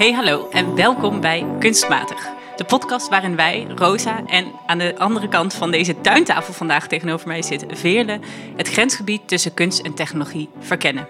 Hey 0.00 0.12
hallo 0.12 0.48
en 0.50 0.74
welkom 0.74 1.20
bij 1.20 1.46
Kunstmatig. 1.58 2.28
De 2.56 2.64
podcast 2.64 3.08
waarin 3.08 3.36
wij, 3.36 3.66
Rosa 3.74 4.26
en 4.26 4.52
aan 4.66 4.78
de 4.78 4.98
andere 4.98 5.28
kant 5.28 5.54
van 5.54 5.70
deze 5.70 6.00
tuintafel 6.00 6.54
vandaag 6.54 6.88
tegenover 6.88 7.28
mij 7.28 7.42
zit 7.42 7.64
Veerle, 7.68 8.20
het 8.56 8.68
grensgebied 8.68 9.28
tussen 9.28 9.54
kunst 9.54 9.80
en 9.80 9.94
technologie 9.94 10.48
verkennen. 10.58 11.08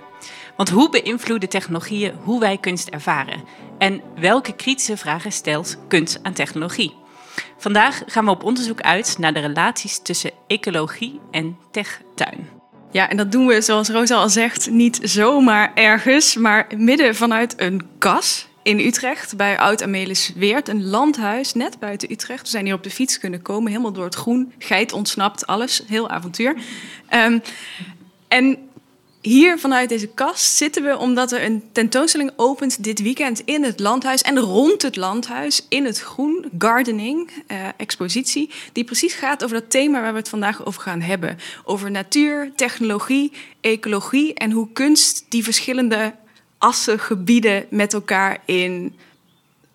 Want 0.56 0.68
hoe 0.68 0.90
beïnvloeden 0.90 1.48
technologieën 1.48 2.14
hoe 2.22 2.40
wij 2.40 2.58
kunst 2.58 2.88
ervaren? 2.88 3.44
En 3.78 4.00
welke 4.16 4.52
kritische 4.52 4.96
vragen 4.96 5.32
stelt 5.32 5.76
kunst 5.88 6.18
aan 6.22 6.32
technologie? 6.32 6.94
Vandaag 7.56 8.02
gaan 8.06 8.24
we 8.24 8.30
op 8.30 8.44
onderzoek 8.44 8.80
uit 8.80 9.16
naar 9.18 9.32
de 9.32 9.40
relaties 9.40 10.02
tussen 10.02 10.30
ecologie 10.46 11.20
en 11.30 11.56
techtuin. 11.70 12.48
Ja, 12.92 13.08
en 13.08 13.16
dat 13.16 13.32
doen 13.32 13.46
we, 13.46 13.60
zoals 13.60 13.88
Rosa 13.88 14.16
al 14.16 14.28
zegt, 14.28 14.70
niet 14.70 14.98
zomaar 15.02 15.74
ergens, 15.74 16.36
maar 16.36 16.66
midden 16.76 17.14
vanuit 17.14 17.54
een 17.56 17.88
kas 17.98 18.48
in 18.62 18.78
Utrecht 18.78 19.36
bij 19.36 19.58
Oud-Amelis 19.58 20.32
Weert, 20.34 20.68
een 20.68 20.86
landhuis 20.86 21.54
net 21.54 21.78
buiten 21.78 22.12
Utrecht. 22.12 22.42
We 22.42 22.48
zijn 22.48 22.64
hier 22.64 22.74
op 22.74 22.82
de 22.82 22.90
fiets 22.90 23.18
kunnen 23.18 23.42
komen, 23.42 23.70
helemaal 23.70 23.92
door 23.92 24.04
het 24.04 24.14
groen, 24.14 24.52
geit 24.58 24.92
ontsnapt, 24.92 25.46
alles, 25.46 25.82
heel 25.86 26.08
avontuur. 26.08 26.56
Ehm, 27.08 27.38
en 28.28 28.58
hier 29.20 29.58
vanuit 29.58 29.88
deze 29.88 30.06
kast 30.06 30.56
zitten 30.56 30.82
we 30.82 30.98
omdat 30.98 31.32
er 31.32 31.44
een 31.44 31.62
tentoonstelling 31.72 32.32
opent 32.36 32.84
dit 32.84 33.02
weekend 33.02 33.42
in 33.44 33.62
het 33.62 33.80
landhuis 33.80 34.22
en 34.22 34.38
rond 34.38 34.82
het 34.82 34.96
landhuis 34.96 35.66
in 35.68 35.84
het 35.84 36.00
groen, 36.00 36.44
gardening, 36.58 37.30
uh, 37.48 37.58
expositie, 37.76 38.50
die 38.72 38.84
precies 38.84 39.14
gaat 39.14 39.44
over 39.44 39.60
dat 39.60 39.70
thema 39.70 40.00
waar 40.00 40.12
we 40.12 40.18
het 40.18 40.28
vandaag 40.28 40.66
over 40.66 40.82
gaan 40.82 41.00
hebben. 41.00 41.38
Over 41.64 41.90
natuur, 41.90 42.52
technologie, 42.54 43.32
ecologie 43.60 44.34
en 44.34 44.50
hoe 44.50 44.68
kunst 44.72 45.24
die 45.28 45.44
verschillende 45.44 46.14
assen, 46.60 46.98
gebieden 46.98 47.66
met 47.70 47.92
elkaar 47.92 48.42
in 48.44 48.96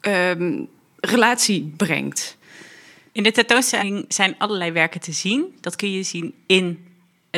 um, 0.01 0.67
relatie 0.99 1.73
brengt. 1.77 2.37
In 3.11 3.23
de 3.23 3.31
tentoonstelling 3.31 4.05
zijn 4.07 4.35
allerlei 4.37 4.71
werken 4.71 5.01
te 5.01 5.11
zien. 5.11 5.55
Dat 5.61 5.75
kun 5.75 5.91
je 5.91 6.03
zien 6.03 6.33
in 6.45 6.84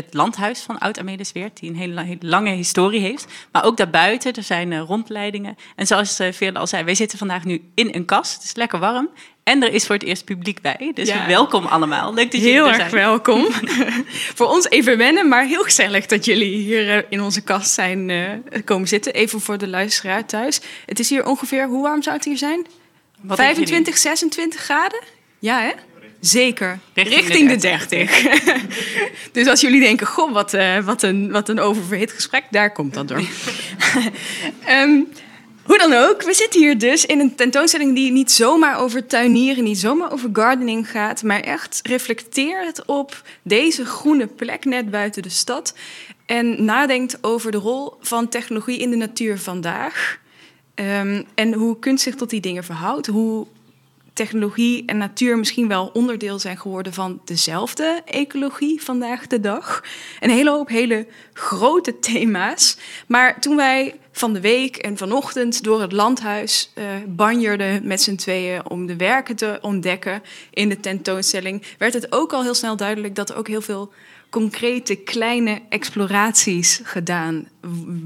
het 0.05 0.13
landhuis 0.13 0.61
van 0.61 0.77
Oud-Amelisweert, 0.77 1.59
die 1.59 1.69
een 1.69 1.75
hele, 1.75 2.17
lange 2.19 2.51
historie 2.51 2.99
heeft. 2.99 3.25
Maar 3.51 3.63
ook 3.63 3.77
daarbuiten, 3.77 4.33
er 4.33 4.43
zijn 4.43 4.71
uh, 4.71 4.79
rondleidingen. 4.79 5.55
En 5.75 5.87
zoals 5.87 6.19
uh, 6.19 6.31
Veerle 6.31 6.59
al 6.59 6.67
zei, 6.67 6.83
wij 6.83 6.95
zitten 6.95 7.17
vandaag 7.17 7.43
nu 7.43 7.61
in 7.75 7.89
een 7.91 8.05
kast. 8.05 8.33
Het 8.33 8.43
is 8.43 8.55
lekker 8.55 8.79
warm. 8.79 9.09
En 9.43 9.63
er 9.63 9.73
is 9.73 9.85
voor 9.85 9.95
het 9.95 10.03
eerst 10.03 10.25
publiek 10.25 10.61
bij. 10.61 10.91
Dus 10.93 11.13
welkom 11.27 11.65
allemaal. 11.65 12.13
Leuk 12.13 12.31
dat 12.31 12.41
jullie 12.41 12.55
heel 12.55 12.67
er 12.67 12.73
zijn. 12.73 12.81
erg 12.81 12.93
welkom. 12.93 13.45
voor 14.37 14.47
ons 14.47 14.69
even 14.69 14.97
wennen, 14.97 15.27
maar 15.27 15.45
heel 15.45 15.63
gezellig 15.63 16.05
dat 16.05 16.25
jullie 16.25 16.55
hier 16.55 16.97
uh, 16.97 17.03
in 17.09 17.21
onze 17.21 17.41
kast 17.41 17.71
zijn 17.71 18.11
komen 18.65 18.87
zitten. 18.87 19.13
Even 19.13 19.41
voor 19.41 19.57
de 19.57 19.67
luisteraar 19.67 20.25
thuis. 20.25 20.61
Het 20.85 20.99
is 20.99 21.09
hier 21.09 21.25
ongeveer, 21.25 21.67
hoe 21.67 21.81
warm 21.81 22.03
zou 22.03 22.15
het 22.15 22.25
hier 22.25 22.37
zijn? 22.37 22.65
Wat 23.21 23.37
25, 23.37 23.97
26 23.97 24.61
graden? 24.61 24.99
Ja, 25.39 25.61
hè? 25.61 25.71
Zeker, 26.19 26.79
richting, 26.93 27.19
richting 27.19 27.49
de 27.49 27.55
30. 27.55 28.21
30. 28.21 28.65
dus 29.31 29.47
als 29.47 29.61
jullie 29.61 29.81
denken, 29.81 30.07
goh, 30.07 30.33
wat, 30.33 30.53
uh, 30.53 30.79
wat, 30.79 31.03
een, 31.03 31.31
wat 31.31 31.49
een 31.49 31.59
oververhit 31.59 32.11
gesprek, 32.11 32.43
daar 32.51 32.71
komt 32.71 32.93
dat 32.93 33.07
door. 33.07 33.21
um, 34.69 35.07
hoe 35.67 35.77
dan 35.77 35.93
ook, 35.93 36.23
we 36.23 36.33
zitten 36.33 36.59
hier 36.59 36.77
dus 36.77 37.05
in 37.05 37.19
een 37.19 37.35
tentoonstelling 37.35 37.95
die 37.95 38.11
niet 38.11 38.31
zomaar 38.31 38.79
over 38.79 39.05
tuinieren, 39.05 39.63
niet 39.63 39.79
zomaar 39.79 40.11
over 40.11 40.29
gardening 40.33 40.89
gaat, 40.89 41.23
maar 41.23 41.39
echt 41.39 41.79
reflecteert 41.83 42.85
op 42.85 43.21
deze 43.41 43.85
groene 43.85 44.27
plek 44.27 44.65
net 44.65 44.91
buiten 44.91 45.21
de 45.21 45.29
stad 45.29 45.73
en 46.25 46.65
nadenkt 46.65 47.17
over 47.21 47.51
de 47.51 47.57
rol 47.57 47.93
van 48.01 48.29
technologie 48.29 48.79
in 48.79 48.89
de 48.89 48.95
natuur 48.95 49.39
vandaag. 49.39 50.19
Um, 50.75 51.25
en 51.35 51.53
hoe 51.53 51.79
kunst 51.79 52.03
zich 52.03 52.15
tot 52.15 52.29
die 52.29 52.41
dingen 52.41 52.63
verhoudt, 52.63 53.07
hoe 53.07 53.47
technologie 54.17 54.83
en 54.85 54.97
natuur 54.97 55.37
misschien 55.37 55.67
wel 55.67 55.89
onderdeel 55.93 56.39
zijn 56.39 56.57
geworden 56.57 56.93
van 56.93 57.21
dezelfde 57.25 58.01
ecologie 58.05 58.81
vandaag 58.81 59.27
de 59.27 59.39
dag. 59.39 59.83
Een 60.19 60.29
hele 60.29 60.49
hoop 60.49 60.67
hele 60.67 61.07
grote 61.33 61.99
thema's. 61.99 62.77
Maar 63.07 63.39
toen 63.39 63.55
wij 63.55 63.99
van 64.11 64.33
de 64.33 64.41
week 64.41 64.77
en 64.77 64.97
vanochtend 64.97 65.63
door 65.63 65.81
het 65.81 65.91
landhuis 65.91 66.71
uh, 66.75 66.83
banjerden 67.07 67.87
met 67.87 68.01
z'n 68.01 68.15
tweeën 68.15 68.69
om 68.69 68.85
de 68.85 68.95
werken 68.95 69.35
te 69.35 69.57
ontdekken 69.61 70.23
in 70.49 70.69
de 70.69 70.79
tentoonstelling, 70.79 71.63
werd 71.77 71.93
het 71.93 72.11
ook 72.11 72.33
al 72.33 72.43
heel 72.43 72.53
snel 72.53 72.75
duidelijk 72.75 73.15
dat 73.15 73.29
er 73.29 73.35
ook 73.35 73.47
heel 73.47 73.61
veel 73.61 73.91
concrete 74.29 74.95
kleine 74.95 75.61
exploraties 75.69 76.79
gedaan 76.83 77.49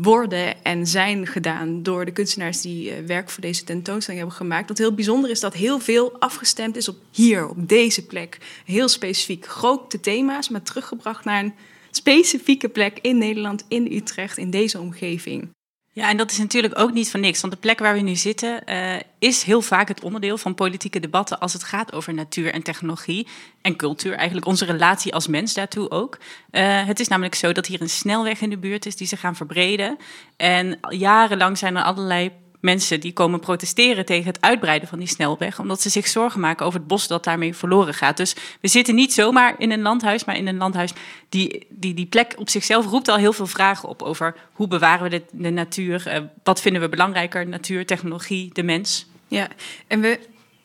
worden 0.01 0.63
en 0.63 0.87
zijn 0.87 1.27
gedaan 1.27 1.83
door 1.83 2.05
de 2.05 2.11
kunstenaars 2.11 2.61
die 2.61 2.89
uh, 2.89 3.05
werk 3.05 3.29
voor 3.29 3.41
deze 3.41 3.63
tentoonstelling 3.63 4.21
hebben 4.21 4.39
gemaakt. 4.39 4.67
Wat 4.67 4.77
heel 4.77 4.93
bijzonder 4.93 5.29
is 5.29 5.39
dat 5.39 5.53
heel 5.53 5.79
veel 5.79 6.19
afgestemd 6.19 6.75
is 6.75 6.87
op 6.87 6.97
hier, 7.11 7.47
op 7.47 7.69
deze 7.69 8.05
plek. 8.05 8.37
Heel 8.65 8.87
specifiek 8.87 9.45
grote 9.45 9.99
thema's, 9.99 10.49
maar 10.49 10.63
teruggebracht 10.63 11.25
naar 11.25 11.43
een 11.43 11.53
specifieke 11.91 12.69
plek 12.69 12.99
in 13.01 13.17
Nederland, 13.17 13.65
in 13.67 13.91
Utrecht, 13.91 14.37
in 14.37 14.49
deze 14.49 14.79
omgeving. 14.79 15.49
Ja, 15.93 16.09
en 16.09 16.17
dat 16.17 16.31
is 16.31 16.37
natuurlijk 16.37 16.79
ook 16.79 16.93
niet 16.93 17.11
van 17.11 17.19
niks. 17.19 17.41
Want 17.41 17.53
de 17.53 17.59
plek 17.59 17.79
waar 17.79 17.93
we 17.93 17.99
nu 17.99 18.15
zitten 18.15 18.61
uh, 18.65 18.95
is 19.19 19.43
heel 19.43 19.61
vaak 19.61 19.87
het 19.87 20.03
onderdeel 20.03 20.37
van 20.37 20.55
politieke 20.55 20.99
debatten 20.99 21.39
als 21.39 21.53
het 21.53 21.63
gaat 21.63 21.93
over 21.93 22.13
natuur 22.13 22.53
en 22.53 22.63
technologie 22.63 23.27
en 23.61 23.75
cultuur. 23.75 24.13
Eigenlijk 24.13 24.47
onze 24.47 24.65
relatie 24.65 25.13
als 25.13 25.27
mens 25.27 25.53
daartoe 25.53 25.89
ook. 25.89 26.17
Uh, 26.51 26.85
het 26.85 26.99
is 26.99 27.07
namelijk 27.07 27.35
zo 27.35 27.51
dat 27.51 27.65
hier 27.65 27.81
een 27.81 27.89
snelweg 27.89 28.41
in 28.41 28.49
de 28.49 28.57
buurt 28.57 28.85
is 28.85 28.95
die 28.95 29.07
ze 29.07 29.17
gaan 29.17 29.35
verbreden. 29.35 29.97
En 30.37 30.79
jarenlang 30.89 31.57
zijn 31.57 31.75
er 31.75 31.83
allerlei 31.83 32.31
mensen 32.61 32.99
die 32.99 33.13
komen 33.13 33.39
protesteren 33.39 34.05
tegen 34.05 34.25
het 34.25 34.41
uitbreiden 34.41 34.87
van 34.87 34.99
die 34.99 35.07
snelweg, 35.07 35.59
omdat 35.59 35.81
ze 35.81 35.89
zich 35.89 36.07
zorgen 36.07 36.39
maken 36.39 36.65
over 36.65 36.79
het 36.79 36.87
bos 36.87 37.07
dat 37.07 37.23
daarmee 37.23 37.55
verloren 37.55 37.93
gaat. 37.93 38.17
Dus 38.17 38.35
we 38.61 38.67
zitten 38.67 38.95
niet 38.95 39.13
zomaar 39.13 39.55
in 39.57 39.71
een 39.71 39.81
landhuis, 39.81 40.25
maar 40.25 40.37
in 40.37 40.47
een 40.47 40.57
landhuis 40.57 40.93
die 41.29 41.67
die, 41.69 41.93
die 41.93 42.05
plek 42.05 42.33
op 42.37 42.49
zichzelf 42.49 42.85
roept 42.85 43.07
al 43.07 43.17
heel 43.17 43.33
veel 43.33 43.47
vragen 43.47 43.89
op 43.89 44.01
over 44.01 44.35
hoe 44.53 44.67
bewaren 44.67 45.09
we 45.09 45.23
de, 45.31 45.49
natuur, 45.49 46.03
uh, 46.07 46.17
wat 46.43 46.61
vinden 46.61 46.81
we 46.81 46.89
belangrijker, 46.89 47.47
natuur, 47.47 47.85
technologie, 47.85 48.49
de 48.53 48.63
mens. 48.63 49.05
Ja, 49.27 49.47
en 49.87 50.01
we 50.01 50.19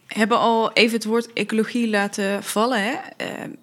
hebben 0.06 0.38
al 0.38 0.72
even 0.72 0.96
het 0.96 1.04
woord 1.04 1.32
ecologie 1.32 1.88
laten 1.88 2.42
vallen. 2.42 2.82
Hè? 2.82 2.92
Uh, 2.92 3.54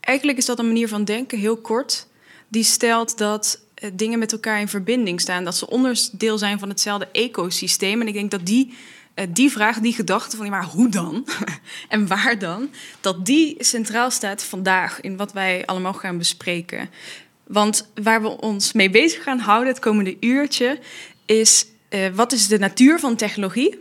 eigenlijk 0.00 0.38
is 0.38 0.46
dat 0.46 0.58
een 0.58 0.66
manier 0.66 0.88
van 0.88 1.04
denken, 1.04 1.38
heel 1.38 1.56
kort, 1.56 2.06
die 2.48 2.64
stelt 2.64 3.18
dat 3.18 3.60
dingen 3.92 4.18
met 4.18 4.32
elkaar 4.32 4.60
in 4.60 4.68
verbinding 4.68 5.20
staan. 5.20 5.44
Dat 5.44 5.56
ze 5.56 5.70
onderdeel 5.70 6.38
zijn 6.38 6.58
van 6.58 6.68
hetzelfde 6.68 7.08
ecosysteem. 7.12 8.00
En 8.00 8.06
ik 8.06 8.14
denk 8.14 8.30
dat 8.30 8.46
die, 8.46 8.74
uh, 9.14 9.26
die 9.28 9.50
vraag, 9.50 9.78
die 9.78 9.92
gedachte 9.92 10.36
van... 10.36 10.50
maar 10.50 10.64
hoe 10.64 10.88
dan? 10.88 11.26
en 11.88 12.06
waar 12.06 12.38
dan? 12.38 12.70
Dat 13.00 13.26
die 13.26 13.56
centraal 13.58 14.10
staat 14.10 14.44
vandaag 14.44 15.00
in 15.00 15.16
wat 15.16 15.32
wij 15.32 15.66
allemaal 15.66 15.94
gaan 15.94 16.18
bespreken. 16.18 16.90
Want 17.46 17.90
waar 18.02 18.22
we 18.22 18.28
ons 18.28 18.72
mee 18.72 18.90
bezig 18.90 19.22
gaan 19.22 19.38
houden 19.38 19.68
het 19.68 19.82
komende 19.82 20.16
uurtje... 20.20 20.78
is 21.26 21.66
uh, 21.90 22.08
wat 22.14 22.32
is 22.32 22.48
de 22.48 22.58
natuur 22.58 22.98
van 22.98 23.16
technologie... 23.16 23.78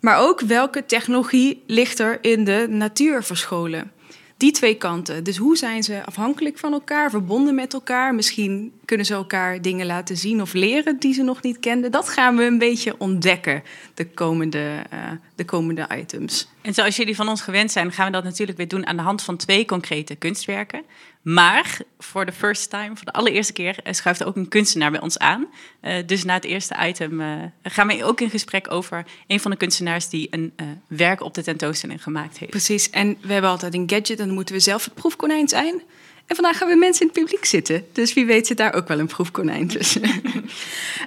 maar 0.00 0.18
ook 0.18 0.40
welke 0.40 0.86
technologie 0.86 1.62
ligt 1.66 1.98
er 1.98 2.18
in 2.20 2.44
de 2.44 2.66
natuur 2.68 3.24
verscholen 3.24 3.92
die 4.36 4.52
twee 4.52 4.74
kanten. 4.74 5.24
Dus 5.24 5.36
hoe 5.36 5.56
zijn 5.56 5.82
ze 5.82 6.04
afhankelijk 6.04 6.58
van 6.58 6.72
elkaar, 6.72 7.10
verbonden 7.10 7.54
met 7.54 7.72
elkaar? 7.72 8.14
Misschien 8.14 8.72
kunnen 8.84 9.06
ze 9.06 9.14
elkaar 9.14 9.62
dingen 9.62 9.86
laten 9.86 10.16
zien 10.16 10.40
of 10.40 10.52
leren 10.52 10.98
die 10.98 11.14
ze 11.14 11.22
nog 11.22 11.42
niet 11.42 11.58
kenden. 11.58 11.90
Dat 11.90 12.08
gaan 12.08 12.36
we 12.36 12.44
een 12.44 12.58
beetje 12.58 12.94
ontdekken 12.98 13.62
de 13.94 14.06
komende, 14.06 14.82
uh, 14.92 14.98
de 15.34 15.44
komende 15.44 15.86
items. 15.96 16.48
En 16.60 16.74
zoals 16.74 16.96
jullie 16.96 17.16
van 17.16 17.28
ons 17.28 17.40
gewend 17.40 17.72
zijn, 17.72 17.92
gaan 17.92 18.06
we 18.06 18.12
dat 18.12 18.24
natuurlijk 18.24 18.58
weer 18.58 18.68
doen 18.68 18.86
aan 18.86 18.96
de 18.96 19.02
hand 19.02 19.22
van 19.22 19.36
twee 19.36 19.64
concrete 19.64 20.14
kunstwerken. 20.14 20.82
Maar 21.24 21.78
voor 21.98 22.26
de 22.26 22.32
first 22.32 22.70
time, 22.70 22.96
voor 22.96 23.04
de 23.04 23.12
allereerste 23.12 23.52
keer, 23.52 23.78
eh, 23.82 23.92
schuift 23.92 24.20
er 24.20 24.26
ook 24.26 24.36
een 24.36 24.48
kunstenaar 24.48 24.90
bij 24.90 25.00
ons 25.00 25.18
aan. 25.18 25.46
Uh, 25.82 25.94
dus 26.06 26.24
na 26.24 26.34
het 26.34 26.44
eerste 26.44 26.76
item 26.86 27.20
uh, 27.20 27.42
gaan 27.62 27.86
we 27.86 28.04
ook 28.04 28.20
in 28.20 28.30
gesprek 28.30 28.70
over 28.70 29.04
een 29.26 29.40
van 29.40 29.50
de 29.50 29.56
kunstenaars 29.56 30.08
die 30.08 30.28
een 30.30 30.52
uh, 30.56 30.66
werk 30.86 31.20
op 31.20 31.34
de 31.34 31.42
tentoonstelling 31.42 32.02
gemaakt 32.02 32.38
heeft. 32.38 32.50
Precies, 32.50 32.90
en 32.90 33.16
we 33.20 33.32
hebben 33.32 33.50
altijd 33.50 33.74
een 33.74 33.90
gadget 33.90 34.20
en 34.20 34.26
dan 34.26 34.34
moeten 34.34 34.54
we 34.54 34.60
zelf 34.60 34.84
het 34.84 34.94
proefkonijn 34.94 35.48
zijn. 35.48 35.82
En 36.26 36.36
vandaag 36.36 36.58
gaan 36.58 36.68
we 36.68 36.76
mensen 36.76 37.02
in 37.06 37.10
het 37.12 37.20
publiek 37.20 37.44
zitten. 37.44 37.86
Dus 37.92 38.14
wie 38.14 38.26
weet 38.26 38.46
zit 38.46 38.56
daar 38.56 38.74
ook 38.74 38.88
wel 38.88 38.98
een 38.98 39.06
proefkonijn 39.06 39.68
tussen. 39.68 40.02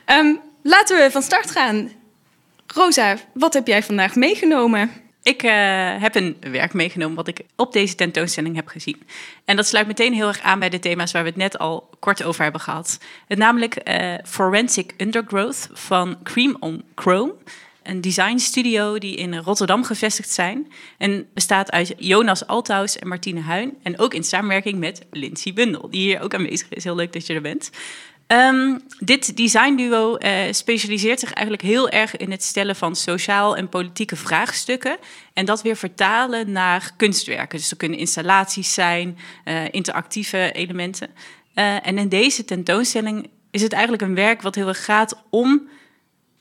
um, 0.05 0.39
laten 0.63 0.97
we 0.97 1.11
van 1.11 1.21
start 1.21 1.51
gaan. 1.51 1.91
Rosa, 2.67 3.17
wat 3.33 3.53
heb 3.53 3.67
jij 3.67 3.83
vandaag 3.83 4.15
meegenomen? 4.15 4.91
Ik 5.27 5.43
uh, 5.43 5.51
heb 6.01 6.15
een 6.15 6.37
werk 6.39 6.73
meegenomen 6.73 7.15
wat 7.15 7.27
ik 7.27 7.41
op 7.55 7.73
deze 7.73 7.95
tentoonstelling 7.95 8.55
heb 8.55 8.67
gezien. 8.67 9.01
En 9.45 9.55
dat 9.55 9.67
sluit 9.67 9.87
meteen 9.87 10.13
heel 10.13 10.27
erg 10.27 10.41
aan 10.41 10.59
bij 10.59 10.69
de 10.69 10.79
thema's 10.79 11.11
waar 11.11 11.23
we 11.23 11.29
het 11.29 11.37
net 11.37 11.57
al 11.57 11.89
kort 11.99 12.23
over 12.23 12.43
hebben 12.43 12.61
gehad. 12.61 12.99
Het 13.27 13.37
namelijk 13.37 13.89
uh, 13.89 14.13
Forensic 14.23 14.93
Undergrowth 14.97 15.69
van 15.73 16.17
Cream 16.23 16.57
on 16.59 16.83
Chrome. 16.95 17.33
Een 17.83 18.01
design 18.01 18.37
studio 18.37 18.97
die 18.97 19.15
in 19.15 19.37
Rotterdam 19.37 19.83
gevestigd 19.83 20.29
zijn. 20.29 20.71
En 20.97 21.27
bestaat 21.33 21.71
uit 21.71 21.93
Jonas 21.97 22.47
Althaus 22.47 22.99
en 22.99 23.07
Martine 23.07 23.41
Huin. 23.41 23.77
En 23.83 23.99
ook 23.99 24.13
in 24.13 24.23
samenwerking 24.23 24.79
met 24.79 25.05
Lindsay 25.11 25.53
Bundel, 25.53 25.89
die 25.89 26.01
hier 26.01 26.21
ook 26.21 26.33
aanwezig 26.33 26.67
is. 26.69 26.83
Heel 26.83 26.95
leuk 26.95 27.13
dat 27.13 27.27
je 27.27 27.33
er 27.33 27.41
bent. 27.41 27.69
Um, 28.27 28.81
dit 28.99 29.37
designduo 29.37 30.17
uh, 30.19 30.31
specialiseert 30.51 31.19
zich 31.19 31.33
eigenlijk 31.33 31.67
heel 31.67 31.89
erg 31.89 32.17
in 32.17 32.31
het 32.31 32.43
stellen 32.43 32.75
van 32.75 32.95
sociaal 32.95 33.57
en 33.57 33.69
politieke 33.69 34.15
vraagstukken. 34.15 34.97
En 35.33 35.45
dat 35.45 35.61
weer 35.61 35.75
vertalen 35.75 36.51
naar 36.51 36.91
kunstwerken. 36.97 37.57
Dus 37.57 37.71
er 37.71 37.77
kunnen 37.77 37.97
installaties 37.97 38.73
zijn, 38.73 39.17
uh, 39.45 39.65
interactieve 39.71 40.51
elementen. 40.51 41.09
Uh, 41.55 41.87
en 41.87 41.97
in 41.97 42.09
deze 42.09 42.45
tentoonstelling 42.45 43.29
is 43.51 43.61
het 43.61 43.73
eigenlijk 43.73 44.03
een 44.03 44.15
werk 44.15 44.41
wat 44.41 44.55
heel 44.55 44.67
erg 44.67 44.85
gaat 44.85 45.23
om 45.29 45.69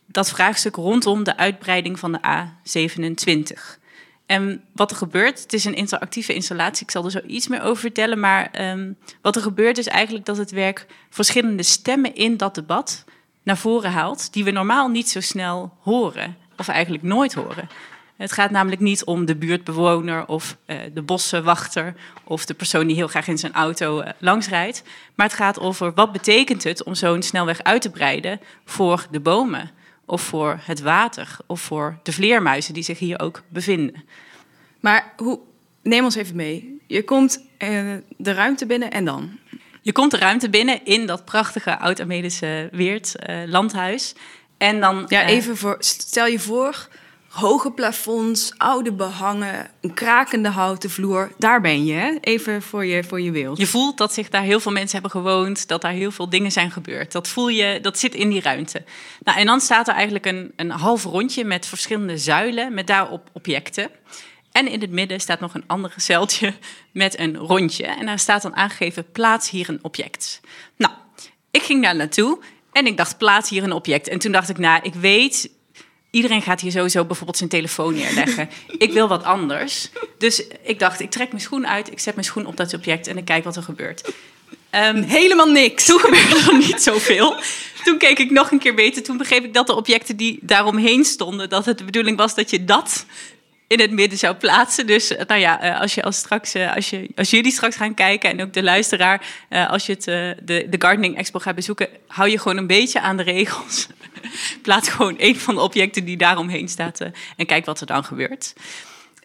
dat 0.07 0.31
vraagstuk 0.31 0.77
rondom 0.77 1.25
de 1.25 1.37
uitbreiding 1.37 1.99
van 1.99 2.13
de 2.13 2.21
A27. 2.21 3.81
En 4.27 4.65
wat 4.73 4.91
er 4.91 4.97
gebeurt, 4.97 5.43
het 5.43 5.53
is 5.53 5.65
een 5.65 5.75
interactieve 5.75 6.35
installatie, 6.35 6.83
ik 6.83 6.91
zal 6.91 7.05
er 7.05 7.11
zo 7.11 7.21
iets 7.27 7.49
meer 7.49 7.63
over 7.63 7.81
vertellen, 7.81 8.21
maar 8.21 8.71
um, 8.71 8.97
wat 9.23 9.37
er 9.37 9.43
gebeurt 9.43 9.79
is 9.79 9.87
eigenlijk 9.87 10.27
dat 10.27 10.37
het 10.37 10.51
werk 10.51 10.87
verschillende 11.11 11.63
stemmen 11.63 12.15
in 12.15 12.37
dat 12.37 12.55
debat 12.55 13.05
naar 13.43 13.57
voren 13.57 13.91
haalt, 13.91 14.33
die 14.33 14.45
we 14.45 14.51
normaal 14.51 14.89
niet 14.89 15.09
zo 15.09 15.21
snel 15.21 15.73
horen, 15.81 16.37
of 16.57 16.69
eigenlijk 16.69 17.03
nooit 17.03 17.35
horen. 17.35 17.69
Het 18.17 18.33
gaat 18.33 18.51
namelijk 18.51 18.81
niet 18.81 19.05
om 19.05 19.25
de 19.25 19.37
buurtbewoner 19.37 20.27
of 20.27 20.57
uh, 20.67 20.77
de 20.95 21.03
bossenwachter 21.03 21.95
of 22.25 22.45
de 22.45 22.55
persoon 22.55 22.87
die 22.87 22.97
heel 22.97 23.09
graag 23.09 23.29
in 23.29 23.39
zijn 23.39 23.53
auto 23.53 24.01
uh, 24.01 24.09
langsrijdt. 24.19 24.83
Maar 25.15 25.27
het 25.27 25.37
gaat 25.37 25.61
over 25.61 25.93
wat 25.95 26.13
betekent 26.13 26.65
het 26.65 26.85
om 26.85 26.95
zo'n 26.95 27.23
snelweg 27.23 27.63
uit 27.63 27.83
te 27.83 27.91
breiden 27.91 28.41
voor 28.65 29.07
de 29.11 29.21
bomen 29.21 29.71
of 30.07 30.23
voor 30.23 30.61
het 30.63 30.81
water 30.81 31.37
of 31.47 31.61
voor 31.61 31.99
de 32.03 32.13
vleermuizen 32.13 32.75
die 32.75 32.83
zich 32.83 32.99
hier 32.99 33.21
ook 33.21 33.43
bevinden. 33.49 34.05
Maar 34.81 35.13
hoe, 35.17 35.41
neem 35.83 36.05
ons 36.05 36.15
even 36.15 36.37
mee. 36.37 36.81
Je 36.87 37.05
komt 37.05 37.45
uh, 37.59 37.95
de 38.17 38.33
ruimte 38.33 38.67
binnen 38.67 38.91
en 38.91 39.05
dan? 39.05 39.39
Je 39.83 39.93
komt 39.93 40.11
de 40.11 40.19
ruimte 40.19 40.51
binnen 40.51 40.85
in 40.85 41.07
dat 41.07 41.25
prachtige 41.25 41.79
oud-Armedische 41.79 42.69
Weert 42.73 43.15
uh, 43.29 43.37
landhuis. 43.47 44.15
En 44.59 44.81
dan. 44.81 45.05
Ja, 45.09 45.23
uh, 45.23 45.29
even 45.29 45.57
voor. 45.57 45.77
Stel 45.79 46.27
je 46.27 46.39
voor 46.39 46.89
hoge 47.37 47.71
plafonds, 47.71 48.53
oude 48.57 48.93
behangen, 48.93 49.71
een 49.81 49.95
krakende 49.95 50.49
houten 50.49 50.91
vloer. 50.91 51.33
Daar 51.39 51.61
ben 51.61 51.85
je, 51.85 51.93
hè? 51.93 52.17
even 52.21 52.63
voor 52.63 52.85
je, 52.85 53.05
voor 53.05 53.21
je 53.21 53.31
wild. 53.31 53.59
Je 53.59 53.67
voelt 53.67 53.99
dat 53.99 54.13
zich 54.13 54.29
daar 54.29 54.43
heel 54.43 54.61
veel 54.61 54.73
mensen 54.73 54.93
hebben 54.93 55.11
gewoond, 55.11 55.69
dat 55.69 55.81
daar 55.81 55.93
heel 55.93 56.11
veel 56.11 56.29
dingen 56.29 56.53
zijn 56.53 56.71
gebeurd. 56.71 57.13
Dat 57.13 57.29
voel 57.29 57.49
je, 57.49 57.79
dat 57.83 57.99
zit 57.99 58.15
in 58.15 58.29
die 58.29 58.41
ruimte. 58.41 58.85
Nou, 59.25 59.39
en 59.39 59.47
dan 59.47 59.61
staat 59.61 59.89
er 59.89 59.95
eigenlijk 59.95 60.27
een, 60.27 60.53
een 60.57 60.71
half 60.71 61.05
rondje 61.05 61.45
met 61.45 61.67
verschillende 61.67 62.19
zuilen, 62.19 62.75
met 62.75 62.87
daarop 62.87 63.31
objecten. 63.33 63.91
En 64.53 64.69
in 64.69 64.81
het 64.81 64.91
midden 64.91 65.21
staat 65.21 65.41
nog 65.41 65.55
een 65.55 65.65
ander 65.67 65.93
zeiltje 65.97 66.55
met 66.93 67.19
een 67.19 67.37
rondje. 67.37 67.87
En 67.87 68.07
daar 68.07 68.19
staat 68.19 68.43
dan 68.43 68.57
aangegeven, 68.57 69.11
plaats 69.13 69.51
hier 69.51 69.69
een 69.69 69.85
object. 69.85 70.41
Nou, 70.77 70.93
ik 71.51 71.63
ging 71.63 71.83
daar 71.83 71.97
naartoe 71.97 72.39
en 72.73 72.87
ik 72.87 72.97
dacht, 72.97 73.19
plaats 73.19 73.51
hier 73.51 73.63
een 73.63 73.73
object. 73.73 74.09
En 74.09 74.19
toen 74.19 74.33
dacht 74.33 74.49
ik, 74.49 74.59
nou, 74.59 74.81
ik 74.83 74.95
weet, 74.95 75.51
Iedereen 76.17 76.43
gaat 76.43 76.61
hier 76.61 76.71
sowieso 76.71 77.05
bijvoorbeeld 77.05 77.37
zijn 77.37 77.51
telefoon 77.51 77.95
neerleggen. 77.95 78.51
ik 78.79 78.93
wil 78.93 79.09
wat 79.09 79.25
anders. 79.25 79.89
Dus 80.19 80.43
ik 80.63 80.79
dacht, 80.79 81.01
ik 81.01 81.11
trek 81.11 81.29
mijn 81.29 81.43
schoen 81.43 81.67
uit, 81.67 81.93
ik 81.93 81.99
zet 81.99 82.15
mijn 82.15 82.27
schoen 82.27 82.47
op 82.47 82.57
dat 82.57 82.75
object 82.75 83.07
en 83.07 83.17
ik 83.17 83.25
kijk 83.25 83.45
wat 83.45 83.57
er 83.57 83.63
gebeurt. 83.63 84.13
Um, 84.71 85.03
Helemaal 85.03 85.51
niks. 85.51 85.85
Toen 85.87 85.99
gebeurde 85.99 86.51
er 86.51 86.59
niet 86.59 86.83
zoveel. 86.83 87.37
Toen 87.85 87.99
keek 87.99 88.19
ik 88.19 88.31
nog 88.31 88.51
een 88.51 88.59
keer 88.59 88.75
beter. 88.75 89.03
Toen 89.03 89.17
begreep 89.17 89.45
ik 89.45 89.55
dat 89.55 89.67
de 89.67 89.77
objecten 89.77 90.17
die 90.17 90.39
daaromheen 90.43 91.05
stonden, 91.05 91.49
dat 91.49 91.65
het 91.65 91.79
de 91.79 91.85
bedoeling 91.85 92.17
was 92.17 92.35
dat 92.35 92.51
je 92.51 92.65
dat 92.65 93.07
in 93.67 93.81
het 93.81 93.91
midden 93.91 94.19
zou 94.19 94.35
plaatsen. 94.35 94.87
Dus 94.87 95.15
nou 95.27 95.41
ja, 95.41 95.79
als, 95.81 95.95
je 95.95 96.03
als, 96.03 96.17
straks, 96.17 96.55
als, 96.75 96.91
je, 96.91 97.09
als 97.15 97.31
jullie 97.31 97.53
straks 97.53 97.77
gaan 97.77 97.95
kijken 97.95 98.31
en 98.31 98.43
ook 98.43 98.53
de 98.53 98.63
luisteraar, 98.63 99.27
als 99.69 99.87
je 99.87 99.93
het, 99.93 100.05
de, 100.47 100.67
de 100.71 100.77
Gardening 100.79 101.17
Expo 101.17 101.39
gaat 101.39 101.55
bezoeken, 101.55 101.89
hou 102.07 102.29
je 102.31 102.39
gewoon 102.39 102.57
een 102.57 102.67
beetje 102.67 103.01
aan 103.01 103.17
de 103.17 103.23
regels. 103.23 103.87
Plaats 104.63 104.89
gewoon 104.89 105.15
een 105.19 105.37
van 105.37 105.55
de 105.55 105.61
objecten 105.61 106.05
die 106.05 106.17
daaromheen 106.17 106.69
staat 106.69 107.01
en 107.37 107.47
kijk 107.47 107.65
wat 107.65 107.81
er 107.81 107.87
dan 107.87 108.05
gebeurt. 108.05 108.53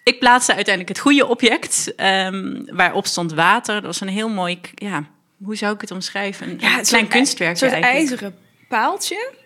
Ik 0.03 0.19
plaatste 0.19 0.56
uiteindelijk 0.56 0.95
het 0.95 1.06
goede 1.06 1.27
object, 1.27 1.94
um, 1.98 2.65
waarop 2.65 3.06
stond 3.06 3.33
water. 3.33 3.74
Dat 3.74 3.83
was 3.83 4.01
een 4.01 4.07
heel 4.07 4.30
mooi, 4.30 4.59
ja, 4.75 5.03
hoe 5.44 5.56
zou 5.56 5.74
ik 5.74 5.81
het 5.81 5.92
omschrijven? 5.92 6.50
Een 6.50 6.57
ja, 6.59 6.81
klein 6.81 7.07
kunstwerk. 7.07 7.51
Een 7.51 7.69
soort 7.69 7.83
ijzeren 7.83 8.36
paaltje 8.68 9.39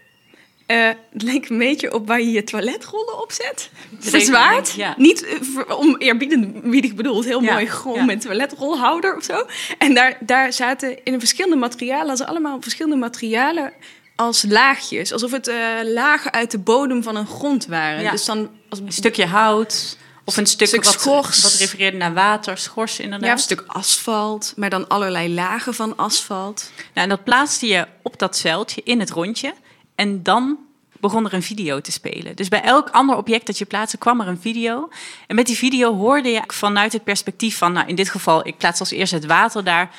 uh, 0.68 0.88
het 1.12 1.22
leek 1.22 1.50
een 1.50 1.58
beetje 1.58 1.94
op 1.94 2.08
waar 2.08 2.22
je 2.22 2.32
je 2.32 2.44
toiletrollen 2.44 3.22
op 3.22 3.32
zet. 3.32 3.70
Verzwaard. 4.00 4.72
Ja. 4.72 4.94
Niet 4.98 5.26
uh, 5.56 5.80
om 5.80 5.96
eerbiedig 5.98 6.94
bedoeld, 6.94 7.26
heel 7.26 7.42
ja, 7.42 7.54
mooi 7.54 7.68
gewoon 7.68 7.98
ja. 7.98 8.06
met 8.06 8.22
toiletrolhouder 8.22 9.16
of 9.16 9.24
zo. 9.24 9.46
En 9.78 9.94
daar, 9.94 10.18
daar 10.20 10.54
zaten 10.54 11.04
in 11.04 11.20
verschillende 11.20 11.56
materialen, 11.56 12.18
ze 12.18 12.26
allemaal 12.26 12.62
verschillende 12.62 12.98
materialen 12.98 13.74
als 14.16 14.44
laagjes. 14.48 15.12
Alsof 15.12 15.32
het 15.32 15.48
uh, 15.48 15.56
lagen 15.84 16.34
uit 16.34 16.52
de 16.52 16.60
bodem 16.60 17.04
van 17.04 17.16
een 17.16 17.28
grond 17.28 17.66
waren. 17.66 18.12
Dus 18.12 18.26
dan 18.26 18.50
als 18.70 18.80
een 18.80 18.92
stukje 18.92 19.26
hout. 19.26 19.98
Of 20.28 20.38
een 20.38 20.46
stuk, 20.46 20.68
stuk 20.68 20.84
wat, 20.84 20.94
schors. 20.94 21.42
wat 21.42 21.54
refereerde 21.54 21.98
naar 21.98 22.14
water, 22.14 22.58
schors 22.58 23.00
inderdaad. 23.00 23.28
Ja, 23.28 23.34
een 23.34 23.40
stuk 23.40 23.64
asfalt, 23.68 24.54
maar 24.56 24.70
dan 24.70 24.88
allerlei 24.88 25.34
lagen 25.34 25.74
van 25.74 25.98
asfalt. 25.98 26.72
Nou, 26.76 26.88
en 26.94 27.10
dat 27.10 27.24
plaatste 27.24 27.68
je 27.68 27.88
op 28.02 28.20
dat 28.20 28.38
zeiltje 28.38 28.82
in 28.84 29.00
het 29.00 29.10
rondje. 29.10 29.54
En 29.96 30.24
dan 30.24 30.58
begon 31.00 31.26
er 31.26 31.34
een 31.34 31.44
video 31.44 31.82
te 31.82 31.92
spelen. 31.92 32.36
Dus 32.36 32.48
bij 32.48 32.62
elk 32.62 32.90
ander 32.90 33.16
object 33.16 33.46
dat 33.46 33.58
je 33.58 33.66
plaatste, 33.66 33.98
kwam 33.98 34.22
er 34.22 34.28
een 34.28 34.42
video. 34.42 34.90
En 35.28 35.36
met 35.36 35.46
die 35.46 35.58
video 35.58 35.96
hoorde 35.96 36.30
je 36.30 36.42
vanuit 36.48 36.94
het 36.94 37.04
perspectief 37.04 37.58
van, 37.58 37.72
nou 37.74 37.88
in 37.88 37.96
dit 37.96 38.10
geval, 38.10 38.48
ik 38.48 38.58
plaats 38.58 38.80
als 38.80 38.92
eerste 38.92 39.16
het 39.16 39.26
water 39.26 39.64
daar, 39.64 39.92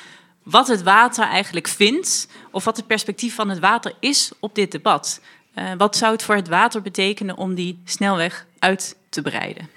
wat 0.49 0.67
het 0.67 0.83
water 0.83 1.23
eigenlijk 1.23 1.67
vindt, 1.67 2.27
of 2.51 2.63
wat 2.63 2.77
het 2.77 2.87
perspectief 2.87 3.35
van 3.35 3.49
het 3.49 3.59
water 3.59 3.93
is 3.99 4.31
op 4.39 4.55
dit 4.55 4.71
debat. 4.71 5.21
Uh, 5.55 5.71
wat 5.77 5.95
zou 5.95 6.11
het 6.11 6.23
voor 6.23 6.35
het 6.35 6.47
water 6.47 6.81
betekenen 6.81 7.37
om 7.37 7.55
die 7.55 7.79
snelweg 7.85 8.45
uit 8.59 8.95
te 9.09 9.21
breiden? 9.21 9.69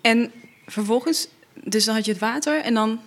En 0.00 0.32
vervolgens, 0.66 1.28
dus 1.54 1.84
dan 1.84 1.94
had 1.94 2.04
je 2.04 2.10
het 2.10 2.20
water 2.20 2.60
en 2.60 2.74
dan. 2.74 3.00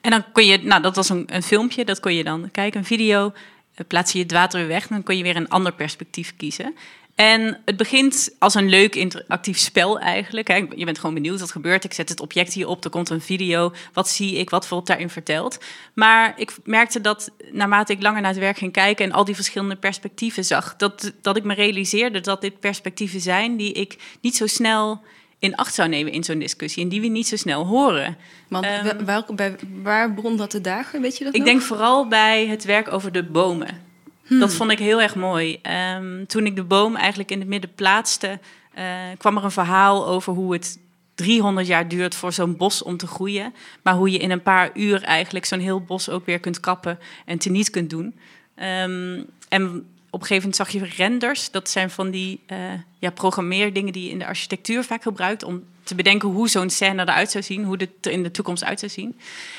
En 0.00 0.10
dan 0.10 0.24
kon 0.32 0.46
je, 0.46 0.58
nou 0.58 0.82
dat 0.82 0.96
was 0.96 1.08
een, 1.08 1.24
een 1.26 1.42
filmpje, 1.42 1.84
dat 1.84 2.00
kon 2.00 2.14
je 2.14 2.24
dan 2.24 2.50
kijken, 2.50 2.80
een 2.80 2.86
video. 2.86 3.32
Eh, 3.74 3.86
plaats 3.86 4.12
je 4.12 4.18
het 4.18 4.32
water 4.32 4.58
weer 4.58 4.68
weg, 4.68 4.86
dan 4.86 5.02
kun 5.02 5.16
je 5.16 5.22
weer 5.22 5.36
een 5.36 5.48
ander 5.48 5.72
perspectief 5.72 6.36
kiezen. 6.36 6.76
En 7.18 7.60
het 7.64 7.76
begint 7.76 8.34
als 8.38 8.54
een 8.54 8.68
leuk 8.68 8.94
interactief 8.94 9.58
spel 9.58 9.98
eigenlijk. 9.98 10.48
Je 10.76 10.84
bent 10.84 10.98
gewoon 10.98 11.14
benieuwd 11.14 11.40
wat 11.40 11.50
gebeurt. 11.50 11.84
Ik 11.84 11.92
zet 11.92 12.08
het 12.08 12.20
object 12.20 12.52
hier 12.52 12.66
op, 12.66 12.84
er 12.84 12.90
komt 12.90 13.10
een 13.10 13.20
video. 13.20 13.72
Wat 13.92 14.08
zie 14.08 14.36
ik, 14.36 14.50
wat 14.50 14.68
wordt 14.68 14.86
daarin 14.86 15.10
verteld? 15.10 15.58
Maar 15.94 16.34
ik 16.36 16.52
merkte 16.64 17.00
dat 17.00 17.30
naarmate 17.52 17.92
ik 17.92 18.02
langer 18.02 18.20
naar 18.20 18.30
het 18.30 18.40
werk 18.40 18.58
ging 18.58 18.72
kijken... 18.72 19.04
en 19.04 19.12
al 19.12 19.24
die 19.24 19.34
verschillende 19.34 19.76
perspectieven 19.76 20.44
zag... 20.44 20.76
dat, 20.76 21.12
dat 21.22 21.36
ik 21.36 21.44
me 21.44 21.54
realiseerde 21.54 22.20
dat 22.20 22.40
dit 22.40 22.60
perspectieven 22.60 23.20
zijn... 23.20 23.56
die 23.56 23.72
ik 23.72 23.96
niet 24.20 24.36
zo 24.36 24.46
snel 24.46 25.02
in 25.38 25.56
acht 25.56 25.74
zou 25.74 25.88
nemen 25.88 26.12
in 26.12 26.24
zo'n 26.24 26.38
discussie 26.38 26.82
en 26.82 26.88
die 26.88 27.00
we 27.00 27.06
niet 27.06 27.28
zo 27.28 27.36
snel 27.36 27.66
horen. 27.66 28.16
Want 28.48 28.66
um, 28.66 29.04
welke, 29.04 29.34
bij, 29.34 29.56
waar 29.82 30.14
begon 30.14 30.36
dat 30.36 30.50
te 30.50 30.60
dagen, 30.60 31.00
weet 31.00 31.18
je 31.18 31.24
dat 31.24 31.34
Ik 31.34 31.44
denk 31.44 31.62
vooral 31.62 32.08
bij 32.08 32.46
het 32.46 32.64
werk 32.64 32.92
over 32.92 33.12
de 33.12 33.24
bomen. 33.24 33.87
Hmm. 34.28 34.40
Dat 34.40 34.54
vond 34.54 34.70
ik 34.70 34.78
heel 34.78 35.00
erg 35.00 35.14
mooi. 35.14 35.60
Um, 35.96 36.26
toen 36.26 36.46
ik 36.46 36.56
de 36.56 36.64
boom 36.64 36.96
eigenlijk 36.96 37.30
in 37.30 37.38
het 37.38 37.48
midden 37.48 37.74
plaatste, 37.74 38.38
uh, 38.78 38.84
kwam 39.18 39.36
er 39.36 39.44
een 39.44 39.50
verhaal 39.50 40.06
over 40.06 40.32
hoe 40.32 40.52
het 40.52 40.78
300 41.14 41.66
jaar 41.66 41.88
duurt 41.88 42.14
voor 42.14 42.32
zo'n 42.32 42.56
bos 42.56 42.82
om 42.82 42.96
te 42.96 43.06
groeien. 43.06 43.54
Maar 43.82 43.94
hoe 43.94 44.10
je 44.10 44.18
in 44.18 44.30
een 44.30 44.42
paar 44.42 44.70
uur 44.74 45.02
eigenlijk 45.02 45.44
zo'n 45.44 45.58
heel 45.58 45.80
bos 45.80 46.08
ook 46.08 46.26
weer 46.26 46.40
kunt 46.40 46.60
kappen 46.60 46.98
en 47.24 47.38
teniet 47.38 47.70
kunt 47.70 47.90
doen. 47.90 48.14
Um, 48.56 49.26
en 49.48 49.86
op 50.10 50.20
een 50.20 50.26
gegeven 50.26 50.50
moment 50.50 50.56
zag 50.56 50.68
je 50.68 51.02
renders. 51.02 51.50
Dat 51.50 51.70
zijn 51.70 51.90
van 51.90 52.10
die 52.10 52.40
uh, 52.52 52.58
ja, 52.98 53.10
programmeerdingen 53.10 53.92
die 53.92 54.04
je 54.04 54.10
in 54.10 54.18
de 54.18 54.26
architectuur 54.26 54.84
vaak 54.84 55.02
gebruikt... 55.02 55.42
om 55.42 55.64
te 55.82 55.94
bedenken 55.94 56.28
hoe 56.28 56.48
zo'n 56.48 56.70
scène 56.70 57.02
eruit 57.02 57.30
zou 57.30 57.44
zien, 57.44 57.64
hoe 57.64 57.76
het 57.76 57.90
er 58.00 58.12
in 58.12 58.22
de 58.22 58.30
toekomst 58.30 58.64
uit 58.64 58.78
zou 58.78 58.92
zien. 58.92 59.18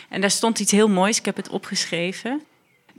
En 0.09 0.21
daar 0.21 0.31
stond 0.31 0.59
iets 0.59 0.71
heel 0.71 0.89
moois, 0.89 1.17
ik 1.17 1.25
heb 1.25 1.35
het 1.35 1.49
opgeschreven. 1.49 2.41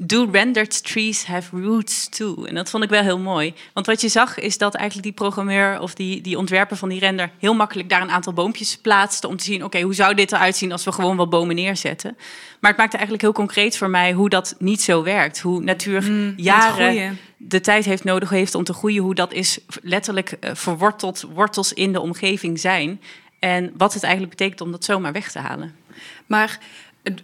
Do 0.03 0.29
rendered 0.33 0.85
trees 0.85 1.25
have 1.25 1.57
roots 1.57 2.09
too? 2.09 2.45
En 2.45 2.55
dat 2.55 2.71
vond 2.71 2.85
ik 2.85 2.91
wel 2.91 3.03
heel 3.03 3.19
mooi. 3.19 3.55
Want 3.73 3.87
wat 3.87 4.01
je 4.01 4.09
zag 4.09 4.39
is 4.39 4.59
dat 4.59 4.75
eigenlijk 4.75 5.07
die 5.07 5.17
programmeur 5.17 5.81
of 5.81 5.95
die, 5.95 6.21
die 6.21 6.39
ontwerper 6.39 6.77
van 6.77 6.89
die 6.89 6.99
render 6.99 7.31
heel 7.39 7.55
makkelijk 7.55 7.89
daar 7.89 8.03
een 8.03 8.11
aantal 8.11 8.33
boompjes 8.33 8.77
plaatste 8.77 9.29
om 9.29 9.37
te 9.37 9.45
zien, 9.45 9.65
oké, 9.65 9.81
hoe 9.81 9.95
zou 9.95 10.15
dit 10.15 10.33
eruit 10.33 10.57
zien 10.57 10.73
als 10.73 10.85
we 10.85 10.93
gewoon 10.93 11.17
wat 11.17 11.31
bomen 11.31 11.55
neerzetten? 11.55 12.17
Maar 12.61 12.71
het 12.71 12.79
maakte 12.79 12.97
eigenlijk 12.97 13.23
heel 13.23 13.33
concreet 13.33 13.77
voor 13.77 13.91
mij 13.91 14.13
hoe 14.13 14.29
dat 14.29 14.55
niet 14.59 14.83
zo 14.83 15.03
werkt. 15.03 15.41
Hoe 15.41 15.63
natuur 15.63 16.03
mm, 16.03 16.33
jaren 16.37 17.19
de 17.37 17.61
tijd 17.61 17.85
heeft 17.85 18.05
nodig 18.05 18.31
heeft 18.31 18.55
om 18.55 18.65
te 18.65 18.73
groeien, 18.73 19.03
hoe 19.03 19.15
dat 19.15 19.33
is 19.33 19.59
letterlijk 19.83 20.37
uh, 20.41 20.51
verworteld, 20.55 21.27
wortels 21.35 21.73
in 21.73 21.93
de 21.93 22.01
omgeving 22.01 22.61
zijn. 22.61 23.01
En 23.39 23.73
wat 23.77 23.95
het 23.95 24.03
eigenlijk 24.03 24.37
betekent 24.37 24.61
om 24.61 24.71
dat 24.71 24.85
zomaar 24.85 25.13
weg 25.13 25.31
te 25.31 25.39
halen. 25.39 25.75
Maar 26.27 26.59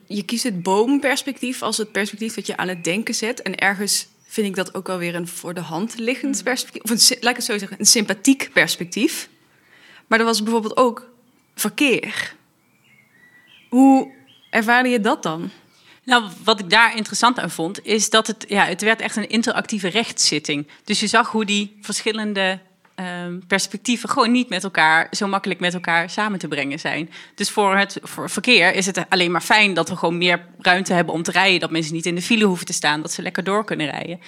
je 0.07 0.23
kiest 0.23 0.43
het 0.43 0.63
boomperspectief 0.63 1.63
als 1.63 1.77
het 1.77 1.93
perspectief 1.93 2.35
dat 2.35 2.47
je 2.47 2.57
aan 2.57 2.69
het 2.69 2.85
denken 2.85 3.15
zet. 3.15 3.43
En 3.43 3.55
ergens 3.55 4.09
vind 4.27 4.47
ik 4.47 4.57
dat 4.57 4.75
ook 4.75 4.87
wel 4.87 4.99
weer 4.99 5.15
een 5.15 5.29
voor 5.29 5.55
de 5.55 5.61
hand 5.61 5.99
liggend 5.99 6.37
mm. 6.37 6.43
perspectief. 6.43 6.83
Of 6.83 6.91
een, 6.91 7.17
laat 7.21 7.31
ik 7.31 7.37
het 7.37 7.45
zo 7.45 7.59
zeggen, 7.59 7.81
een 7.81 7.87
sympathiek 7.87 8.51
perspectief. 8.53 9.29
Maar 10.07 10.19
er 10.19 10.25
was 10.25 10.43
bijvoorbeeld 10.43 10.77
ook 10.77 11.09
verkeer. 11.55 12.35
Hoe 13.69 14.13
ervaarde 14.51 14.89
je 14.89 15.01
dat 15.01 15.23
dan? 15.23 15.51
Nou, 16.05 16.25
wat 16.45 16.61
ik 16.61 16.71
daar 16.71 16.97
interessant 16.97 17.39
aan 17.39 17.51
vond, 17.51 17.85
is 17.85 18.11
dat 18.11 18.27
het, 18.27 18.45
ja, 18.49 18.65
het 18.65 18.83
werd 18.83 19.01
echt 19.01 19.17
een 19.17 19.29
interactieve 19.29 19.89
rechtszitting. 19.89 20.67
Dus 20.85 21.01
je 21.01 21.07
zag 21.07 21.31
hoe 21.31 21.45
die 21.45 21.77
verschillende 21.81 22.59
um, 22.97 23.47
perspectieven 23.47 24.09
gewoon 24.09 24.33
niet 24.33 24.49
met 24.49 24.65
elkaar 24.65 25.07
zo 25.11 25.27
makkelijk 25.27 25.61
met 25.61 25.75
elkaar 25.75 26.11
samen 26.11 26.39
te 26.39 26.49
brengen 26.49 26.79
zijn. 26.79 27.11
Dus 27.35 27.51
voor 27.51 27.77
het 27.77 27.99
voor 28.03 28.31
verkeer 28.31 28.75
is 28.75 28.87
het 28.87 29.05
alleen 29.09 29.31
maar 29.31 29.41
fijn 29.41 29.75
dat 29.75 29.89
we 29.89 29.97
gewoon 29.97 30.19
meer 30.19 30.47
ruimte 30.59 30.93
hebben 30.93 31.15
om 31.15 31.23
te 31.23 31.31
rijden, 31.31 31.61
dat 31.61 31.71
mensen 31.71 31.95
niet 31.95 32.07
in 32.07 32.15
de 32.15 32.23
file 32.23 32.45
hoeven 32.45 32.67
te 32.67 32.73
staan, 32.73 33.01
dat 33.03 33.13
ze 33.13 33.23
lekker 33.23 33.45
door 33.45 33.65
kunnen 33.65 33.91
rijden. 33.91 34.21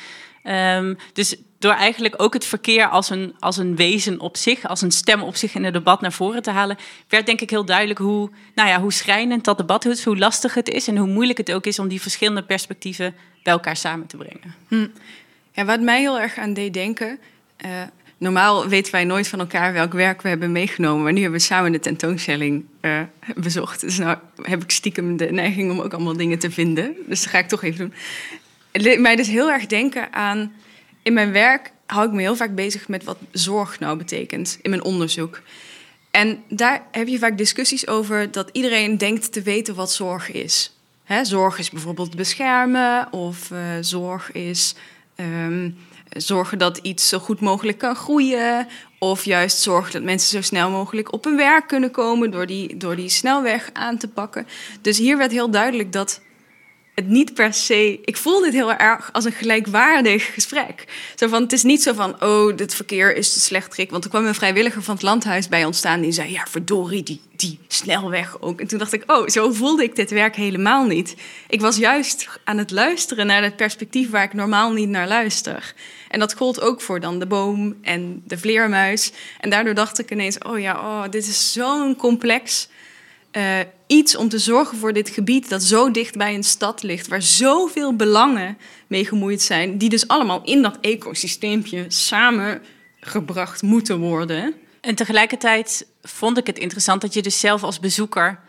Um, 0.45 0.97
dus 1.13 1.37
door 1.59 1.73
eigenlijk 1.73 2.15
ook 2.23 2.33
het 2.33 2.45
verkeer 2.45 2.89
als 2.89 3.11
een, 3.11 3.35
als 3.39 3.57
een 3.57 3.77
wezen 3.77 4.21
op 4.21 4.37
zich, 4.37 4.67
als 4.67 4.83
een 4.83 4.91
stem 4.91 5.23
op 5.23 5.37
zich 5.37 5.55
in 5.55 5.65
het 5.65 5.73
debat 5.73 6.01
naar 6.01 6.13
voren 6.13 6.43
te 6.43 6.51
halen, 6.51 6.77
werd 7.09 7.27
denk 7.27 7.41
ik 7.41 7.51
heel 7.51 7.65
duidelijk 7.65 7.99
hoe, 7.99 8.31
nou 8.55 8.69
ja, 8.69 8.81
hoe 8.81 8.93
schrijnend 8.93 9.45
dat 9.45 9.59
debat 9.59 9.85
is, 9.85 10.05
hoe 10.05 10.19
lastig 10.19 10.55
het 10.55 10.69
is 10.69 10.89
en 10.89 10.97
hoe 10.97 11.09
moeilijk 11.09 11.39
het 11.39 11.53
ook 11.53 11.67
is 11.67 11.79
om 11.79 11.89
die 11.89 12.01
verschillende 12.01 12.43
perspectieven 12.43 13.15
bij 13.43 13.53
elkaar 13.53 13.77
samen 13.77 14.07
te 14.07 14.17
brengen. 14.17 14.55
Hm. 14.69 14.89
Ja, 15.53 15.65
wat 15.65 15.81
mij 15.81 16.01
heel 16.01 16.21
erg 16.21 16.39
aan 16.39 16.53
deed 16.53 16.75
denken, 16.75 17.19
uh, 17.65 17.71
Normaal 18.19 18.69
weten 18.69 18.93
wij 18.93 19.05
nooit 19.05 19.29
van 19.29 19.39
elkaar 19.39 19.73
welk 19.73 19.93
werk 19.93 20.23
we 20.23 20.29
hebben 20.29 20.53
meegenomen. 20.53 21.03
Maar 21.03 21.13
nu 21.13 21.21
hebben 21.21 21.39
we 21.39 21.45
samen 21.45 21.73
de 21.73 21.81
tentoonstelling 21.81 22.65
uh, 22.81 23.01
bezocht. 23.37 23.81
Dus 23.81 23.99
nou 23.99 24.19
heb 24.43 24.63
ik 24.63 24.71
stiekem 24.71 25.17
de 25.17 25.31
neiging 25.33 25.71
om 25.71 25.81
ook 25.81 25.93
allemaal 25.93 26.17
dingen 26.17 26.39
te 26.39 26.51
vinden. 26.51 26.95
Dus 27.07 27.23
dat 27.23 27.31
ga 27.31 27.39
ik 27.39 27.49
toch 27.49 27.63
even 27.63 27.79
doen. 27.79 27.93
Het 28.73 29.01
mij 29.01 29.17
dus 29.17 29.29
heel 29.29 29.51
erg 29.51 29.67
denken 29.67 30.13
aan... 30.13 30.53
In 31.03 31.13
mijn 31.13 31.33
werk 31.33 31.73
hou 31.87 32.07
ik 32.07 32.13
me 32.13 32.21
heel 32.21 32.37
vaak 32.37 32.55
bezig 32.55 32.89
met 32.89 33.05
wat 33.05 33.19
zorg 33.31 33.79
nou 33.79 33.99
betekent. 33.99 34.59
In 34.63 34.71
mijn 34.71 34.85
onderzoek. 34.85 35.41
En 36.11 36.43
daar 36.49 36.83
heb 36.91 37.09
je 37.09 37.19
vaak 37.19 37.39
discussies 37.39 37.87
over 37.87 38.31
dat 38.31 38.49
iedereen 38.53 38.99
denkt 38.99 39.33
te 39.33 39.43
weten 39.43 39.75
wat 39.75 39.93
zorg 39.93 40.31
is. 40.31 40.77
zorg 41.23 41.59
is 41.59 41.71
bijvoorbeeld 41.71 42.17
beschermen 42.17 43.13
of 43.13 43.51
uh, 43.51 43.59
zorg 43.81 44.33
is... 44.33 44.75
Um, 45.17 45.77
zorgen 46.09 46.59
dat 46.59 46.77
iets 46.77 47.09
zo 47.09 47.19
goed 47.19 47.41
mogelijk 47.41 47.79
kan 47.79 47.97
groeien. 47.97 48.67
Of 48.99 49.25
juist 49.25 49.59
zorgen 49.59 49.93
dat 49.93 50.03
mensen 50.03 50.31
zo 50.31 50.43
snel 50.43 50.71
mogelijk 50.71 51.13
op 51.13 51.25
hun 51.25 51.37
werk 51.37 51.67
kunnen 51.67 51.91
komen 51.91 52.31
door 52.31 52.47
die, 52.47 52.77
door 52.77 52.97
die 52.97 53.09
snelweg 53.09 53.71
aan 53.73 53.99
te 53.99 54.09
pakken. 54.09 54.47
Dus 54.81 54.99
hier 54.99 55.17
werd 55.17 55.31
heel 55.31 55.51
duidelijk 55.51 55.93
dat 55.93 56.21
het 56.99 57.09
niet 57.09 57.35
per 57.35 57.55
se. 57.55 57.99
Ik 58.05 58.17
voel 58.17 58.41
dit 58.41 58.53
heel 58.53 58.73
erg 58.73 59.13
als 59.13 59.25
een 59.25 59.33
gelijkwaardig 59.33 60.35
gesprek. 60.35 60.85
Zo 61.15 61.29
van, 61.29 61.43
het 61.43 61.53
is 61.53 61.63
niet 61.63 61.83
zo 61.83 61.93
van, 61.93 62.23
oh, 62.23 62.57
dit 62.57 62.75
verkeer 62.75 63.17
is 63.17 63.33
te 63.33 63.41
slecht 63.41 63.71
trek. 63.71 63.91
Want 63.91 64.05
er 64.05 64.11
kwam 64.11 64.27
een 64.27 64.35
vrijwilliger 64.35 64.83
van 64.83 64.95
het 64.95 65.03
landhuis 65.03 65.49
bij 65.49 65.65
ons 65.65 65.79
staan 65.79 66.01
die 66.01 66.13
zei, 66.13 66.33
ja, 66.33 66.47
verdorie, 66.49 67.03
die, 67.03 67.21
die 67.37 67.59
snelweg 67.69 68.41
ook. 68.41 68.61
En 68.61 68.67
toen 68.67 68.79
dacht 68.79 68.93
ik, 68.93 69.03
oh, 69.07 69.27
zo 69.27 69.53
voelde 69.53 69.83
ik 69.83 69.97
dit 69.97 70.11
werk 70.11 70.37
helemaal 70.37 70.87
niet. 70.87 71.15
Ik 71.49 71.61
was 71.61 71.77
juist 71.77 72.29
aan 72.45 72.59
het 72.59 72.71
luisteren 72.71 73.27
naar 73.27 73.43
het 73.43 73.57
perspectief 73.57 74.11
waar 74.11 74.25
ik 74.25 74.35
normaal 74.35 74.73
niet 74.73 74.89
naar 74.89 75.09
luister. 75.09 75.75
En 76.09 76.19
dat 76.19 76.35
gold 76.35 76.61
ook 76.61 76.81
voor 76.81 77.01
dan 77.01 77.19
de 77.19 77.27
boom 77.27 77.77
en 77.83 78.23
de 78.27 78.39
vleermuis. 78.39 79.13
En 79.41 79.51
daardoor 79.51 79.75
dacht 79.75 79.99
ik 79.99 80.11
ineens, 80.11 80.39
oh 80.39 80.59
ja, 80.59 80.75
oh, 80.75 81.03
dit 81.11 81.27
is 81.27 81.53
zo'n 81.53 81.97
complex 81.97 82.69
uh, 83.39 83.59
iets 83.87 84.17
om 84.17 84.29
te 84.29 84.39
zorgen 84.39 84.79
voor 84.79 84.93
dit 84.93 85.09
gebied 85.09 85.49
dat 85.49 85.63
zo 85.63 85.91
dicht 85.91 86.17
bij 86.17 86.35
een 86.35 86.45
stad 86.45 86.83
ligt, 86.83 87.09
waar 87.09 87.23
zoveel 87.23 87.97
belangen 87.97 88.59
mee 88.87 89.05
gemoeid 89.05 89.43
zijn, 89.43 89.79
die 89.79 89.89
dus 89.89 90.09
allemaal 90.09 90.43
in 90.45 90.63
dat 90.63 90.79
ecosysteempje 90.81 91.85
samengebracht 91.89 93.63
moeten 93.63 93.99
worden. 93.99 94.55
En 94.81 94.95
tegelijkertijd 94.95 95.87
vond 96.03 96.39
ik 96.39 96.47
het 96.47 96.59
interessant 96.59 97.01
dat 97.01 97.15
je 97.15 97.23
dus 97.23 97.41
zelf 97.41 97.63
als 97.63 97.81
bezoeker 97.81 98.41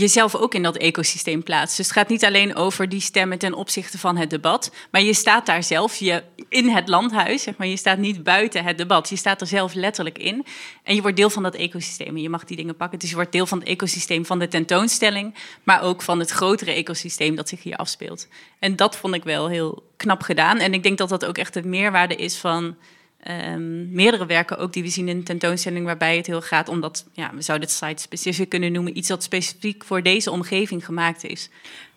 jezelf 0.00 0.34
ook 0.34 0.54
in 0.54 0.62
dat 0.62 0.76
ecosysteem 0.76 1.42
plaatst. 1.42 1.76
Dus 1.76 1.86
het 1.86 1.96
gaat 1.96 2.08
niet 2.08 2.24
alleen 2.24 2.54
over 2.54 2.88
die 2.88 3.00
stemmen 3.00 3.38
ten 3.38 3.54
opzichte 3.54 3.98
van 3.98 4.16
het 4.16 4.30
debat, 4.30 4.72
maar 4.90 5.02
je 5.02 5.14
staat 5.14 5.46
daar 5.46 5.62
zelf 5.62 5.96
je, 5.96 6.22
in 6.48 6.68
het 6.68 6.88
landhuis, 6.88 7.42
zeg 7.42 7.56
maar. 7.56 7.66
Je 7.66 7.76
staat 7.76 7.98
niet 7.98 8.22
buiten 8.22 8.64
het 8.64 8.78
debat, 8.78 9.08
je 9.08 9.16
staat 9.16 9.40
er 9.40 9.46
zelf 9.46 9.74
letterlijk 9.74 10.18
in. 10.18 10.46
En 10.82 10.94
je 10.94 11.02
wordt 11.02 11.16
deel 11.16 11.30
van 11.30 11.42
dat 11.42 11.54
ecosysteem 11.54 12.16
en 12.16 12.22
je 12.22 12.28
mag 12.28 12.44
die 12.44 12.56
dingen 12.56 12.76
pakken. 12.76 12.98
Dus 12.98 13.08
je 13.08 13.14
wordt 13.14 13.32
deel 13.32 13.46
van 13.46 13.58
het 13.58 13.68
ecosysteem 13.68 14.26
van 14.26 14.38
de 14.38 14.48
tentoonstelling, 14.48 15.34
maar 15.62 15.82
ook 15.82 16.02
van 16.02 16.18
het 16.18 16.30
grotere 16.30 16.72
ecosysteem 16.72 17.34
dat 17.34 17.48
zich 17.48 17.62
hier 17.62 17.76
afspeelt. 17.76 18.28
En 18.58 18.76
dat 18.76 18.96
vond 18.96 19.14
ik 19.14 19.24
wel 19.24 19.48
heel 19.48 19.82
knap 19.96 20.22
gedaan. 20.22 20.58
En 20.58 20.74
ik 20.74 20.82
denk 20.82 20.98
dat 20.98 21.08
dat 21.08 21.24
ook 21.24 21.38
echt 21.38 21.54
de 21.54 21.62
meerwaarde 21.62 22.16
is 22.16 22.36
van 22.36 22.76
um, 23.28 23.92
meerdere 23.92 24.26
werken 24.26 24.58
ook 24.58 24.72
die 24.72 24.82
we 24.82 24.88
zien 24.88 25.08
in 25.08 25.18
de 25.18 25.24
tentoonstelling, 25.24 25.84
waarbij 25.84 26.16
het 26.16 26.26
heel 26.26 26.42
gaat 26.42 26.68
om 26.68 26.80
dat, 26.80 27.06
ja, 27.12 27.30
we 27.34 27.42
zouden 27.42 27.68
het 27.68 27.76
site-specific 27.76 28.48
kunnen 28.48 28.72
noemen, 28.72 28.96
iets 28.96 29.08
dat 29.08 29.22
specifiek 29.22 29.84
voor 29.84 30.02
deze 30.02 30.30
omgeving 30.30 30.84
gemaakt 30.84 31.24
is. 31.24 31.50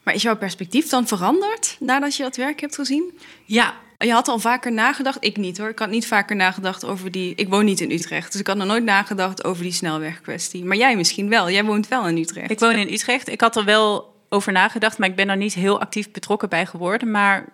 Maar 0.03 0.13
is 0.13 0.21
jouw 0.21 0.37
perspectief 0.37 0.89
dan 0.89 1.07
veranderd 1.07 1.77
nadat 1.79 2.15
je 2.15 2.23
dat 2.23 2.35
werk 2.35 2.61
hebt 2.61 2.75
gezien? 2.75 3.17
Ja. 3.45 3.73
Je 3.97 4.11
had 4.11 4.27
al 4.27 4.39
vaker 4.39 4.71
nagedacht, 4.71 5.17
ik 5.19 5.37
niet 5.37 5.57
hoor. 5.57 5.69
Ik 5.69 5.79
had 5.79 5.89
niet 5.89 6.07
vaker 6.07 6.35
nagedacht 6.35 6.85
over 6.85 7.11
die. 7.11 7.35
Ik 7.35 7.49
woon 7.49 7.65
niet 7.65 7.79
in 7.79 7.91
Utrecht, 7.91 8.31
dus 8.31 8.41
ik 8.41 8.47
had 8.47 8.57
nog 8.57 8.67
nooit 8.67 8.83
nagedacht 8.83 9.43
over 9.43 9.63
die 9.63 9.71
snelwegkwestie. 9.71 10.65
Maar 10.65 10.77
jij 10.77 10.95
misschien 10.95 11.29
wel. 11.29 11.49
Jij 11.49 11.63
woont 11.63 11.87
wel 11.87 12.07
in 12.07 12.17
Utrecht. 12.17 12.51
Ik 12.51 12.59
woon 12.59 12.75
in 12.75 12.93
Utrecht. 12.93 13.29
Ik 13.29 13.41
had 13.41 13.55
er 13.55 13.65
wel 13.65 14.15
over 14.29 14.51
nagedacht, 14.51 14.97
maar 14.97 15.09
ik 15.09 15.15
ben 15.15 15.29
er 15.29 15.37
niet 15.37 15.53
heel 15.53 15.79
actief 15.79 16.11
betrokken 16.11 16.49
bij 16.49 16.65
geworden. 16.65 17.11
Maar 17.11 17.45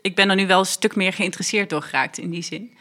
ik 0.00 0.14
ben 0.14 0.30
er 0.30 0.36
nu 0.36 0.46
wel 0.46 0.58
een 0.58 0.66
stuk 0.66 0.96
meer 0.96 1.12
geïnteresseerd 1.12 1.70
door 1.70 1.82
geraakt 1.82 2.18
in 2.18 2.30
die 2.30 2.42
zin. 2.42 2.75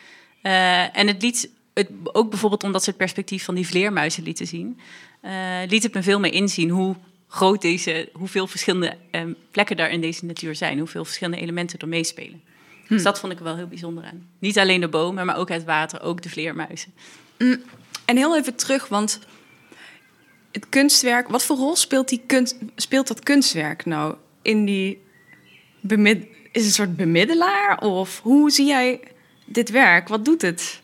Uh, 0.46 0.98
en 0.98 1.08
het 1.08 1.22
liet, 1.22 1.50
het, 1.74 1.90
ook 2.04 2.30
bijvoorbeeld 2.30 2.64
omdat 2.64 2.84
ze 2.84 2.90
het 2.90 2.98
perspectief 2.98 3.44
van 3.44 3.56
die 3.56 3.68
vleermuizen 3.68 4.24
lieten 4.24 4.48
zien, 4.48 4.80
uh, 5.22 5.32
liet 5.68 5.84
het 5.84 5.94
me 5.94 6.04
veel 6.04 6.20
meer 6.20 6.34
inzien 6.34 6.70
hoe 6.70 6.96
groot 7.28 7.62
deze, 7.62 8.10
hoeveel 8.14 8.48
verschillende 8.48 8.98
um, 9.12 9.36
plekken 9.52 9.78
daar 9.78 9.92
in 9.92 10.02
deze 10.02 10.25
natuur 10.25 10.56
zijn, 10.56 10.78
hoeveel 10.78 11.06
verschillende 11.06 11.42
elementen 11.42 11.80
er 11.80 11.88
meespelen. 11.88 12.42
Hm. 12.88 12.94
Dus 12.94 13.04
dat 13.04 13.20
vond 13.20 13.32
ik 13.32 13.38
er 13.38 13.44
wel 13.44 13.56
heel 13.56 13.68
bijzonder 13.68 14.04
aan. 14.04 14.28
Niet 14.40 14.60
alleen 14.60 14.82
de 14.82 14.88
bomen, 14.88 15.25
maar 15.25 15.38
ook 15.38 15.50
het 15.50 15.64
water, 15.64 16.02
ook 16.02 16.22
de 16.22 16.30
vleermuizen. 16.30 16.94
Mm. 17.38 17.62
En 18.06 18.18
heel 18.18 18.38
even 18.38 18.56
terug, 18.56 18.88
want 18.88 19.20
het 20.52 20.70
kunstwerk, 20.70 21.28
wat 21.28 21.44
voor 21.44 21.58
rol 21.58 21.75
speelt, 21.75 22.10
die 22.10 22.22
kunst, 22.25 22.58
speelt 22.75 23.08
dat 23.08 23.20
kunstwerk 23.20 23.86
nou 23.86 24.16
in 24.42 24.66
die 24.66 25.02
bemid, 25.80 26.24
is 26.24 26.28
het 26.52 26.64
een 26.66 26.72
soort 26.72 26.96
bemiddelaar? 26.96 27.80
Of 27.82 28.20
hoe 28.20 28.52
zie 28.52 28.66
jij 28.66 29.00
dit 29.46 29.70
werk? 29.70 30.08
Wat 30.08 30.25
doet 30.25 30.42
het? 30.42 30.82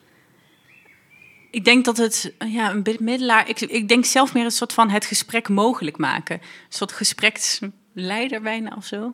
Ik 1.52 1.66
denk 1.66 1.86
dat 1.86 1.98
het, 1.98 2.34
ja, 2.48 2.70
een 2.70 2.84
bemiddelaar. 2.84 3.50
Ik, 3.50 3.60
ik 3.62 3.88
denk 3.88 4.06
zelf 4.06 4.34
meer 4.34 4.46
een 4.46 4.52
soort 4.52 4.74
van 4.74 4.90
het 4.90 5.06
gesprek 5.06 5.50
mogelijk 5.50 5.98
maken. 5.98 6.36
Een 6.36 6.42
soort 6.70 6.92
gespreksleider 6.92 8.42
bijna 8.42 8.74
of 8.78 8.86
zo. 8.86 9.14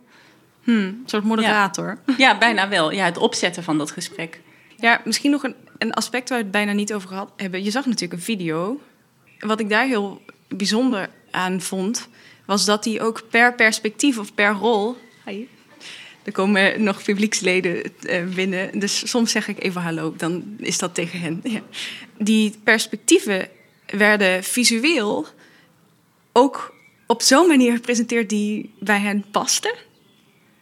Hmm, 0.63 0.77
een 0.77 1.04
soort 1.06 1.24
moderator. 1.24 1.98
Ja. 2.18 2.38
bijna 2.38 2.70
wel. 2.70 2.92
Ja, 2.92 3.06
het 3.06 3.18
opzetten 3.18 3.63
van 3.63 3.77
dat 3.77 3.92
gesprek. 3.92 4.42
Ja, 4.77 5.01
misschien 5.04 5.32
nog 5.32 5.44
een, 5.44 5.56
een 5.77 5.94
aspect 5.94 6.30
waar 6.30 6.38
we 6.38 6.44
het 6.44 6.54
bijna 6.54 6.72
niet 6.72 6.94
over 6.94 7.08
gehad 7.08 7.32
hebben. 7.36 7.63
Je 7.63 7.72
zag 7.72 7.86
natuurlijk 7.86 8.13
een 8.13 8.25
video. 8.25 8.82
Wat 9.39 9.60
ik 9.60 9.70
daar 9.70 9.86
heel 9.86 10.22
bijzonder 10.48 11.10
aan 11.32 11.62
vond, 11.62 12.08
was 12.46 12.66
dat 12.66 12.86
hij 12.86 13.01
ook 13.01 13.24
per 13.30 13.56
perspectief 13.56 14.18
of 14.18 14.34
per 14.34 14.51
rol. 14.51 14.98
Er 16.27 16.34
komen 16.34 16.84
nog 16.84 17.03
publieksleden 17.03 17.84
eh, 18.01 18.24
binnen. 18.25 18.79
Dus 18.79 19.10
soms 19.10 19.31
zeg 19.31 19.48
ik 19.48 19.63
even 19.63 19.81
hallo, 19.81 20.13
dan 20.17 20.55
is 20.60 20.77
dat 20.77 20.93
tegen 20.93 21.19
hen. 21.19 21.39
Ja. 21.43 21.62
Die 22.17 22.55
perspectieven 22.63 23.50
werden 23.86 24.43
visueel 24.43 25.27
ook 26.34 26.75
op 27.05 27.22
zo'n 27.22 27.48
manier 27.48 27.74
gepresenteerd 27.74 28.29
die 28.29 28.74
bij 28.79 29.00
hen 29.00 29.25
paste. 29.31 29.75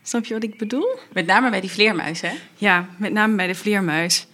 Snap 0.04 0.26
je 0.26 0.34
wat 0.34 0.44
ik 0.44 0.58
bedoel? 0.58 1.00
Met 1.14 1.26
name 1.26 1.50
bij 1.50 1.62
die 1.62 1.72
vleermuis, 1.72 2.22
hè? 2.22 2.32
Ja, 2.56 2.90
met 2.98 3.14
name 3.14 3.36
bij 3.36 3.48
de 3.48 3.56
vleermuis. 3.56 4.28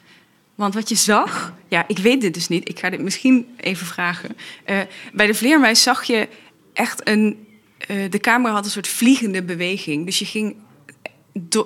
Want 0.56 0.74
wat 0.74 0.90
je 0.90 0.96
zag, 0.96 1.54
ja, 1.68 1.88
ik 1.88 1.98
weet 1.98 2.22
dit 2.22 2.34
dus 2.34 2.48
niet. 2.48 2.70
Ik 2.70 2.80
ga 2.80 2.90
dit 2.90 3.02
misschien 3.02 3.48
even 3.58 3.86
vragen. 3.86 4.38
Uh, 4.66 4.80
bij 5.14 5.28
de 5.28 5.34
vleermuis 5.34 5.84
zag 5.84 6.04
je 6.04 6.28
echt 6.74 7.08
een. 7.08 7.48
Uh, 7.88 8.10
de 8.10 8.20
camera 8.20 8.54
had 8.54 8.66
een 8.66 8.72
soort 8.72 8.88
vliegende 8.88 9.44
beweging. 9.44 10.06
Dus 10.06 10.20
je 10.20 10.26
ging 10.26 10.56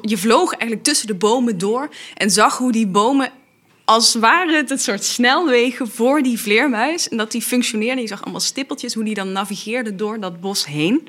je 0.02 0.18
vloog 0.18 0.52
eigenlijk 0.52 0.84
tussen 0.84 1.08
de 1.08 1.16
bomen 1.16 1.58
door 1.58 1.90
en 2.14 2.32
zag 2.32 2.58
hoe 2.58 2.72
die 2.72 2.88
bomen 2.88 3.32
als 3.86 4.16
waren 4.16 4.56
het 4.56 4.72
een 4.72 4.80
soort 4.80 5.04
snelwegen 5.04 5.88
voor 5.88 6.22
die 6.22 6.40
vleermuis. 6.40 7.10
En 7.10 7.18
dat 7.18 7.32
die 7.32 7.42
functioneerde. 7.42 8.02
Je 8.02 8.08
zag 8.08 8.24
allemaal 8.24 8.40
stippeltjes, 8.40 8.94
hoe 8.94 9.04
die 9.04 9.14
dan 9.14 9.32
navigeerde 9.32 9.96
door 9.96 10.20
dat 10.20 10.42
bos 10.42 10.66
heen. 10.66 11.08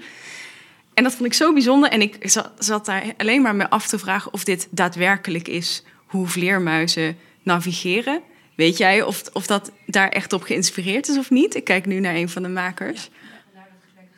En 0.95 1.03
dat 1.03 1.15
vond 1.15 1.25
ik 1.25 1.35
zo 1.35 1.53
bijzonder. 1.53 1.91
En 1.91 2.01
ik 2.01 2.17
zat, 2.59 2.85
daar 2.85 3.15
alleen 3.17 3.43
maar 3.43 3.55
me 3.55 3.71
af 3.71 3.87
te 3.87 3.99
vragen 3.99 4.33
of 4.33 4.45
dit 4.45 4.69
daadwerkelijk 4.71 5.49
is 5.49 5.83
hoe 6.07 6.27
vleermuizen 6.27 7.17
navigeren. 7.43 8.21
Weet 8.55 8.77
jij 8.77 9.03
of, 9.03 9.23
of 9.33 9.47
dat 9.47 9.73
daar 9.87 10.09
echt 10.09 10.33
op 10.33 10.43
geïnspireerd 10.43 11.09
is 11.09 11.19
of 11.19 11.31
niet? 11.31 11.55
Ik 11.55 11.65
kijk 11.65 11.87
nu 11.87 12.01
naar 12.01 12.15
een 12.15 12.29
van 12.29 12.43
de 12.43 12.49
makers. 12.49 13.11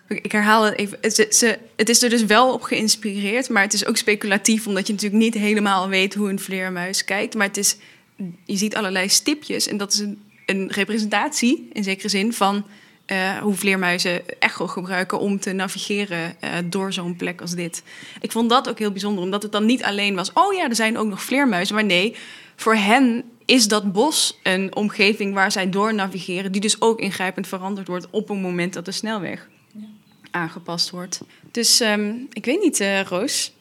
Ik 0.09 0.33
herhaal 0.33 0.63
het 0.63 0.79
even. 0.79 0.99
Ze, 1.33 1.59
het 1.77 1.89
is 1.89 2.03
er 2.03 2.11
dus 2.11 2.25
wel 2.25 2.53
op 2.53 2.63
geïnspireerd, 2.63 3.49
maar 3.49 3.63
het 3.63 3.73
is 3.73 3.87
ook 3.87 3.97
speculatief, 3.97 4.67
omdat 4.67 4.87
je 4.87 4.93
natuurlijk 4.93 5.23
niet 5.23 5.35
helemaal 5.35 5.89
weet 5.89 6.15
hoe 6.15 6.31
een 6.31 6.39
vleermuis 6.39 7.05
kijkt. 7.05 7.35
Maar 7.35 7.47
het 7.47 7.57
is, 7.57 7.77
je 8.45 8.57
ziet 8.57 8.77
allerlei 8.77 9.09
stipjes 9.09 9.67
en 9.67 9.77
dat 9.77 9.93
is 9.93 9.99
een, 9.99 10.23
een 10.47 10.71
representatie, 10.71 11.69
in 11.73 11.85
zekere 11.85 12.09
zin, 12.09 12.33
van 12.33 12.65
uh, 13.07 13.39
hoe 13.39 13.55
vleermuizen 13.55 14.41
echo 14.41 14.67
gebruiken 14.67 15.19
om 15.19 15.41
te 15.41 15.53
navigeren 15.53 16.37
uh, 16.45 16.51
door 16.65 16.93
zo'n 16.93 17.17
plek 17.17 17.41
als 17.41 17.55
dit. 17.55 17.83
Ik 18.21 18.33
vond 18.33 18.51
dat 18.51 18.69
ook 18.69 18.79
heel 18.79 18.91
bijzonder, 18.91 19.25
omdat 19.25 19.43
het 19.43 19.53
dan 19.53 19.67
niet 19.67 19.83
alleen 19.83 20.15
was, 20.15 20.33
oh 20.33 20.55
ja, 20.55 20.69
er 20.69 20.75
zijn 20.75 20.99
ook 20.99 21.09
nog 21.09 21.23
vleermuizen, 21.23 21.75
maar 21.75 21.85
nee, 21.85 22.17
voor 22.57 22.75
hen 22.75 23.25
is 23.45 23.69
dat 23.69 23.93
bos 23.93 24.39
een 24.43 24.77
omgeving 24.77 25.35
waar 25.35 25.53
zij 25.53 25.71
door 25.71 25.95
navigeren, 25.95 26.53
die 26.53 26.61
dus 26.61 26.81
ook 26.81 27.01
ingrijpend 27.01 27.47
veranderd 27.47 27.89
wordt 27.89 28.07
op 28.11 28.29
een 28.29 28.41
moment 28.41 28.73
dat 28.73 28.85
de 28.85 28.93
snelweg. 28.93 29.49
Aangepast 30.31 30.91
wordt. 30.91 31.21
Dus 31.51 31.81
um, 31.81 32.27
ik 32.33 32.45
weet 32.45 32.61
niet, 32.61 32.81
uh, 32.81 33.03
Roos, 33.03 33.53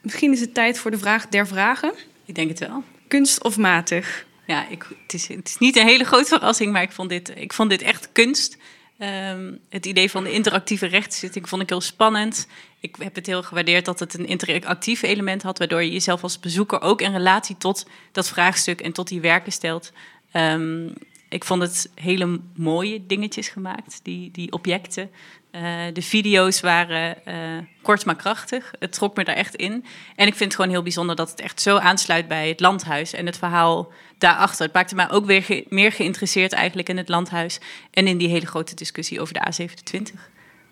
misschien 0.00 0.32
is 0.32 0.40
het 0.40 0.54
tijd 0.54 0.78
voor 0.78 0.90
de 0.90 0.98
vraag 0.98 1.28
der 1.28 1.46
vragen. 1.46 1.92
Ik 2.24 2.34
denk 2.34 2.48
het 2.48 2.58
wel. 2.58 2.82
Kunst 3.08 3.44
of 3.44 3.56
matig? 3.56 4.26
Ja, 4.46 4.68
ik, 4.68 4.86
het, 5.02 5.14
is, 5.14 5.28
het 5.28 5.48
is 5.48 5.58
niet 5.58 5.76
een 5.76 5.86
hele 5.86 6.04
grote 6.04 6.28
verrassing, 6.28 6.72
maar 6.72 6.82
ik 6.82 6.92
vond 6.92 7.08
dit, 7.08 7.32
ik 7.36 7.52
vond 7.52 7.70
dit 7.70 7.82
echt 7.82 8.08
kunst. 8.12 8.56
Um, 8.98 9.58
het 9.68 9.86
idee 9.86 10.10
van 10.10 10.24
de 10.24 10.32
interactieve 10.32 10.86
rechtszitting 10.86 11.48
vond 11.48 11.62
ik 11.62 11.68
heel 11.68 11.80
spannend. 11.80 12.46
Ik 12.80 12.96
heb 12.98 13.14
het 13.14 13.26
heel 13.26 13.42
gewaardeerd 13.42 13.84
dat 13.84 14.00
het 14.00 14.14
een 14.14 14.26
interactief 14.26 15.02
element 15.02 15.42
had, 15.42 15.58
waardoor 15.58 15.82
je 15.82 15.90
jezelf 15.90 16.22
als 16.22 16.40
bezoeker 16.40 16.80
ook 16.80 17.00
in 17.00 17.12
relatie 17.12 17.56
tot 17.56 17.86
dat 18.12 18.28
vraagstuk 18.28 18.80
en 18.80 18.92
tot 18.92 19.08
die 19.08 19.20
werken 19.20 19.52
stelt. 19.52 19.92
Um, 20.32 20.92
ik 21.28 21.44
vond 21.44 21.62
het 21.62 21.90
hele 21.94 22.40
mooie 22.54 23.06
dingetjes 23.06 23.48
gemaakt, 23.48 24.00
die, 24.02 24.30
die 24.30 24.52
objecten. 24.52 25.10
Uh, 25.56 25.62
de 25.92 26.02
video's 26.02 26.60
waren 26.60 27.16
uh, 27.28 27.34
kort 27.82 28.04
maar 28.04 28.16
krachtig. 28.16 28.70
Het 28.78 28.92
trok 28.92 29.16
me 29.16 29.24
daar 29.24 29.34
echt 29.34 29.54
in. 29.54 29.84
En 30.16 30.26
ik 30.26 30.34
vind 30.34 30.44
het 30.44 30.54
gewoon 30.54 30.70
heel 30.70 30.82
bijzonder 30.82 31.16
dat 31.16 31.30
het 31.30 31.40
echt 31.40 31.60
zo 31.60 31.76
aansluit 31.76 32.28
bij 32.28 32.48
het 32.48 32.60
landhuis 32.60 33.12
en 33.12 33.26
het 33.26 33.38
verhaal 33.38 33.92
daarachter. 34.18 34.64
Het 34.64 34.74
maakte 34.74 34.94
mij 34.94 35.10
ook 35.10 35.26
weer 35.26 35.64
meer 35.68 35.92
geïnteresseerd 35.92 36.52
eigenlijk 36.52 36.88
in 36.88 36.96
het 36.96 37.08
landhuis 37.08 37.60
en 37.90 38.06
in 38.06 38.18
die 38.18 38.28
hele 38.28 38.46
grote 38.46 38.74
discussie 38.74 39.20
over 39.20 39.34
de 39.34 39.40
A27. 39.40 40.02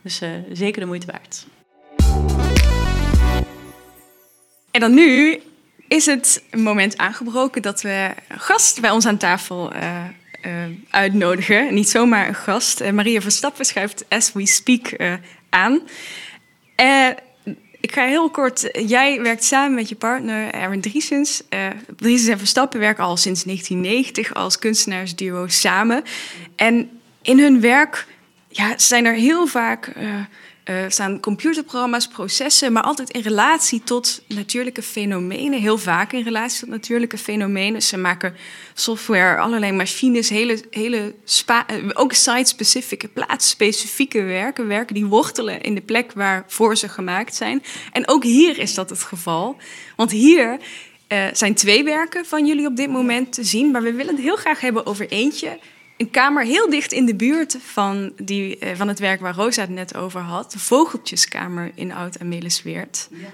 Dus 0.03 0.23
uh, 0.23 0.31
zeker 0.53 0.81
de 0.81 0.87
moeite 0.87 1.07
waard. 1.07 1.47
En 4.71 4.81
dan 4.81 4.95
nu 4.95 5.41
is 5.89 6.07
het 6.07 6.45
moment 6.51 6.97
aangebroken 6.97 7.63
dat 7.63 7.83
we 7.83 8.15
gast 8.29 8.81
bij 8.81 8.91
ons 8.91 9.07
aan 9.07 9.19
tafel 9.19 9.73
uh, 10.47 10.53
uitnodigen. 10.91 11.75
Niet 11.75 11.89
zomaar 11.89 12.29
een 12.29 12.35
gast. 12.35 12.81
Uh, 12.81 12.91
Maria 12.91 13.21
Verstappen 13.21 13.65
schuift 13.65 14.05
as 14.09 14.33
we 14.33 14.47
speak 14.47 14.97
aan. 15.51 15.81
ik 17.81 17.93
ga 17.93 18.07
heel 18.07 18.31
kort. 18.31 18.69
Jij 18.87 19.21
werkt 19.21 19.45
samen 19.45 19.75
met 19.75 19.89
je 19.89 19.95
partner 19.95 20.51
Erwin 20.51 20.81
Driesens. 20.81 21.43
Driesens 21.97 22.29
en 22.29 22.39
Verstappen 22.39 22.81
werken 22.81 23.05
al 23.05 23.17
sinds 23.17 23.45
1990 23.45 24.35
als 24.35 24.59
kunstenaarsduo 24.59 25.47
samen. 25.47 26.03
En 26.57 27.01
in 27.23 27.39
hun 27.39 27.61
werk 27.61 28.07
ja, 28.49 28.75
zijn 28.77 29.05
er 29.05 29.15
heel 29.15 29.47
vaak 29.47 29.93
uh, 30.65 30.85
staan 30.89 31.21
computerprogramma's, 31.21 32.09
processen, 32.09 32.73
maar 32.73 32.83
altijd 32.83 33.11
in 33.11 33.21
relatie 33.21 33.83
tot 33.85 34.23
natuurlijke 34.29 34.83
fenomenen. 34.83 35.61
Heel 35.61 35.79
vaak 35.79 36.13
in 36.13 36.23
relatie 36.23 36.61
tot 36.61 36.69
natuurlijke 36.69 37.19
fenomenen. 37.19 37.83
Ze 37.83 37.97
maken 37.97 38.37
software, 38.75 39.39
allerlei 39.39 39.73
machines, 39.73 40.29
hele, 40.29 40.63
hele 40.71 41.15
uh, 41.51 41.89
ook 41.93 42.13
site-specifieke, 42.13 43.09
plaatsspecifieke 43.09 44.23
werken. 44.23 44.67
Werken 44.67 44.95
die 44.95 45.07
wortelen 45.07 45.63
in 45.63 45.75
de 45.75 45.83
plek 45.83 46.13
waarvoor 46.13 46.77
ze 46.77 46.89
gemaakt 46.89 47.35
zijn. 47.35 47.63
En 47.93 48.09
ook 48.09 48.25
hier 48.25 48.59
is 48.59 48.75
dat 48.75 48.91
het 48.91 49.03
geval. 49.03 49.57
Want 49.97 50.11
hier 50.11 50.59
uh, 51.09 51.25
zijn 51.33 51.55
twee 51.55 51.85
werken 51.85 52.27
van 52.27 52.47
jullie 52.47 52.67
op 52.67 52.77
dit 52.77 52.91
moment 52.91 53.33
te 53.33 53.45
zien, 53.45 53.71
maar 53.71 53.83
we 53.83 53.93
willen 53.93 54.15
het 54.15 54.25
heel 54.25 54.37
graag 54.37 54.61
hebben 54.61 54.87
over 54.87 55.09
eentje 55.09 55.59
een 55.97 56.11
kamer 56.11 56.45
heel 56.45 56.71
dicht 56.71 56.93
in 56.93 57.07
de 57.07 57.15
buurt 57.15 57.59
van, 57.61 58.13
die, 58.17 58.57
uh, 58.61 58.71
van 58.75 58.89
het 58.89 58.99
werk 58.99 59.21
waar 59.21 59.35
Rosa 59.35 59.61
het 59.61 59.71
net 59.71 59.97
over 59.97 60.21
had. 60.21 60.53
De 60.53 60.59
vogeltjeskamer 60.59 61.73
in 61.75 61.93
Oud-Amelisweert. 61.93 63.09
Ja. 63.11 63.27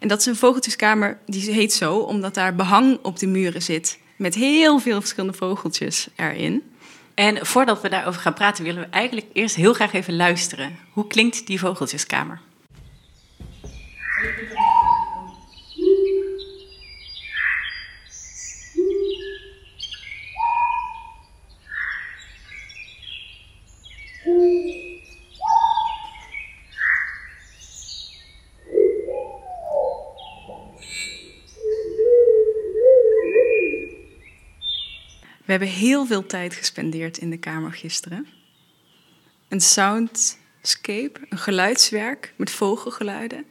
En 0.00 0.08
dat 0.08 0.20
is 0.20 0.26
een 0.26 0.36
vogeltjeskamer, 0.36 1.18
die 1.26 1.50
heet 1.50 1.72
zo 1.72 1.96
omdat 1.96 2.34
daar 2.34 2.54
behang 2.54 2.98
op 3.02 3.18
de 3.18 3.26
muren 3.26 3.62
zit. 3.62 3.98
Met 4.16 4.34
heel 4.34 4.78
veel 4.78 5.00
verschillende 5.00 5.36
vogeltjes 5.36 6.08
erin. 6.16 6.62
En 7.14 7.46
voordat 7.46 7.80
we 7.82 7.88
daarover 7.88 8.20
gaan 8.20 8.34
praten, 8.34 8.64
willen 8.64 8.82
we 8.82 8.88
eigenlijk 8.90 9.26
eerst 9.32 9.54
heel 9.54 9.72
graag 9.72 9.92
even 9.92 10.16
luisteren. 10.16 10.78
Hoe 10.92 11.06
klinkt 11.06 11.46
die 11.46 11.58
vogeltjeskamer? 11.58 12.40
We 35.50 35.56
hebben 35.56 35.68
heel 35.68 36.06
veel 36.06 36.26
tijd 36.26 36.54
gespendeerd 36.54 37.18
in 37.18 37.30
de 37.30 37.38
kamer 37.38 37.72
gisteren. 37.72 38.26
Een 39.48 39.60
soundscape, 39.60 41.20
een 41.28 41.38
geluidswerk 41.38 42.34
met 42.36 42.50
vogelgeluiden. 42.50 43.44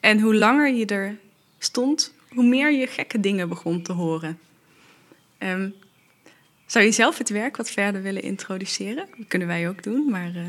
En 0.00 0.20
hoe 0.20 0.34
langer 0.34 0.72
je 0.72 0.86
er 0.86 1.18
stond, 1.58 2.14
hoe 2.28 2.44
meer 2.44 2.72
je 2.72 2.86
gekke 2.86 3.20
dingen 3.20 3.48
begon 3.48 3.82
te 3.82 3.92
horen. 3.92 4.38
Um, 5.38 5.74
zou 6.66 6.84
je 6.84 6.92
zelf 6.92 7.18
het 7.18 7.28
werk 7.28 7.56
wat 7.56 7.70
verder 7.70 8.02
willen 8.02 8.22
introduceren? 8.22 9.06
Dat 9.16 9.28
kunnen 9.28 9.48
wij 9.48 9.68
ook 9.68 9.82
doen, 9.82 10.10
maar... 10.10 10.30
Uh... 10.34 10.42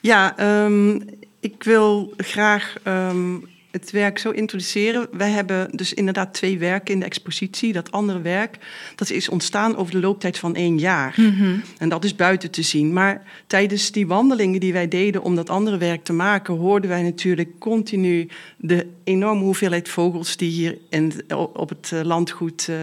Ja, 0.00 0.34
um, 0.64 1.02
ik 1.40 1.62
wil 1.62 2.12
graag 2.16 2.74
um, 2.84 3.48
het 3.80 3.90
werk 3.90 4.18
zo 4.18 4.30
introduceren. 4.30 5.06
Wij 5.12 5.30
hebben 5.30 5.68
dus 5.76 5.94
inderdaad 5.94 6.34
twee 6.34 6.58
werken 6.58 6.94
in 6.94 7.00
de 7.00 7.06
expositie. 7.06 7.72
Dat 7.72 7.92
andere 7.92 8.20
werk, 8.20 8.58
dat 8.94 9.10
is 9.10 9.28
ontstaan 9.28 9.76
over 9.76 9.92
de 9.92 10.00
looptijd 10.00 10.38
van 10.38 10.54
één 10.54 10.78
jaar. 10.78 11.14
Mm 11.16 11.62
En 11.78 11.88
dat 11.88 12.04
is 12.04 12.14
buiten 12.16 12.50
te 12.50 12.62
zien. 12.62 12.92
Maar 12.92 13.22
tijdens 13.46 13.90
die 13.90 14.06
wandelingen 14.06 14.60
die 14.60 14.72
wij 14.72 14.88
deden 14.88 15.22
om 15.22 15.34
dat 15.34 15.50
andere 15.50 15.78
werk 15.78 16.04
te 16.04 16.12
maken... 16.12 16.54
hoorden 16.54 16.90
wij 16.90 17.02
natuurlijk 17.02 17.58
continu 17.58 18.28
de 18.56 18.86
enorme 19.04 19.42
hoeveelheid 19.42 19.88
vogels... 19.88 20.36
die 20.36 20.50
hier 20.50 20.78
in, 20.88 21.12
op 21.52 21.68
het 21.68 21.90
eh, 21.92 22.00
landgoed 22.02 22.68
uh, 22.70 22.76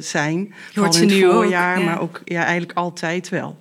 zijn. 0.00 0.54
Hoort 0.74 0.94
ze 0.94 1.02
in 1.02 1.08
het 1.08 1.16
nu 1.16 1.24
voorjaar, 1.24 1.76
ook, 1.76 1.82
ja. 1.82 1.84
maar 1.84 2.00
ook 2.00 2.22
ja, 2.24 2.42
eigenlijk 2.42 2.78
altijd 2.78 3.28
wel. 3.28 3.58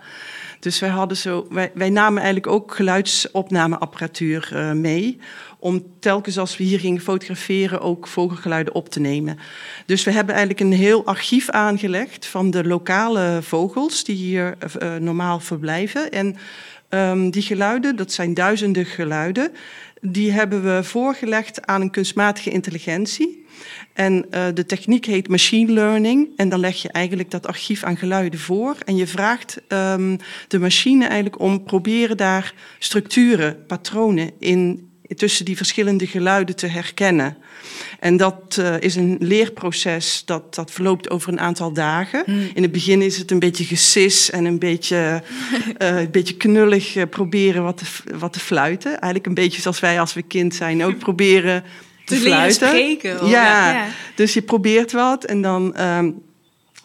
Dus 0.59 0.79
wij, 0.79 0.89
hadden 0.89 1.17
zo, 1.17 1.47
wij, 1.49 1.71
wij 1.73 1.89
namen 1.89 2.17
eigenlijk 2.23 2.53
ook 2.53 2.75
geluidsopnameapparatuur 2.75 4.49
uh, 4.53 4.71
mee 4.71 5.19
om 5.59 5.83
telkens 5.99 6.37
als 6.37 6.57
we 6.57 6.63
hier 6.63 6.79
gingen 6.79 7.01
fotograferen 7.01 7.81
ook 7.81 8.07
vogelgeluiden 8.07 8.75
op 8.75 8.89
te 8.89 8.99
nemen. 8.99 9.37
Dus 9.85 10.03
we 10.03 10.11
hebben 10.11 10.35
eigenlijk 10.35 10.63
een 10.63 10.77
heel 10.77 11.05
archief 11.05 11.49
aangelegd 11.49 12.25
van 12.25 12.51
de 12.51 12.63
lokale 12.63 13.39
vogels 13.41 14.03
die 14.03 14.15
hier 14.15 14.57
uh, 14.83 14.95
normaal 14.95 15.39
verblijven. 15.39 16.11
En 16.11 16.35
um, 16.89 17.29
die 17.29 17.41
geluiden, 17.41 17.95
dat 17.95 18.11
zijn 18.11 18.33
duizenden 18.33 18.85
geluiden, 18.85 19.51
die 20.01 20.31
hebben 20.31 20.63
we 20.63 20.83
voorgelegd 20.83 21.65
aan 21.65 21.81
een 21.81 21.91
kunstmatige 21.91 22.49
intelligentie. 22.49 23.45
En 23.93 24.25
uh, 24.31 24.45
de 24.53 24.65
techniek 24.65 25.05
heet 25.05 25.27
machine 25.27 25.71
learning. 25.71 26.29
En 26.35 26.49
dan 26.49 26.59
leg 26.59 26.81
je 26.81 26.91
eigenlijk 26.91 27.31
dat 27.31 27.47
archief 27.47 27.83
aan 27.83 27.97
geluiden 27.97 28.39
voor. 28.39 28.75
En 28.85 28.95
je 28.95 29.07
vraagt 29.07 29.61
um, 29.67 30.17
de 30.47 30.59
machine 30.59 31.05
eigenlijk 31.05 31.39
om 31.39 31.63
proberen 31.63 32.17
daar 32.17 32.53
structuren, 32.79 33.65
patronen 33.65 34.31
in 34.39 34.88
tussen 35.15 35.45
die 35.45 35.57
verschillende 35.57 36.07
geluiden 36.07 36.55
te 36.55 36.67
herkennen. 36.67 37.37
En 37.99 38.17
dat 38.17 38.57
uh, 38.59 38.75
is 38.79 38.95
een 38.95 39.17
leerproces 39.19 40.21
dat, 40.25 40.55
dat 40.55 40.71
verloopt 40.71 41.09
over 41.09 41.31
een 41.31 41.39
aantal 41.39 41.73
dagen. 41.73 42.23
Hmm. 42.25 42.49
In 42.53 42.61
het 42.61 42.71
begin 42.71 43.01
is 43.01 43.17
het 43.17 43.31
een 43.31 43.39
beetje 43.39 43.63
gesis 43.63 44.29
en 44.29 44.45
een 44.45 44.59
beetje, 44.59 45.23
uh, 45.81 45.99
een 45.99 46.11
beetje 46.11 46.37
knullig 46.37 46.95
uh, 46.95 47.03
proberen 47.09 47.63
wat 47.63 47.77
te, 47.77 48.17
wat 48.17 48.33
te 48.33 48.39
fluiten. 48.39 48.89
Eigenlijk 48.89 49.25
een 49.25 49.33
beetje 49.33 49.61
zoals 49.61 49.79
wij 49.79 49.99
als 49.99 50.13
we 50.13 50.21
kind 50.21 50.55
zijn 50.55 50.83
ook 50.83 50.97
proberen 51.07 51.63
te, 52.05 52.15
te 52.15 52.21
fluiten. 52.21 52.67
Spreken, 52.67 53.27
ja. 53.27 53.71
ja. 53.71 53.87
dus 54.15 54.33
je 54.33 54.41
probeert 54.41 54.91
wat 54.91 55.23
en 55.25 55.41
dan... 55.41 55.81
Um, 55.81 56.27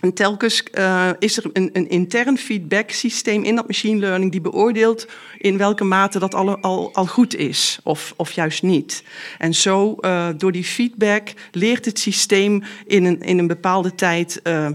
en 0.04 0.12
telkens 0.12 0.62
uh, 0.74 1.10
is 1.18 1.36
er 1.36 1.50
een, 1.52 1.70
een, 1.72 1.88
intern 1.88 2.38
feedback 2.38 2.90
systeem 2.90 3.44
in 3.44 3.56
dat 3.56 3.66
machine 3.66 4.00
learning 4.00 4.30
die 4.30 4.40
beoordeelt 4.40 5.06
in 5.38 5.58
welke 5.58 5.84
mate 5.84 6.18
dat 6.18 6.34
al, 6.34 6.58
al, 6.58 7.06
goed 7.06 7.36
is 7.36 7.78
of, 7.82 8.14
of 8.16 8.32
juist 8.32 8.62
niet. 8.62 9.02
En 9.38 9.54
zo, 9.54 9.96
uh, 10.00 10.28
door 10.36 10.52
die 10.52 10.64
feedback, 10.64 11.32
leert 11.52 11.84
het 11.84 11.98
systeem 11.98 12.62
in 12.86 13.04
een, 13.04 13.20
in 13.20 13.38
een 13.38 13.46
bepaalde 13.46 13.94
tijd 13.94 14.40
uh, 14.42 14.68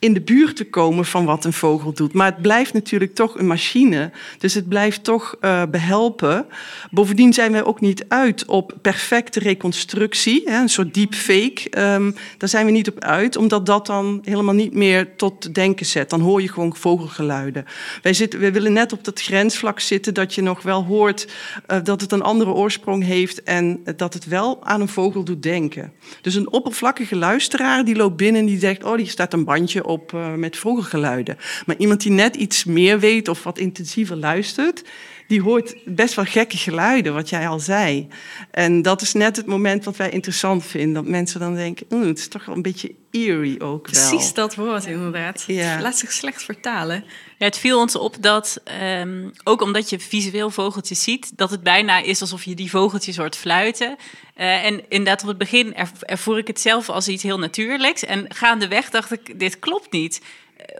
in 0.00 0.14
de 0.14 0.20
buurt 0.20 0.56
te 0.56 0.64
komen 0.64 1.04
van 1.04 1.24
wat 1.24 1.44
een 1.44 1.52
vogel 1.52 1.92
doet. 1.92 2.12
Maar 2.12 2.26
het 2.26 2.42
blijft 2.42 2.72
natuurlijk 2.72 3.14
toch 3.14 3.38
een 3.38 3.46
machine. 3.46 4.10
Dus 4.38 4.54
het 4.54 4.68
blijft 4.68 5.04
toch 5.04 5.36
uh, 5.40 5.62
behelpen. 5.70 6.46
Bovendien 6.90 7.32
zijn 7.32 7.52
wij 7.52 7.64
ook 7.64 7.80
niet 7.80 8.04
uit 8.08 8.44
op 8.44 8.74
perfecte 8.82 9.40
reconstructie. 9.40 10.42
Hè, 10.44 10.60
een 10.60 10.68
soort 10.68 10.94
deepfake. 10.94 11.94
Um, 11.94 12.14
daar 12.36 12.48
zijn 12.48 12.66
we 12.66 12.72
niet 12.72 12.88
op 12.88 13.00
uit. 13.00 13.36
Omdat 13.36 13.66
dat 13.66 13.86
dan 13.86 14.20
helemaal 14.24 14.54
niet 14.54 14.74
meer 14.74 15.16
tot 15.16 15.54
denken 15.54 15.86
zet. 15.86 16.10
Dan 16.10 16.20
hoor 16.20 16.42
je 16.42 16.48
gewoon 16.48 16.76
vogelgeluiden. 16.76 17.64
Wij, 18.02 18.12
zitten, 18.12 18.52
willen 18.52 18.72
net 18.72 18.92
op 18.92 19.04
dat 19.04 19.22
grensvlak 19.22 19.80
zitten. 19.80 20.14
Dat 20.14 20.34
je 20.34 20.42
nog 20.42 20.62
wel 20.62 20.84
hoort 20.84 21.28
uh, 21.70 21.78
dat 21.82 22.00
het 22.00 22.12
een 22.12 22.22
andere 22.22 22.52
oorsprong 22.52 23.04
heeft. 23.04 23.42
En 23.42 23.82
dat 23.96 24.14
het 24.14 24.26
wel 24.26 24.64
aan 24.64 24.80
een 24.80 24.88
vogel 24.88 25.24
doet 25.24 25.42
denken. 25.42 25.92
Dus 26.20 26.34
een 26.34 26.52
oppervlakkige 26.52 27.16
luisteraar 27.16 27.84
die 27.84 27.96
loopt 27.96 28.16
binnen 28.16 28.40
en 28.40 28.46
die 28.46 28.58
zegt... 28.58 28.84
oh, 28.84 28.96
hier 28.96 29.08
staat 29.08 29.32
een 29.32 29.44
bandje 29.44 29.86
op 29.88 30.12
uh, 30.12 30.34
met 30.34 30.56
vogelgeluiden. 30.56 31.38
Maar 31.66 31.76
iemand 31.78 32.02
die 32.02 32.12
net 32.12 32.36
iets 32.36 32.64
meer 32.64 32.98
weet 32.98 33.28
of 33.28 33.42
wat 33.42 33.58
intensiever 33.58 34.16
luistert, 34.16 34.82
die 35.28 35.42
hoort 35.42 35.74
best 35.84 36.14
wel 36.14 36.24
gekke 36.24 36.56
geluiden, 36.56 37.14
wat 37.14 37.28
jij 37.28 37.48
al 37.48 37.60
zei. 37.60 38.08
En 38.50 38.82
dat 38.82 39.02
is 39.02 39.12
net 39.12 39.36
het 39.36 39.46
moment 39.46 39.84
wat 39.84 39.96
wij 39.96 40.10
interessant 40.10 40.64
vinden. 40.64 40.94
Dat 40.94 41.12
mensen 41.12 41.40
dan 41.40 41.54
denken, 41.54 41.86
het 42.06 42.18
is 42.18 42.28
toch 42.28 42.44
wel 42.44 42.56
een 42.56 42.62
beetje 42.62 42.94
eerie 43.10 43.60
ook 43.60 43.88
wel. 43.88 44.08
Precies 44.08 44.34
dat 44.34 44.54
woord 44.54 44.86
inderdaad. 44.86 45.44
Ja. 45.46 45.80
Laat 45.80 45.98
zich 45.98 46.12
slecht 46.12 46.42
vertalen. 46.42 47.04
Ja, 47.38 47.46
het 47.46 47.58
viel 47.58 47.78
ons 47.78 47.96
op 47.96 48.16
dat, 48.20 48.60
um, 48.82 49.32
ook 49.44 49.62
omdat 49.62 49.90
je 49.90 49.98
visueel 49.98 50.50
vogeltjes 50.50 51.02
ziet, 51.02 51.32
dat 51.36 51.50
het 51.50 51.62
bijna 51.62 51.98
is 51.98 52.20
alsof 52.20 52.44
je 52.44 52.54
die 52.54 52.70
vogeltjes 52.70 53.16
hoort 53.16 53.36
fluiten. 53.36 53.96
Uh, 54.36 54.64
en 54.64 54.82
inderdaad, 54.88 55.22
op 55.22 55.28
het 55.28 55.38
begin 55.38 55.74
ervoer 56.00 56.38
ik 56.38 56.46
het 56.46 56.60
zelf 56.60 56.88
als 56.88 57.08
iets 57.08 57.22
heel 57.22 57.38
natuurlijks. 57.38 58.04
En 58.04 58.24
gaandeweg 58.28 58.90
dacht 58.90 59.12
ik, 59.12 59.38
dit 59.38 59.58
klopt 59.58 59.92
niet. 59.92 60.20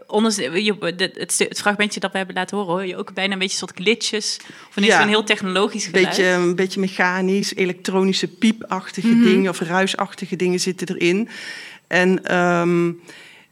Onder, 0.07 0.53
het, 1.07 1.51
fragmentje 1.55 1.99
dat 1.99 2.11
we 2.11 2.17
hebben 2.17 2.35
laten 2.35 2.57
horen, 2.57 2.73
hoor 2.73 2.85
je 2.85 2.97
ook 2.97 3.13
bijna 3.13 3.33
een 3.33 3.39
beetje 3.39 3.57
soort 3.57 3.71
glitches. 3.75 4.39
Of 4.69 4.75
een, 4.75 4.83
ja, 4.83 5.01
een 5.01 5.07
heel 5.07 5.23
technologisch 5.23 5.85
geluid. 5.85 6.05
Beetje, 6.05 6.25
een 6.25 6.55
beetje 6.55 6.79
mechanisch, 6.79 7.55
elektronische 7.55 8.27
piepachtige 8.27 9.07
mm 9.07 9.13
-hmm. 9.13 9.23
dingen 9.23 9.49
of 9.49 9.59
ruisachtige 9.59 10.35
dingen 10.35 10.59
zitten 10.59 10.87
erin. 10.87 11.29
En 11.87 12.37
um, 12.37 13.01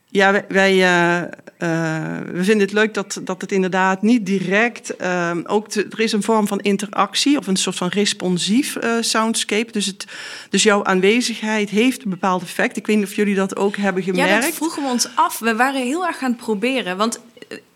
ja, 0.10 0.32
wij, 0.32 0.46
wij 0.48 0.74
uh, 0.74 1.22
uh, 1.60 2.18
we 2.34 2.44
vinden 2.44 2.60
het 2.60 2.72
leuk 2.72 2.94
dat, 2.94 3.22
dat 3.24 3.42
het 3.42 3.52
inderdaad 3.52 4.02
niet 4.02 4.26
direct. 4.26 4.94
Uh, 5.02 5.32
ook 5.44 5.70
te, 5.70 5.88
er 5.90 6.00
is 6.00 6.12
een 6.12 6.24
vorm 6.24 6.48
van 6.48 6.60
interactie 6.60 7.38
of 7.38 7.48
een 7.48 7.56
soort 7.56 7.76
van 7.76 7.88
responsief 7.88 8.76
uh, 8.84 8.92
soundscape. 9.00 9.72
Dus, 9.72 9.86
het, 9.86 10.06
dus 10.50 10.64
jouw 10.64 10.84
aanwezigheid 10.84 11.70
heeft 11.70 12.04
een 12.04 12.10
bepaald 12.10 12.42
effect. 12.42 12.78
Ik 12.78 12.88
weet 12.88 12.96
niet 12.96 13.06
of 13.06 13.16
jullie 13.16 13.36
dat 13.36 13.56
ook 13.56 13.76
hebben 13.76 14.04
gemerkt. 14.04 14.30
Ja, 14.30 14.40
dat 14.40 14.54
vroegen 14.54 14.84
we 14.84 14.90
ons 14.90 15.08
af. 15.16 15.40
We 15.40 15.56
waren 15.56 15.82
heel 15.82 16.06
erg 16.06 16.22
aan 16.22 16.32
het 16.32 16.40
proberen. 16.40 16.98
Want 16.98 17.20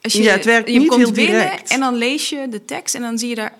als 0.01 0.13
je, 0.13 0.23
ja, 0.23 0.31
het 0.31 0.45
werkt 0.45 0.69
je 0.69 0.79
niet 0.79 0.87
komt 0.87 1.01
heel 1.01 1.11
binnen 1.11 1.41
direct. 1.41 1.71
en 1.71 1.79
dan 1.79 1.95
lees 1.95 2.29
je 2.29 2.47
de 2.49 2.65
tekst 2.65 2.95
en 2.95 3.01
dan 3.01 3.17
zie 3.17 3.29
je 3.29 3.35
daar... 3.35 3.53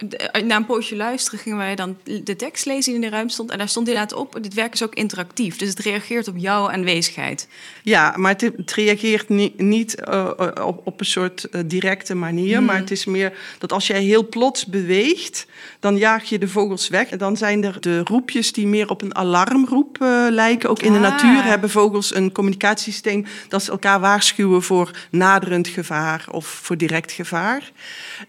Na 0.45 0.55
een 0.55 0.65
poosje 0.65 0.95
luisteren 0.95 1.39
gingen 1.39 1.57
wij 1.57 1.75
dan 1.75 1.97
de 2.23 2.35
tekst 2.35 2.65
lezen 2.65 2.93
die 2.93 2.93
in 2.93 3.09
de 3.09 3.15
ruimte 3.15 3.33
stond. 3.33 3.51
En 3.51 3.57
daar 3.57 3.69
stond 3.69 3.87
inderdaad 3.87 4.13
op, 4.13 4.37
dit 4.41 4.53
werk 4.53 4.73
is 4.73 4.83
ook 4.83 4.95
interactief. 4.95 5.57
Dus 5.57 5.69
het 5.69 5.79
reageert 5.79 6.27
op 6.27 6.37
jouw 6.37 6.69
aanwezigheid. 6.69 7.47
Ja, 7.83 8.13
maar 8.17 8.31
het, 8.31 8.41
het 8.41 8.73
reageert 8.73 9.29
niet, 9.29 9.59
niet 9.59 9.95
uh, 10.09 10.29
op, 10.65 10.81
op 10.83 10.99
een 10.99 11.05
soort 11.05 11.47
uh, 11.51 11.61
directe 11.65 12.15
manier. 12.15 12.57
Hmm. 12.57 12.65
Maar 12.65 12.77
het 12.77 12.91
is 12.91 13.05
meer 13.05 13.33
dat 13.57 13.71
als 13.71 13.87
jij 13.87 14.01
heel 14.01 14.27
plots 14.27 14.65
beweegt, 14.65 15.45
dan 15.79 15.97
jaag 15.97 16.23
je 16.23 16.39
de 16.39 16.47
vogels 16.47 16.87
weg. 16.87 17.09
En 17.09 17.17
dan 17.17 17.37
zijn 17.37 17.63
er 17.63 17.81
de 17.81 17.99
roepjes 18.03 18.53
die 18.53 18.67
meer 18.67 18.89
op 18.89 19.01
een 19.01 19.15
alarmroep 19.15 19.97
uh, 20.01 20.25
lijken. 20.29 20.69
Ook 20.69 20.81
in 20.81 20.93
ah. 20.93 20.93
de 20.93 20.99
natuur 20.99 21.43
hebben 21.43 21.69
vogels 21.69 22.15
een 22.15 22.31
communicatiesysteem... 22.31 23.25
dat 23.47 23.63
ze 23.63 23.71
elkaar 23.71 23.99
waarschuwen 23.99 24.63
voor 24.63 24.91
naderend 25.09 25.67
gevaar 25.67 26.29
of 26.31 26.45
voor 26.45 26.77
direct 26.77 27.11
gevaar. 27.11 27.71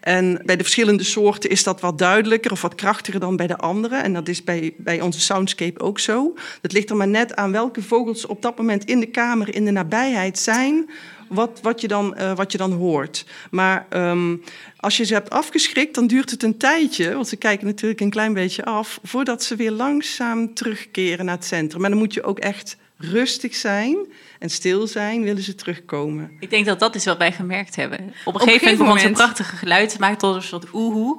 En 0.00 0.42
bij 0.44 0.56
de 0.56 0.62
verschillende 0.62 1.02
soorten 1.02 1.50
is 1.50 1.62
dat 1.62 1.80
wat 1.80 1.98
duidelijker 1.98 2.52
of 2.52 2.62
wat 2.62 2.74
krachtiger 2.74 3.20
dan 3.20 3.36
bij 3.36 3.46
de 3.46 3.56
andere. 3.56 3.96
En 3.96 4.12
dat 4.12 4.28
is 4.28 4.44
bij, 4.44 4.74
bij 4.76 5.00
onze 5.00 5.20
soundscape 5.20 5.80
ook 5.80 5.98
zo. 5.98 6.34
Dat 6.60 6.72
ligt 6.72 6.90
er 6.90 6.96
maar 6.96 7.08
net 7.08 7.36
aan 7.36 7.52
welke 7.52 7.82
vogels 7.82 8.26
op 8.26 8.42
dat 8.42 8.56
moment 8.56 8.84
in 8.84 9.00
de 9.00 9.06
kamer 9.06 9.54
in 9.54 9.64
de 9.64 9.70
nabijheid 9.70 10.38
zijn. 10.38 10.90
Wat, 11.28 11.58
wat, 11.62 11.80
je, 11.80 11.88
dan, 11.88 12.14
uh, 12.18 12.34
wat 12.34 12.52
je 12.52 12.58
dan 12.58 12.72
hoort. 12.72 13.26
Maar 13.50 13.86
um, 13.90 14.42
als 14.76 14.96
je 14.96 15.04
ze 15.04 15.14
hebt 15.14 15.30
afgeschrikt, 15.30 15.94
dan 15.94 16.06
duurt 16.06 16.30
het 16.30 16.42
een 16.42 16.56
tijdje, 16.56 17.14
want 17.14 17.28
ze 17.28 17.36
kijken 17.36 17.66
natuurlijk 17.66 18.00
een 18.00 18.10
klein 18.10 18.32
beetje 18.32 18.64
af, 18.64 19.00
voordat 19.02 19.42
ze 19.42 19.56
weer 19.56 19.70
langzaam 19.70 20.54
terugkeren 20.54 21.24
naar 21.24 21.34
het 21.34 21.44
centrum. 21.44 21.80
Maar 21.80 21.90
dan 21.90 21.98
moet 21.98 22.14
je 22.14 22.22
ook 22.22 22.38
echt 22.38 22.76
rustig 23.02 23.54
zijn 23.54 23.96
en 24.38 24.50
stil 24.50 24.86
zijn, 24.86 25.22
willen 25.22 25.42
ze 25.42 25.54
terugkomen. 25.54 26.30
Ik 26.40 26.50
denk 26.50 26.66
dat 26.66 26.78
dat 26.80 26.94
is 26.94 27.04
wat 27.04 27.18
wij 27.18 27.32
gemerkt 27.32 27.76
hebben. 27.76 27.98
Op 27.98 28.04
een, 28.04 28.12
Op 28.24 28.34
gegeven, 28.34 28.58
gegeven 28.58 28.84
moment 28.84 28.94
begon 28.94 29.16
ze 29.16 29.22
prachtige 29.22 29.56
geluid 29.56 29.90
te 29.90 29.96
maken 29.98 30.18
tot 30.18 30.34
een 30.34 30.42
soort 30.42 30.66
oehoe. 30.72 31.18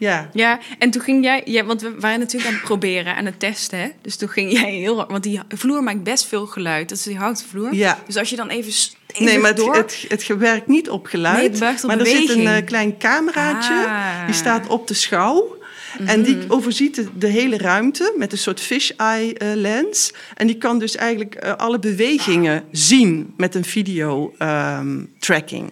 Ja. 0.00 0.30
ja, 0.32 0.58
en 0.78 0.90
toen 0.90 1.02
ging 1.02 1.24
jij, 1.24 1.42
ja, 1.44 1.64
want 1.64 1.82
we 1.82 1.94
waren 1.98 2.18
natuurlijk 2.18 2.50
aan 2.50 2.56
het 2.56 2.64
proberen, 2.64 3.16
aan 3.16 3.24
het 3.24 3.40
testen. 3.40 3.78
Hè? 3.78 3.88
Dus 4.02 4.16
toen 4.16 4.28
ging 4.28 4.52
jij 4.52 4.72
heel 4.74 4.96
hard, 4.96 5.10
want 5.10 5.22
die 5.22 5.40
vloer 5.48 5.82
maakt 5.82 6.02
best 6.02 6.26
veel 6.26 6.46
geluid. 6.46 6.88
Dat 6.88 6.98
is 6.98 7.04
die 7.04 7.16
houten 7.16 7.46
vloer. 7.46 7.74
Ja. 7.74 7.98
Dus 8.06 8.16
als 8.16 8.30
je 8.30 8.36
dan 8.36 8.48
even. 8.48 8.72
even 9.06 9.24
nee, 9.24 9.38
maar 9.38 9.54
door... 9.54 9.74
het, 9.74 10.06
het, 10.08 10.28
het 10.28 10.38
werkt 10.38 10.66
niet 10.66 10.90
op 10.90 11.06
geluid. 11.06 11.36
Nee, 11.36 11.68
het 11.70 11.82
op 11.82 11.88
maar 11.88 11.96
beweging. 11.96 12.28
er 12.28 12.34
zit 12.34 12.46
een 12.46 12.56
uh, 12.58 12.64
klein 12.66 12.98
cameraatje, 12.98 13.74
ah. 13.74 14.26
die 14.26 14.34
staat 14.34 14.66
op 14.66 14.86
de 14.86 14.94
schouw. 14.94 15.58
Mm 15.98 16.06
-hmm. 16.06 16.14
En 16.14 16.22
die 16.22 16.38
overziet 16.48 16.94
de, 16.94 17.08
de, 17.18 17.26
hele 17.26 17.58
ruimte 17.58 18.14
met 18.16 18.32
een 18.32 18.38
soort 18.38 18.60
fisheye 18.60 19.34
uh, 19.42 19.54
lens. 19.54 20.12
En 20.34 20.46
die 20.46 20.56
kan 20.56 20.78
dus 20.78 20.96
eigenlijk 20.96 21.44
uh, 21.44 21.54
alle 21.54 21.78
bewegingen 21.78 22.64
zien 22.70 23.34
met 23.36 23.54
een 23.54 23.64
video 23.64 24.34
um, 24.38 25.12
tracking. 25.18 25.70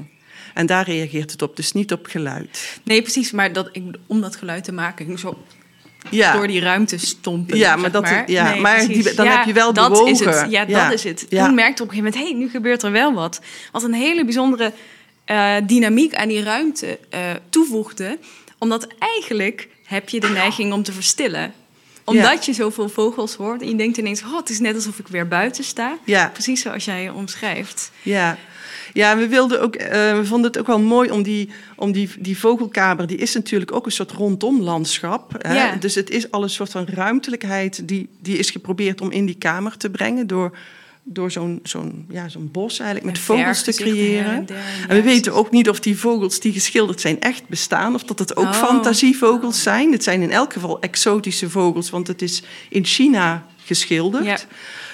En 0.54 0.66
daar 0.66 0.84
reageert 0.84 1.30
het 1.30 1.42
op, 1.42 1.56
dus 1.56 1.72
niet 1.72 1.92
op 1.92 2.06
geluid. 2.06 2.80
Nee, 2.84 3.02
precies. 3.02 3.30
Maar 3.30 3.52
dat, 3.52 3.68
ik, 3.72 3.82
om 4.06 4.20
dat 4.20 4.36
geluid 4.36 4.64
te 4.64 4.72
maken, 4.72 5.06
ging 5.06 5.18
zo 5.18 5.38
ja. 6.10 6.32
door 6.32 6.46
die 6.46 6.60
ruimte 6.60 6.98
stompen. 6.98 7.56
Ja, 7.56 7.76
maar, 7.76 7.90
dat, 7.90 8.02
maar. 8.02 8.30
Ja, 8.30 8.50
nee, 8.50 8.60
maar 8.60 8.86
die, 8.86 9.14
dan 9.14 9.26
ja, 9.26 9.36
heb 9.36 9.46
je 9.46 9.52
wel 9.52 9.72
dat 9.72 9.88
bewogen. 9.88 10.12
Is 10.12 10.20
het. 10.20 10.50
Ja, 10.50 10.64
dat 10.64 10.92
is 10.92 11.04
het. 11.04 11.26
Toen 11.30 11.54
merkte 11.54 11.82
op 11.82 11.88
een 11.88 11.94
gegeven 11.94 12.12
moment, 12.12 12.14
hé, 12.14 12.22
hey, 12.22 12.32
nu 12.32 12.50
gebeurt 12.50 12.82
er 12.82 12.92
wel 12.92 13.14
wat. 13.14 13.40
Wat 13.72 13.82
een 13.82 13.94
hele 13.94 14.24
bijzondere 14.24 14.72
uh, 15.26 15.56
dynamiek 15.66 16.14
aan 16.14 16.28
die 16.28 16.42
ruimte 16.42 16.98
uh, 17.14 17.20
toevoegde. 17.50 18.18
Omdat 18.58 18.86
eigenlijk 18.98 19.68
heb 19.88 20.08
je 20.08 20.20
de 20.20 20.28
neiging 20.28 20.72
om 20.72 20.82
te 20.82 20.92
verstillen 20.92 21.52
omdat 22.04 22.44
je 22.44 22.52
zoveel 22.52 22.88
vogels 22.88 23.34
hoort 23.34 23.62
en 23.62 23.68
je 23.68 23.76
denkt 23.76 23.96
ineens... 23.96 24.22
Oh, 24.22 24.36
het 24.36 24.50
is 24.50 24.58
net 24.58 24.74
alsof 24.74 24.98
ik 24.98 25.08
weer 25.08 25.28
buiten 25.28 25.64
sta. 25.64 25.98
Ja. 26.04 26.30
Precies 26.32 26.60
zoals 26.60 26.84
jij 26.84 27.02
je 27.02 27.12
omschrijft. 27.12 27.90
Ja, 28.02 28.38
ja, 28.92 29.16
we, 29.16 29.28
wilden 29.28 29.60
ook, 29.60 29.76
uh, 29.76 29.88
we 29.90 30.22
vonden 30.24 30.50
het 30.50 30.58
ook 30.58 30.66
wel 30.66 30.80
mooi 30.80 31.10
om 31.10 31.22
die, 31.22 31.50
om 31.76 31.92
die, 31.92 32.10
die 32.18 32.38
vogelkamer, 32.38 33.06
die 33.06 33.16
is 33.16 33.34
natuurlijk 33.34 33.72
ook 33.72 33.86
een 33.86 33.92
soort 33.92 34.12
rondom 34.12 34.60
landschap. 34.60 35.34
Hè? 35.38 35.54
Ja. 35.54 35.74
Dus 35.74 35.94
het 35.94 36.10
is 36.10 36.30
al 36.30 36.42
een 36.42 36.50
soort 36.50 36.70
van 36.70 36.86
ruimtelijkheid 36.86 37.88
die, 37.88 38.08
die 38.20 38.38
is 38.38 38.50
geprobeerd 38.50 39.00
om 39.00 39.10
in 39.10 39.26
die 39.26 39.38
kamer 39.38 39.76
te 39.76 39.90
brengen 39.90 40.26
door, 40.26 40.56
door 41.10 41.30
zo'n 41.30 41.60
zo'n 41.62 42.06
ja, 42.08 42.28
zo'n 42.28 42.48
bos 42.52 42.78
eigenlijk 42.78 43.10
met 43.10 43.18
vogels 43.18 43.62
te 43.62 43.72
creëren. 43.72 44.32
En, 44.32 44.46
en, 44.88 44.96
we 44.96 45.02
weten 45.02 45.34
ook 45.34 45.50
niet 45.50 45.68
of 45.68 45.80
die 45.80 45.98
vogels 45.98 46.40
die 46.40 46.52
geschilderd 46.52 47.00
zijn 47.00 47.20
echt 47.20 47.48
bestaan 47.48 47.94
of 47.94 48.04
dat 48.04 48.18
het 48.18 48.36
ook 48.36 48.44
oh. 48.44 48.52
fantasievogels 48.52 49.62
zijn. 49.62 49.92
Het 49.92 50.02
zijn 50.02 50.22
in 50.22 50.30
elk 50.30 50.52
geval 50.52 50.80
exotische 50.80 51.50
vogels, 51.50 51.90
want 51.90 52.06
het 52.06 52.22
is 52.22 52.42
in 52.68 52.84
China 52.84 53.46
geschilderd. 53.64 54.24
Ja. 54.24 54.38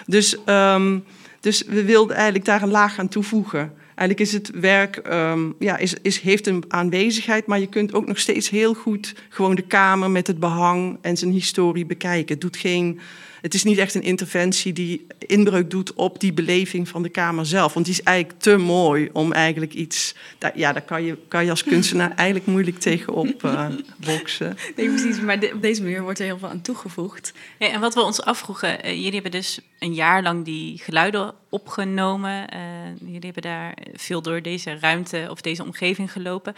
Dus, 0.07 0.37
um, 0.47 1.05
dus 1.41 1.63
we 1.67 1.85
wilden 1.85 2.15
eigenlijk 2.17 2.45
daar 2.45 2.63
een 2.63 2.71
laag 2.71 2.99
aan 2.99 3.09
toevoegen. 3.09 3.73
Eigenlijk 3.95 4.21
is 4.21 4.33
het 4.33 4.51
werk, 4.61 5.01
um, 5.13 5.55
ja, 5.59 5.77
is, 5.77 5.95
is, 6.03 6.21
heeft 6.21 6.47
een 6.47 6.65
aanwezigheid, 6.69 7.47
maar 7.47 7.61
je 7.61 7.67
kunt 7.67 7.95
ook 7.95 8.07
nog 8.07 8.19
steeds 8.19 8.51
heel 8.51 8.75
goed 8.75 9.15
gewoon 9.29 9.55
de 9.55 9.63
kamer 9.63 10.11
met 10.11 10.27
het 10.27 10.41
behang 10.41 10.99
en 11.01 11.17
zijn 11.17 11.31
historie 11.31 11.87
bekijken. 11.87 12.33
Het, 12.33 12.41
doet 12.41 12.57
geen, 12.57 13.01
het 13.45 13.55
is 13.55 13.65
niet 13.65 13.79
echt 13.79 13.95
een 13.95 14.03
interventie 14.03 14.73
die 14.73 15.07
inbreuk 15.19 15.71
doet 15.71 15.93
op 15.93 16.21
die 16.21 16.33
beleving 16.33 16.89
van 16.89 17.03
de 17.03 17.09
kamer 17.09 17.47
zelf. 17.47 17.75
Want 17.75 17.87
die 17.87 17.95
is 17.95 18.03
eigenlijk 18.03 18.41
te 18.41 18.57
mooi 18.57 19.11
om 19.13 19.33
eigenlijk 19.33 19.75
iets. 19.75 20.15
Daar, 20.39 20.59
ja, 20.59 20.73
daar 20.73 20.83
kan 20.83 21.03
je, 21.03 21.19
kan 21.29 21.45
je 21.45 21.51
als 21.51 21.65
kunstenaar 21.65 22.11
eigenlijk 22.17 22.47
moeilijk 22.47 22.79
tegenop 22.79 23.43
uh, 23.43 23.67
boksen. 23.97 24.57
Nee, 24.77 24.89
precies. 24.89 25.21
Maar 25.21 25.41
de, 25.41 25.51
op 25.55 25.63
deze 25.63 25.83
manier 25.83 26.03
wordt 26.03 26.19
er 26.19 26.25
heel 26.25 26.39
veel 26.39 26.49
aan 26.49 26.61
toegevoegd. 26.61 27.33
En 27.59 27.81
wat 27.81 27.95
we 27.95 28.03
ons 28.03 28.23
afvroegen, 28.23 28.87
uh, 28.87 28.93
jullie 28.93 29.13
hebben 29.13 29.31
dus 29.31 29.61
een 29.79 29.95
jaar 29.95 30.23
lang 30.23 30.45
die 30.45 30.79
geluiden 30.79 31.35
opgenomen. 31.49 32.55
Uh, 32.55 32.61
jullie 33.01 33.21
hebben 33.21 33.43
daar 33.43 33.77
veel 33.95 34.23
door 34.23 34.43
deze 34.43 34.79
ruimte 34.79 35.27
of 35.31 35.41
deze 35.41 35.63
omgeving 35.63 36.13
gelopen. 36.13 36.55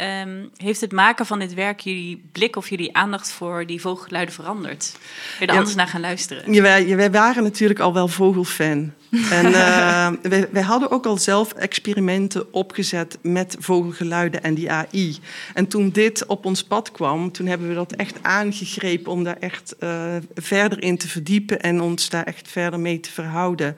Ehm, 0.00 0.44
heeft 0.56 0.80
het 0.80 0.92
maken 0.92 1.26
van 1.26 1.38
dit 1.38 1.54
werk 1.54 1.80
jullie 1.80 2.22
blik 2.32 2.56
of 2.56 2.70
jullie 2.70 2.96
aandacht 2.96 3.30
voor 3.30 3.66
die 3.66 3.80
vogelgeluiden 3.80 4.34
veranderd? 4.34 4.96
Je 5.38 5.46
er 5.46 5.56
anders 5.56 5.74
naar 5.74 5.88
gaan 5.88 6.00
luisteren? 6.00 6.52
Ja, 6.52 6.62
wij, 6.62 6.96
wij 6.96 7.10
waren 7.10 7.42
natuurlijk 7.42 7.80
al 7.80 7.94
wel 7.94 8.08
vogelfan. 8.08 8.92
En 9.30 9.46
uh, 9.46 10.10
wij, 10.22 10.48
wij, 10.50 10.62
hadden 10.62 10.90
ook 10.90 11.06
al 11.06 11.16
zelf 11.18 11.52
experimenten 11.52 12.52
opgezet 12.52 13.18
met 13.22 13.56
vogelgeluiden 13.58 14.42
en 14.42 14.54
die 14.54 14.70
AI. 14.70 15.18
En 15.54 15.66
toen 15.66 15.90
dit 15.90 16.26
op 16.26 16.44
ons 16.44 16.64
pad 16.64 16.90
kwam, 16.90 17.32
toen 17.32 17.46
hebben 17.46 17.68
we 17.68 17.74
dat 17.74 17.92
echt 17.92 18.16
aangegrepen 18.22 19.12
om 19.12 19.24
daar 19.24 19.36
echt 19.40 19.74
uh, 19.80 20.16
verder 20.34 20.82
in 20.82 20.98
te 20.98 21.08
verdiepen 21.08 21.60
en 21.60 21.80
ons 21.80 22.08
daar 22.08 22.24
echt 22.24 22.48
verder 22.48 22.80
mee 22.80 23.00
te 23.00 23.10
verhouden. 23.10 23.76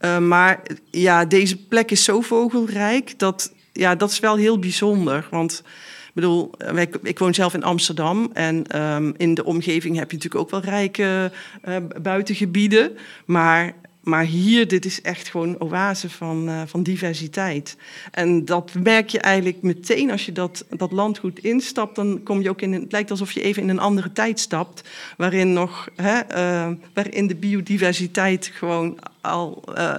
Uh, 0.00 0.18
maar 0.18 0.62
ja, 0.90 1.24
deze 1.24 1.56
plek 1.56 1.90
is 1.90 2.04
zo 2.04 2.20
vogelrijk 2.20 3.18
dat 3.18 3.52
ja, 3.72 3.94
dat 3.94 4.10
is 4.10 4.20
wel 4.20 4.36
heel 4.36 4.58
bijzonder. 4.58 5.26
Want 5.30 5.62
ik 6.06 6.12
bedoel, 6.14 6.50
ik, 6.74 6.96
ik 7.02 7.18
woon 7.18 7.34
zelf 7.34 7.54
in 7.54 7.62
Amsterdam 7.62 8.30
en 8.32 8.80
um, 8.82 9.14
in 9.16 9.34
de 9.34 9.44
omgeving 9.44 9.96
heb 9.96 10.10
je 10.10 10.16
natuurlijk 10.16 10.44
ook 10.44 10.50
wel 10.50 10.60
rijke 10.60 11.30
uh, 11.68 11.76
buitengebieden. 12.02 12.96
Maar 13.24 13.74
maar 14.02 14.24
hier, 14.24 14.68
dit 14.68 14.84
is 14.84 15.00
echt 15.00 15.28
gewoon 15.28 15.60
oase 15.60 16.10
van, 16.10 16.48
uh, 16.48 16.62
van 16.66 16.82
diversiteit. 16.82 17.76
En 18.10 18.44
dat 18.44 18.74
merk 18.82 19.08
je 19.08 19.20
eigenlijk 19.20 19.62
meteen 19.62 20.10
als 20.10 20.26
je 20.26 20.32
dat, 20.32 20.64
dat 20.70 20.92
landgoed 20.92 21.38
instapt. 21.38 21.96
Dan 21.96 22.22
kom 22.22 22.42
je 22.42 22.50
ook 22.50 22.60
in 22.60 22.72
het 22.72 22.92
lijkt 22.92 23.10
alsof 23.10 23.32
je 23.32 23.42
even 23.42 23.62
in 23.62 23.68
een 23.68 23.78
andere 23.78 24.12
tijd 24.12 24.40
stapt. 24.40 24.88
Waarin, 25.16 25.52
nog, 25.52 25.88
hè, 25.96 26.20
uh, 26.34 26.76
waarin 26.94 27.26
de 27.26 27.34
biodiversiteit 27.34 28.50
gewoon 28.54 28.98
al 29.20 29.62
uh, 29.78 29.98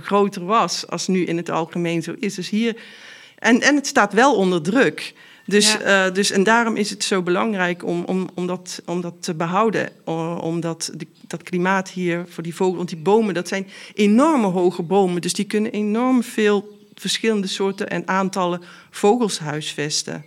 groter 0.00 0.44
was. 0.44 0.86
Als 0.88 1.06
nu 1.06 1.24
in 1.24 1.36
het 1.36 1.50
algemeen 1.50 2.02
zo 2.02 2.14
is. 2.18 2.34
Dus 2.34 2.50
hier, 2.50 2.76
en, 3.38 3.60
en 3.60 3.74
het 3.74 3.86
staat 3.86 4.12
wel 4.12 4.36
onder 4.36 4.62
druk. 4.62 5.14
Dus, 5.46 5.72
ja. 5.72 6.06
uh, 6.06 6.14
dus, 6.14 6.30
en 6.30 6.42
daarom 6.42 6.76
is 6.76 6.90
het 6.90 7.04
zo 7.04 7.22
belangrijk 7.22 7.84
om, 7.84 8.04
om, 8.04 8.28
om, 8.34 8.46
dat, 8.46 8.82
om 8.84 9.00
dat 9.00 9.14
te 9.20 9.34
behouden. 9.34 9.90
Omdat 10.40 10.92
dat 11.26 11.42
klimaat 11.42 11.90
hier 11.90 12.24
voor 12.28 12.42
die 12.42 12.54
vogels, 12.54 12.76
want 12.76 12.88
die 12.88 12.98
bomen, 12.98 13.34
dat 13.34 13.48
zijn 13.48 13.68
enorme 13.94 14.46
hoge 14.46 14.82
bomen. 14.82 15.22
Dus 15.22 15.32
die 15.32 15.44
kunnen 15.44 15.72
enorm 15.72 16.22
veel 16.22 16.78
verschillende 16.94 17.46
soorten 17.46 17.88
en 17.88 18.08
aantallen 18.08 18.60
vogels 18.90 19.38
huisvesten. 19.38 20.24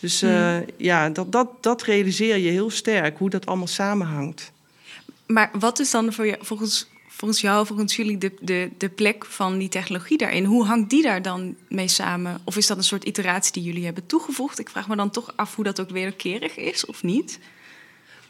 Dus 0.00 0.22
uh, 0.22 0.30
hmm. 0.30 0.64
ja, 0.76 1.10
dat, 1.10 1.32
dat, 1.32 1.48
dat 1.60 1.82
realiseer 1.82 2.36
je 2.36 2.50
heel 2.50 2.70
sterk, 2.70 3.18
hoe 3.18 3.30
dat 3.30 3.46
allemaal 3.46 3.66
samenhangt. 3.66 4.52
Maar 5.26 5.50
wat 5.58 5.78
is 5.78 5.90
dan 5.90 6.12
voor 6.12 6.26
je, 6.26 6.36
volgens 6.40 6.88
volgens 7.24 7.44
jou, 7.44 7.66
volgens 7.66 7.96
jullie, 7.96 8.18
de, 8.18 8.32
de, 8.40 8.70
de 8.78 8.88
plek 8.88 9.24
van 9.24 9.58
die 9.58 9.68
technologie 9.68 10.18
daarin? 10.18 10.44
Hoe 10.44 10.64
hangt 10.64 10.90
die 10.90 11.02
daar 11.02 11.22
dan 11.22 11.56
mee 11.68 11.88
samen? 11.88 12.40
Of 12.44 12.56
is 12.56 12.66
dat 12.66 12.76
een 12.76 12.84
soort 12.84 13.04
iteratie 13.04 13.52
die 13.52 13.62
jullie 13.62 13.84
hebben 13.84 14.06
toegevoegd? 14.06 14.58
Ik 14.58 14.68
vraag 14.68 14.88
me 14.88 14.96
dan 14.96 15.10
toch 15.10 15.32
af 15.36 15.54
hoe 15.54 15.64
dat 15.64 15.80
ook 15.80 15.90
wederkerig 15.90 16.56
is 16.56 16.86
of 16.86 17.02
niet. 17.02 17.38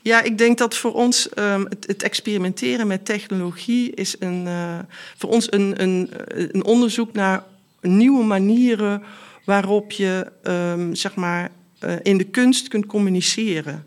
Ja, 0.02 0.22
ik 0.22 0.38
denk 0.38 0.58
dat 0.58 0.76
voor 0.76 0.92
ons 0.92 1.28
um, 1.38 1.64
het, 1.68 1.86
het, 1.86 2.02
experimenteren 2.02 2.86
met 2.86 3.04
technologie 3.04 3.94
is 3.94 4.16
een, 4.18 4.46
uh, 4.46 4.78
voor 5.16 5.30
ons 5.30 5.52
een, 5.52 5.82
een, 5.82 6.10
een 6.54 6.64
onderzoek 6.64 7.12
naar 7.12 7.44
nieuwe 7.80 8.24
manieren 8.24 9.02
waarop 9.44 9.92
je 9.92 10.32
um, 10.42 10.94
zeg 10.94 11.14
maar, 11.14 11.50
uh, 11.84 11.94
in 12.02 12.18
de 12.18 12.24
kunst 12.24 12.68
kunt 12.68 12.86
communiceren. 12.86 13.84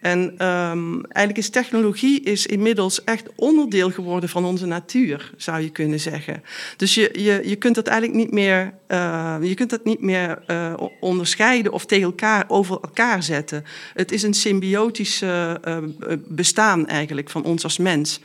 En 0.00 0.18
um, 0.46 1.04
eigenlijk 1.04 1.36
is 1.36 1.50
technologie 1.50 2.20
is 2.20 2.46
inmiddels 2.46 3.04
echt 3.04 3.28
onderdeel 3.34 3.90
geworden 3.90 4.28
van 4.28 4.44
onze 4.44 4.66
natuur, 4.66 5.32
zou 5.36 5.60
je 5.60 5.70
kunnen 5.70 6.00
zeggen. 6.00 6.42
Dus 6.76 6.94
je, 6.94 7.10
je, 7.12 7.40
je 7.44 7.56
kunt 7.56 7.74
dat 7.74 7.86
eigenlijk 7.86 8.18
niet 8.18 8.32
meer, 8.32 8.74
uh, 8.88 9.36
je 9.42 9.54
kunt 9.54 9.70
dat 9.70 9.84
niet 9.84 10.00
meer 10.00 10.42
uh, 10.46 10.74
onderscheiden 11.00 11.72
of 11.72 11.86
tegen 11.86 12.04
elkaar 12.04 12.44
over 12.48 12.78
elkaar 12.82 13.22
zetten. 13.22 13.64
Het 13.94 14.12
is 14.12 14.22
een 14.22 14.34
symbiotisch 14.34 15.24
bestaan 16.28 16.86
eigenlijk 16.86 17.30
van 17.30 17.44
ons 17.44 17.64
als 17.64 17.78
mens. 17.78 18.20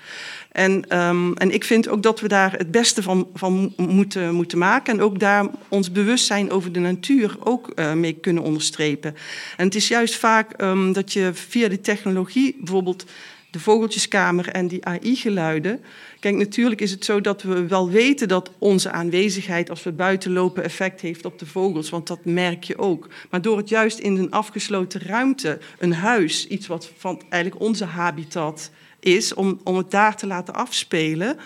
En, 0.58 1.00
um, 1.00 1.34
en 1.34 1.52
ik 1.52 1.64
vind 1.64 1.90
ook 1.90 2.04
dat 2.04 2.20
we 2.20 2.28
daar 2.28 2.52
het 2.52 2.72
beste 2.72 3.04
van, 3.04 3.28
van 3.34 3.74
moeten, 3.78 4.34
moeten 4.34 4.58
maken. 4.58 4.94
En 4.94 5.02
ook 5.02 5.20
daar 5.20 5.48
ons 5.68 5.92
bewustzijn 5.92 6.52
over 6.52 6.72
de 6.72 6.80
natuur 6.80 7.38
ook 7.44 7.72
uh, 7.76 7.94
mee 7.94 8.14
kunnen 8.14 8.44
onderstrepen. 8.44 9.16
En 9.58 9.66
het 9.66 9.76
is 9.76 9.88
juist 9.88 10.16
vaak 10.16 10.62
um, 10.62 10.94
dat 10.94 11.14
je 11.14 11.30
via 11.34 11.68
die 11.68 11.82
technologie, 11.82 12.56
bijvoorbeeld 12.60 13.06
de 13.52 13.60
vogeltjeskamer 13.60 14.48
en 14.48 14.68
die 14.68 14.86
AI-geluiden. 14.86 15.82
Kijk, 16.20 16.36
natuurlijk 16.36 16.82
is 16.82 16.92
het 16.92 17.06
zo 17.06 17.22
dat 17.22 17.42
we 17.42 17.68
wel 17.68 17.90
weten 17.90 18.28
dat 18.28 18.52
onze 18.58 18.92
aanwezigheid 18.92 19.70
als 19.70 19.84
we 19.84 19.92
buiten 19.92 20.32
lopen 20.32 20.64
effect 20.64 21.02
heeft 21.02 21.26
op 21.26 21.40
de 21.40 21.46
vogels, 21.46 21.90
want 21.90 22.08
dat 22.08 22.26
merk 22.26 22.64
je 22.64 22.78
ook. 22.78 23.10
Maar 23.30 23.42
door 23.42 23.58
het 23.58 23.70
juist 23.70 24.00
in 24.00 24.18
een 24.18 24.32
afgesloten 24.32 25.02
ruimte, 25.02 25.60
een 25.80 25.94
huis, 25.94 26.48
iets 26.48 26.68
wat 26.68 26.92
van 26.98 27.22
eigenlijk 27.30 27.64
onze 27.64 27.86
habitat 27.86 28.72
is 29.16 29.34
om, 29.34 29.60
om 29.64 29.78
het 29.78 29.92
daar 29.92 30.16
te 30.16 30.28
laten 30.28 30.54
afspelen, 30.54 31.38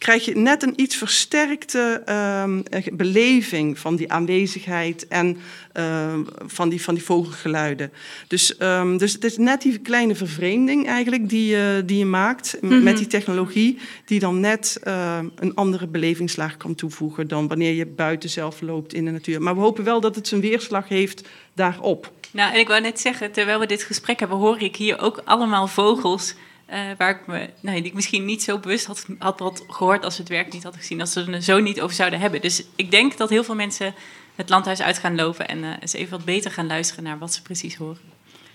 krijg 0.00 0.24
je 0.24 0.36
net 0.36 0.62
een 0.62 0.72
iets 0.76 0.96
versterkte 0.96 2.02
uh, 2.08 2.86
beleving 2.92 3.78
van 3.78 3.96
die 3.96 4.12
aanwezigheid 4.12 5.08
en 5.08 5.38
uh, 5.74 6.14
van, 6.46 6.68
die, 6.68 6.82
van 6.82 6.94
die 6.94 7.02
vogelgeluiden. 7.02 7.92
Dus, 8.28 8.54
um, 8.58 8.98
dus 8.98 9.12
het 9.12 9.24
is 9.24 9.36
net 9.36 9.62
die 9.62 9.78
kleine 9.78 10.14
vervreemding 10.14 10.86
eigenlijk 10.86 11.28
die, 11.28 11.56
uh, 11.56 11.62
die 11.84 11.98
je 11.98 12.04
maakt 12.04 12.56
mm 12.60 12.70
-hmm. 12.70 12.82
met 12.82 12.96
die 12.96 13.06
technologie, 13.06 13.78
die 14.04 14.18
dan 14.18 14.40
net 14.40 14.80
uh, 14.84 15.18
een 15.34 15.54
andere 15.54 15.86
belevingslaag 15.86 16.56
kan 16.56 16.74
toevoegen 16.74 17.28
dan 17.28 17.48
wanneer 17.48 17.74
je 17.74 17.86
buiten 17.86 18.30
zelf 18.30 18.60
loopt 18.60 18.94
in 18.94 19.04
de 19.04 19.10
natuur. 19.10 19.42
Maar 19.42 19.54
we 19.54 19.60
hopen 19.60 19.84
wel 19.84 20.00
dat 20.00 20.14
het 20.14 20.28
zijn 20.28 20.40
weerslag 20.40 20.88
heeft 20.88 21.28
daarop. 21.54 22.12
Nou, 22.30 22.52
en 22.52 22.58
ik 22.58 22.68
wou 22.68 22.80
net 22.80 23.00
zeggen, 23.00 23.32
terwijl 23.32 23.58
we 23.60 23.66
dit 23.66 23.82
gesprek 23.82 24.20
hebben, 24.20 24.38
hoor 24.38 24.60
ik 24.60 24.76
hier 24.76 24.98
ook 24.98 25.22
allemaal 25.24 25.66
vogels 25.66 26.34
uh, 26.72 26.80
waar 26.96 27.10
ik 27.10 27.26
me, 27.26 27.50
nee, 27.60 27.76
die 27.80 27.90
ik 27.90 27.94
misschien 27.94 28.24
niet 28.24 28.42
zo 28.42 28.58
bewust 28.58 28.86
had, 28.86 29.06
had, 29.18 29.38
had 29.38 29.64
gehoord 29.68 30.04
als 30.04 30.16
we 30.16 30.22
het 30.22 30.32
werk 30.32 30.52
niet 30.52 30.62
hadden 30.62 30.80
gezien, 30.80 31.00
als 31.00 31.12
ze 31.12 31.24
er 31.24 31.42
zo 31.42 31.58
niet 31.58 31.80
over 31.80 31.96
zouden 31.96 32.20
hebben. 32.20 32.40
Dus 32.40 32.64
ik 32.76 32.90
denk 32.90 33.16
dat 33.16 33.30
heel 33.30 33.44
veel 33.44 33.54
mensen 33.54 33.94
het 34.34 34.48
landhuis 34.48 34.82
uit 34.82 34.98
gaan 34.98 35.14
lopen 35.14 35.48
en 35.48 35.58
uh, 35.58 35.70
eens 35.80 35.92
even 35.92 36.10
wat 36.16 36.24
beter 36.24 36.50
gaan 36.50 36.66
luisteren 36.66 37.04
naar 37.04 37.18
wat 37.18 37.34
ze 37.34 37.42
precies 37.42 37.76
horen. 37.76 38.00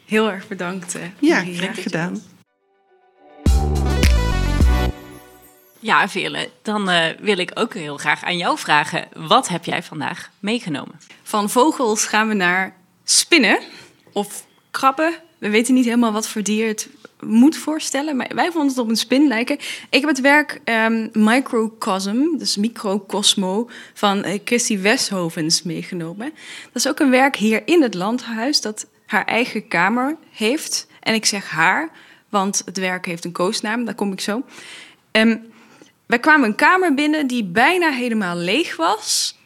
Heel 0.05 0.31
erg 0.31 0.47
bedankt. 0.47 0.95
Uh, 0.95 1.01
ja, 1.19 1.43
graag 1.43 1.83
gedaan. 1.83 2.21
Ja, 5.79 6.09
Veerle, 6.09 6.49
dan 6.61 6.89
uh, 6.89 7.05
wil 7.19 7.37
ik 7.37 7.51
ook 7.53 7.73
heel 7.73 7.97
graag 7.97 8.23
aan 8.23 8.37
jou 8.37 8.57
vragen. 8.57 9.07
Wat 9.13 9.47
heb 9.47 9.65
jij 9.65 9.83
vandaag 9.83 10.29
meegenomen? 10.39 10.99
Van 11.23 11.49
vogels 11.49 12.05
gaan 12.05 12.27
we 12.27 12.33
naar 12.33 12.75
spinnen 13.03 13.59
of 14.11 14.45
krabben. 14.71 15.13
We 15.37 15.49
weten 15.49 15.73
niet 15.73 15.85
helemaal 15.85 16.11
wat 16.11 16.27
voor 16.27 16.43
dier 16.43 16.67
het 16.67 16.89
moet 17.19 17.57
voorstellen. 17.57 18.15
Maar 18.15 18.31
wij 18.35 18.51
vonden 18.51 18.69
het 18.69 18.77
op 18.77 18.89
een 18.89 18.95
spin 18.95 19.27
lijken. 19.27 19.57
Ik 19.89 19.99
heb 19.99 20.07
het 20.07 20.21
werk 20.21 20.61
um, 20.65 21.09
Microcosm, 21.13 22.37
dus 22.37 22.57
Microcosmo, 22.57 23.69
van 23.93 24.25
uh, 24.25 24.39
Christy 24.45 24.79
Westhovens 24.79 25.63
meegenomen. 25.63 26.31
Dat 26.63 26.75
is 26.75 26.87
ook 26.87 26.99
een 26.99 27.09
werk 27.09 27.35
hier 27.35 27.61
in 27.65 27.81
het 27.81 27.93
landhuis 27.93 28.61
dat 28.61 28.87
haar 29.05 29.25
eigen 29.25 29.67
kamer 29.67 30.17
heeft. 30.31 30.87
En 30.99 31.13
ik 31.13 31.25
zeg 31.25 31.49
haar, 31.49 31.89
want 32.29 32.61
het 32.65 32.77
werk 32.77 33.05
heeft 33.05 33.25
een 33.25 33.31
koosnaam, 33.31 33.85
daar 33.85 33.95
kom 33.95 34.11
ik 34.11 34.21
zo. 34.21 34.43
Um, 35.11 35.53
wij 36.05 36.19
kwamen 36.19 36.47
een 36.47 36.55
kamer 36.55 36.93
binnen 36.93 37.27
die 37.27 37.43
bijna 37.43 37.89
helemaal 37.89 38.35
leeg 38.35 38.75
was. 38.75 39.37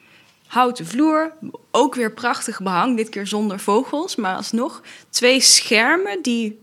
Houten 0.48 0.88
vloer, 0.88 1.34
ook 1.72 1.96
weer 1.96 2.12
prachtig 2.12 2.62
behang, 2.62 2.98
dit 2.98 3.10
keer 3.10 3.28
zonder 3.28 3.60
vogels, 3.60 4.16
maar 4.16 4.36
alsnog 4.36 4.82
twee 5.10 5.42
schermen 5.42 6.22
die 6.22 6.60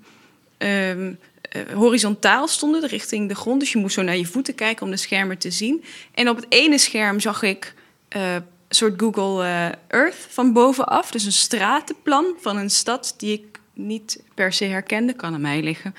um, 0.59 1.19
uh, 1.57 1.63
horizontaal 1.73 2.49
stonden, 2.49 2.87
richting 2.87 3.29
de 3.29 3.35
grond. 3.35 3.61
Dus 3.61 3.73
je 3.73 3.79
moest 3.79 3.95
zo 3.95 4.03
naar 4.03 4.17
je 4.17 4.27
voeten 4.27 4.55
kijken 4.55 4.85
om 4.85 4.91
de 4.91 4.97
schermen 4.97 5.39
te 5.39 5.51
zien. 5.51 5.85
En 6.15 6.29
op 6.29 6.37
het 6.37 6.47
ene 6.49 6.79
scherm 6.79 7.21
zag 7.21 7.43
ik 7.43 7.75
uh, 8.17 8.35
een 8.35 8.45
soort 8.69 9.01
Google 9.01 9.45
uh, 9.45 9.69
Earth 9.89 10.27
van 10.29 10.53
bovenaf. 10.53 11.11
Dus 11.11 11.25
een 11.25 11.33
stratenplan 11.33 12.35
van 12.41 12.57
een 12.57 12.71
stad 12.71 13.15
die 13.17 13.33
ik 13.33 13.59
niet 13.73 14.23
per 14.35 14.53
se 14.53 14.65
herkende, 14.65 15.13
kan 15.13 15.35
aan 15.35 15.41
mij 15.41 15.63
liggen. 15.63 15.95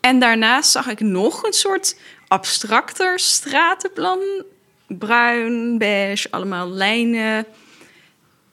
En 0.00 0.18
daarnaast 0.18 0.70
zag 0.70 0.88
ik 0.88 1.00
nog 1.00 1.42
een 1.42 1.52
soort 1.52 1.96
abstracter 2.28 3.18
stratenplan. 3.18 4.20
Bruin, 4.88 5.78
beige, 5.78 6.28
allemaal 6.30 6.70
lijnen. 6.70 7.46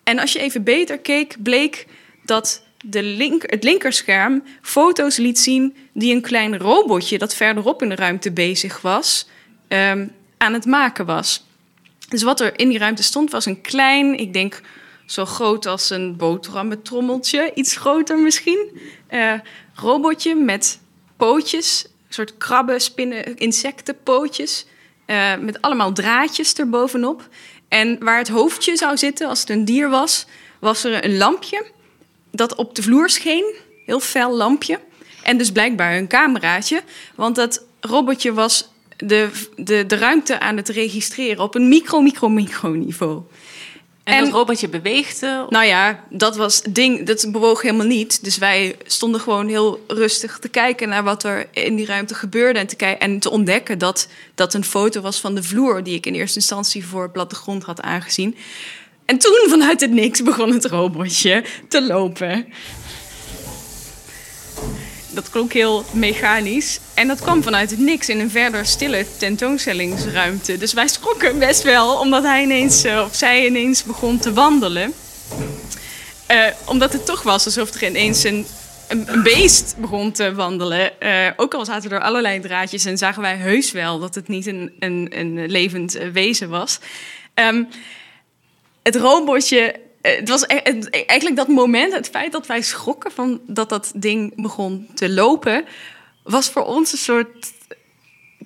En 0.04 0.20
als 0.20 0.34
je 0.34 0.40
even 0.40 0.64
beter 0.64 1.00
keek, 1.00 1.36
bleek 1.44 1.88
dat 2.24 2.63
de 2.86 3.04
link, 3.04 3.44
het 3.46 3.64
linkerscherm 3.64 4.44
foto's 4.62 5.18
liet 5.18 5.40
zien 5.40 5.76
die 5.94 6.16
een 6.16 6.22
klein 6.22 6.58
robotje 6.58 7.18
dat 7.18 7.36
verderop 7.36 7.82
in 7.82 7.90
de 7.90 7.96
ruimte 7.96 8.32
bezig 8.32 8.82
was, 8.82 9.28
um, 9.68 10.12
aan 10.38 10.54
het 10.54 10.66
maken 10.66 11.06
was. 11.06 11.46
Dus 12.10 12.24
wat 12.24 12.40
er 12.40 12.60
in 12.60 12.70
die 12.70 12.78
ruimte 12.78 13.04
stond 13.04 13.32
was 13.32 13.46
een 13.46 13.62
klein, 13.62 14.20
ik 14.20 14.34
denk 14.34 14.62
zo 15.06 15.26
groot 15.26 15.66
als 15.66 15.90
een 15.90 16.16
boterhammetrommeltje, 16.16 17.52
iets 17.54 17.76
groter 17.76 18.20
misschien, 18.20 18.80
uh, 19.10 19.34
robotje 19.74 20.36
met 20.36 20.80
pootjes, 21.18 21.86
een 22.08 22.14
soort 22.14 22.38
krabben, 22.38 22.82
spinnen, 22.82 23.36
insectenpootjes, 23.36 24.66
uh, 25.08 25.38
met 25.38 25.62
allemaal 25.62 25.94
draadjes 25.94 26.54
erbovenop. 26.54 27.28
En 27.68 28.04
waar 28.04 28.18
het 28.18 28.28
hoofdje 28.28 28.78
zou 28.78 28.98
zitten 28.98 29.28
als 29.28 29.40
het 29.40 29.50
een 29.50 29.66
dier 29.66 29.90
was, 29.90 30.26
was 30.60 30.84
er 30.84 31.06
een 31.06 31.18
lampje 31.18 31.66
dat 32.34 32.56
op 32.56 32.76
de 32.76 32.82
vloer 32.82 33.10
scheen. 33.10 33.56
Heel 33.86 34.00
fel 34.00 34.36
lampje. 34.36 34.80
En 35.24 35.38
dus 35.38 35.52
blijkbaar 35.52 35.98
een 35.98 36.08
cameraatje. 36.08 36.82
Want 37.16 37.36
dat 37.36 37.64
robotje 37.80 38.34
was 38.34 38.70
de, 38.98 39.30
de, 39.56 39.86
de 39.86 39.96
ruimte 39.96 40.40
aan 40.40 40.58
het 40.58 40.70
registreren 40.70 41.44
op 41.44 41.56
een 41.56 41.68
micro, 41.68 42.02
micro, 42.02 42.30
micro 42.30 42.70
niveau. 42.70 43.22
En, 44.04 44.14
en 44.14 44.24
dat 44.24 44.34
robotje 44.34 44.70
beweegde? 44.70 45.46
Nou 45.50 45.66
ja, 45.66 46.04
dat 46.10 46.36
was 46.36 46.62
ding, 46.62 47.06
dat 47.06 47.28
bewoog 47.32 47.62
helemaal 47.62 47.86
niet. 47.86 48.24
Dus 48.24 48.38
wij 48.38 48.76
stonden 48.86 49.22
gewoon 49.22 49.48
heel 49.48 49.84
rustig 49.88 50.40
te 50.40 50.50
kijken 50.50 50.90
naar 50.90 51.04
wat 51.04 51.24
er 51.24 51.48
in 51.52 51.76
die 51.76 51.86
ruimte 51.86 52.16
gebeurde. 52.16 52.60
En 52.60 52.68
te, 52.68 52.76
kijken, 52.76 53.08
en 53.08 53.20
te 53.20 53.30
ontdekken 53.30 53.78
dat 53.78 54.08
dat 54.36 54.54
een 54.54 54.64
foto 54.64 55.02
was 55.02 55.20
van 55.20 55.36
de 55.36 55.44
vloer... 55.44 55.84
die 55.84 55.96
ik 55.96 56.06
in 56.06 56.14
eerste 56.14 56.40
instantie 56.40 56.86
voor 56.86 57.10
plattegrond 57.10 57.64
had 57.64 57.82
aangezien. 57.82 58.36
En 59.06 59.18
toen, 59.18 59.46
vanuit 59.50 59.82
het 59.82 59.92
niks, 59.92 60.24
begon 60.24 60.52
het 60.52 60.66
robotje 60.66 61.44
te 61.68 61.82
lopen 61.82 62.46
dat 65.14 65.30
klonk 65.30 65.54
heel 65.54 65.86
mechanisch. 65.92 66.80
En 66.94 67.08
dat 67.08 67.22
kwam 67.22 67.44
vanuit 67.44 67.70
het 67.70 67.80
niks 67.80 68.10
in 68.10 68.20
een 68.20 68.30
verder 68.30 68.66
stille 68.66 69.06
tentoonstellingsruimte. 69.18 70.58
Dus 70.58 70.74
wij 70.74 70.88
schrokken 70.88 71.40
best 71.40 71.64
wel, 71.64 72.00
omdat 72.00 72.24
hij 72.24 72.44
ineens, 72.44 72.84
eh, 72.84 73.02
of 73.06 73.16
zij 73.16 73.46
ineens 73.46 73.84
begon 73.84 74.20
te 74.20 74.34
wandelen. 74.34 74.94
Uh, 76.32 76.46
omdat 76.66 76.94
het 76.94 77.06
toch 77.06 77.22
was 77.22 77.46
alsof 77.46 77.74
er 77.74 77.88
ineens 77.88 78.24
een, 78.24 78.46
een, 78.88 79.24
beest 79.24 79.76
begon 79.78 80.12
te 80.12 80.34
wandelen. 80.34 80.92
Uh, 81.00 81.28
ook 81.36 81.54
al 81.54 81.66
zaten 81.66 81.92
er 81.92 82.02
allerlei 82.02 82.40
draadjes 82.40 82.86
en 82.86 82.98
zagen 82.98 83.22
wij 83.22 83.36
heus 83.36 83.72
wel 83.72 84.00
dat 84.00 84.16
het 84.16 84.28
niet 84.28 84.46
een, 84.46 84.72
een, 84.80 85.08
een 85.16 85.50
levend 85.50 85.98
wezen 86.14 86.50
was. 86.50 86.80
Um, 87.36 87.68
het 88.84 88.96
robotje 88.96 89.82
eh, 90.04 90.16
het 90.16 90.30
was 90.30 90.44
e-, 90.48 90.80
eigenlijk 91.06 91.36
dat 91.36 91.48
moment, 91.48 91.94
het 91.94 92.10
feit 92.10 92.32
dat 92.32 92.48
wij 92.48 92.62
schrokken 92.62 93.12
van 93.12 93.42
dat 93.48 93.70
dat 93.70 93.92
ding 93.96 94.42
begon 94.42 94.88
te 94.94 95.10
lopen, 95.10 95.66
was 96.24 96.50
voor 96.50 96.64
ons 96.64 96.92
een 96.92 96.98
soort 96.98 97.52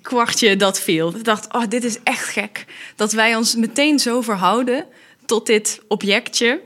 kwartje 0.02 0.56
dat 0.56 0.80
viel. 0.80 1.16
Ik 1.16 1.24
dacht, 1.24 1.54
oh, 1.54 1.62
dit 1.68 1.84
is 1.84 1.98
echt 2.02 2.28
gek. 2.28 2.64
Dat 2.96 3.12
wij 3.12 3.36
ons 3.36 3.54
meteen 3.54 3.98
zo 3.98 4.20
verhouden 4.20 4.86
tot 5.26 5.46
dit 5.46 5.80
objectje, 5.88 6.60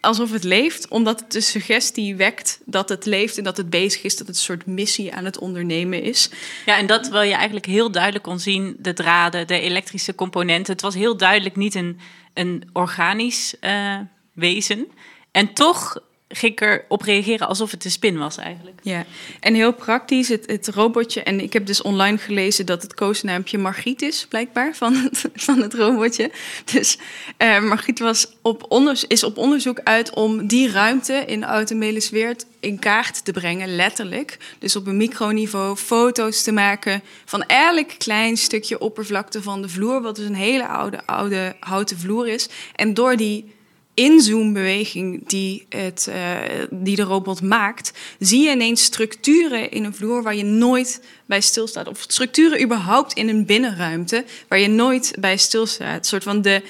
alsof 0.00 0.30
het 0.30 0.44
leeft, 0.44 0.88
omdat 0.88 1.20
het 1.20 1.32
de 1.32 1.40
suggestie 1.40 2.16
wekt 2.16 2.60
dat 2.64 2.88
het 2.88 3.06
leeft 3.06 3.38
en 3.38 3.44
dat 3.44 3.56
het 3.56 3.70
bezig 3.70 4.02
is, 4.02 4.16
dat 4.16 4.26
het 4.26 4.36
een 4.36 4.42
soort 4.42 4.66
missie 4.66 5.14
aan 5.14 5.24
het 5.24 5.38
ondernemen 5.38 6.02
is. 6.02 6.30
Ja, 6.66 6.78
en 6.78 6.86
dat 6.86 7.08
wil 7.08 7.22
je 7.22 7.34
eigenlijk 7.34 7.66
heel 7.66 7.90
duidelijk 7.90 8.24
kon 8.24 8.38
zien, 8.38 8.76
de 8.78 8.92
draden, 8.92 9.46
de 9.46 9.60
elektrische 9.60 10.14
componenten. 10.14 10.72
Het 10.72 10.82
was 10.82 10.94
heel 10.94 11.16
duidelijk 11.16 11.56
niet 11.56 11.74
een, 11.74 11.98
een 12.34 12.68
organisch 12.72 13.56
uh, 13.60 13.98
wezen. 14.32 14.88
En 15.30 15.52
toch 15.52 16.02
ging 16.36 16.52
ik 16.52 16.60
erop 16.60 17.02
reageren 17.02 17.48
alsof 17.48 17.70
het 17.70 17.84
een 17.84 17.90
spin 17.90 18.18
was 18.18 18.36
eigenlijk. 18.36 18.80
Ja, 18.82 19.04
en 19.40 19.54
heel 19.54 19.72
praktisch, 19.72 20.28
het, 20.28 20.68
robotje... 20.68 21.22
en 21.22 21.40
ik 21.40 21.52
heb 21.52 21.66
dus 21.66 21.82
online 21.82 22.18
gelezen 22.18 22.66
dat 22.66 22.82
het 22.82 22.94
koosnaampje 22.94 23.58
Margriet 23.58 24.02
is... 24.02 24.26
blijkbaar, 24.28 24.74
van 24.74 24.94
het, 24.94 25.24
van 25.34 25.60
het 25.60 25.74
robotje. 25.74 26.30
Dus 26.72 26.98
uh, 27.38 27.60
Margriet 27.60 27.98
was 27.98 28.32
op 28.42 28.72
is 29.08 29.24
op 29.24 29.38
onderzoek 29.38 29.80
uit 29.84 30.14
om 30.14 30.46
die 30.46 30.70
ruimte 30.70 31.24
in 31.26 31.44
Oud-Melisweert... 31.44 32.46
in 32.60 32.78
kaart 32.78 33.24
te 33.24 33.32
brengen, 33.32 33.76
letterlijk. 33.76 34.38
Dus 34.58 34.76
op 34.76 34.86
een 34.86 34.96
microniveau 34.96 35.76
foto's 35.76 36.42
te 36.42 36.52
maken... 36.52 37.02
van 37.24 37.42
elk 37.42 37.88
klein 37.98 38.36
stukje 38.36 38.78
oppervlakte 38.78 39.42
van 39.42 39.62
de 39.62 39.68
vloer... 39.68 40.02
wat 40.02 40.16
dus 40.16 40.26
een 40.26 40.34
hele 40.34 40.66
oude, 40.66 41.06
oude 41.06 41.56
houten 41.60 41.98
vloer 41.98 42.28
is. 42.28 42.48
En 42.74 42.94
door 42.94 43.16
die 43.16 43.53
inzoombeweging 43.94 45.28
die, 45.28 45.66
het, 45.68 46.06
uh, 46.08 46.38
die 46.70 46.96
de 46.96 47.02
robot 47.02 47.42
maakt, 47.42 47.92
zie 48.18 48.42
je 48.42 48.50
ineens 48.50 48.84
structuren 48.84 49.70
in 49.70 49.84
een 49.84 49.94
vloer 49.94 50.22
waar 50.22 50.34
je 50.34 50.44
nooit 50.44 51.02
bij 51.26 51.40
stilstaat. 51.40 51.88
Of 51.88 52.04
structuren 52.08 52.62
überhaupt 52.62 53.12
in 53.12 53.28
een 53.28 53.46
binnenruimte 53.46 54.24
waar 54.48 54.58
je 54.58 54.68
nooit 54.68 55.16
bij 55.20 55.36
stilstaat. 55.36 55.98
Een 55.98 56.04
soort 56.04 56.22
van 56.22 56.42
de, 56.42 56.62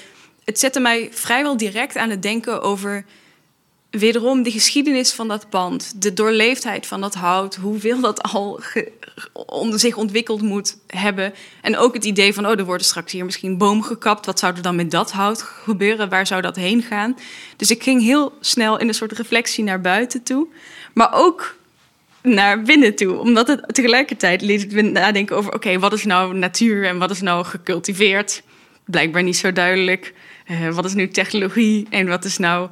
het 0.43 0.59
zette 0.59 0.79
mij 0.79 1.09
vrijwel 1.11 1.57
direct 1.57 1.97
aan 1.97 2.09
het 2.09 2.21
denken 2.21 2.61
over 2.61 3.05
wederom 3.99 4.43
de 4.43 4.51
geschiedenis 4.51 5.11
van 5.11 5.27
dat 5.27 5.49
pand, 5.49 6.01
de 6.01 6.13
doorleefdheid 6.13 6.87
van 6.87 7.01
dat 7.01 7.13
hout, 7.13 7.55
hoeveel 7.55 7.99
dat 7.99 8.23
al 8.23 8.61
onder 9.33 9.79
zich 9.79 9.95
ontwikkeld 9.95 10.41
moet 10.41 10.77
hebben. 10.87 11.33
En 11.61 11.77
ook 11.77 11.93
het 11.93 12.05
idee 12.05 12.33
van, 12.33 12.45
oh, 12.45 12.59
er 12.59 12.65
worden 12.65 12.85
straks 12.85 13.11
hier 13.11 13.25
misschien 13.25 13.57
boom 13.57 13.81
gekapt. 13.81 14.25
Wat 14.25 14.39
zou 14.39 14.55
er 14.55 14.61
dan 14.61 14.75
met 14.75 14.91
dat 14.91 15.11
hout 15.11 15.41
gebeuren? 15.41 16.09
Waar 16.09 16.27
zou 16.27 16.41
dat 16.41 16.55
heen 16.55 16.81
gaan? 16.81 17.17
Dus 17.55 17.71
ik 17.71 17.83
ging 17.83 18.01
heel 18.01 18.33
snel 18.39 18.79
in 18.79 18.87
een 18.87 18.93
soort 18.93 19.11
reflectie 19.11 19.63
naar 19.63 19.81
buiten 19.81 20.23
toe. 20.23 20.47
Maar 20.93 21.13
ook 21.13 21.55
naar 22.21 22.61
binnen 22.61 22.95
toe. 22.95 23.17
Omdat 23.17 23.47
het 23.47 23.63
tegelijkertijd 23.67 24.41
liet 24.41 24.73
ik 24.73 24.81
nadenken 24.91 25.35
over... 25.35 25.53
oké, 25.53 25.79
wat 25.79 25.93
is 25.93 26.05
nou 26.05 26.33
natuur 26.33 26.85
en 26.85 26.97
wat 26.97 27.11
is 27.11 27.21
nou 27.21 27.45
gecultiveerd? 27.45 28.43
Blijkbaar 28.85 29.23
niet 29.23 29.37
zo 29.37 29.51
duidelijk. 29.51 30.13
Uh, 30.51 30.69
wat 30.69 30.85
is 30.85 30.93
nu 30.93 31.07
technologie 31.07 31.87
en 31.89 32.07
wat 32.07 32.25
is 32.25 32.37
nou 32.37 32.69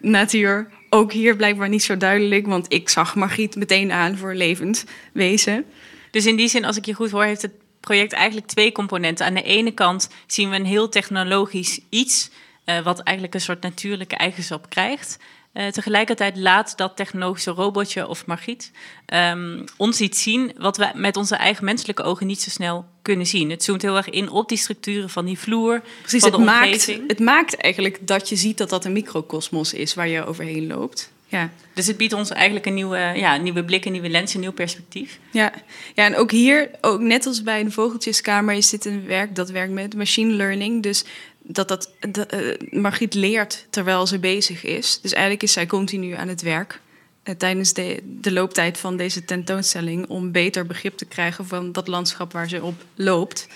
natuur 0.00 0.68
ook 0.90 1.12
hier 1.12 1.36
blijkbaar 1.36 1.68
niet 1.68 1.82
zo 1.82 1.96
duidelijk, 1.96 2.46
want 2.46 2.72
ik 2.72 2.88
zag 2.88 3.14
Margriet 3.14 3.56
meteen 3.56 3.92
aan 3.92 4.16
voor 4.16 4.34
levend 4.34 4.84
wezen. 5.12 5.64
Dus 6.10 6.26
in 6.26 6.36
die 6.36 6.48
zin, 6.48 6.64
als 6.64 6.76
ik 6.76 6.84
je 6.84 6.94
goed 6.94 7.10
hoor, 7.10 7.24
heeft 7.24 7.42
het 7.42 7.52
project 7.80 8.12
eigenlijk 8.12 8.46
twee 8.46 8.72
componenten. 8.72 9.26
Aan 9.26 9.34
de 9.34 9.42
ene 9.42 9.70
kant 9.70 10.10
zien 10.26 10.50
we 10.50 10.56
een 10.56 10.64
heel 10.64 10.88
technologisch 10.88 11.80
iets, 11.88 12.30
uh, 12.66 12.80
wat 12.80 13.00
eigenlijk 13.00 13.36
een 13.36 13.40
soort 13.40 13.62
natuurlijke 13.62 14.16
eigenschap 14.16 14.68
krijgt. 14.68 15.18
Uh, 15.54 15.66
tegelijkertijd 15.66 16.36
laat 16.36 16.76
dat 16.76 16.96
technologische 16.96 17.50
robotje 17.50 18.08
of 18.08 18.26
Margriet 18.26 18.70
um, 19.14 19.64
ons 19.76 20.00
iets 20.00 20.22
zien 20.22 20.52
wat 20.58 20.76
we 20.76 20.90
met 20.94 21.16
onze 21.16 21.36
eigen 21.36 21.64
menselijke 21.64 22.02
ogen 22.02 22.26
niet 22.26 22.40
zo 22.40 22.50
snel 22.50 22.84
kunnen 23.02 23.26
zien. 23.26 23.50
Het 23.50 23.64
zoomt 23.64 23.82
heel 23.82 23.96
erg 23.96 24.10
in 24.10 24.30
op 24.30 24.48
die 24.48 24.58
structuren 24.58 25.10
van 25.10 25.24
die 25.24 25.38
vloer. 25.38 25.82
Precies, 26.00 26.22
van 26.22 26.32
het, 26.32 26.44
maakt, 26.44 26.86
het 27.06 27.18
maakt 27.18 27.56
eigenlijk 27.56 28.06
dat 28.06 28.28
je 28.28 28.36
ziet 28.36 28.58
dat 28.58 28.70
dat 28.70 28.84
een 28.84 28.92
microcosmos 28.92 29.72
is 29.72 29.94
waar 29.94 30.08
je 30.08 30.26
overheen 30.26 30.66
loopt. 30.66 31.10
Ja. 31.30 31.50
Dus 31.74 31.86
het 31.86 31.96
biedt 31.96 32.12
ons 32.12 32.30
eigenlijk 32.30 32.66
een 32.66 32.74
nieuwe, 32.74 33.12
ja, 33.14 33.36
nieuwe 33.36 33.64
blik, 33.64 33.84
een 33.84 33.92
nieuwe 33.92 34.08
lens, 34.08 34.34
een 34.34 34.40
nieuw 34.40 34.52
perspectief. 34.52 35.18
Ja. 35.30 35.52
ja, 35.94 36.04
en 36.04 36.16
ook 36.16 36.30
hier, 36.30 36.70
ook 36.80 37.00
net 37.00 37.26
als 37.26 37.42
bij 37.42 37.64
de 37.64 37.70
Vogeltjeskamer, 37.70 38.54
is 38.54 38.70
dit 38.70 38.84
een 38.84 39.06
werk 39.06 39.34
dat 39.34 39.50
werkt 39.50 39.72
met 39.72 39.94
machine 39.94 40.32
learning. 40.32 40.82
Dus 40.82 41.04
dat, 41.52 41.68
dat, 41.68 41.90
uh, 42.34 42.56
Margriet 42.70 43.14
leert 43.14 43.66
terwijl 43.70 44.06
ze 44.06 44.18
bezig 44.18 44.64
is. 44.64 45.00
Dus 45.00 45.12
eigenlijk 45.12 45.42
is 45.42 45.52
zij 45.52 45.66
continu 45.66 46.12
aan 46.12 46.28
het 46.28 46.42
werk 46.42 46.80
uh, 47.24 47.34
tijdens 47.34 47.72
de, 47.72 48.00
de 48.04 48.32
looptijd 48.32 48.78
van 48.78 48.96
deze 48.96 49.24
tentoonstelling 49.24 50.06
om 50.06 50.32
beter 50.32 50.66
begrip 50.66 50.96
te 50.96 51.04
krijgen 51.04 51.46
van 51.46 51.72
dat 51.72 51.88
landschap 51.88 52.32
waar 52.32 52.48
ze 52.48 52.62
op 52.62 52.84
loopt. 52.94 53.48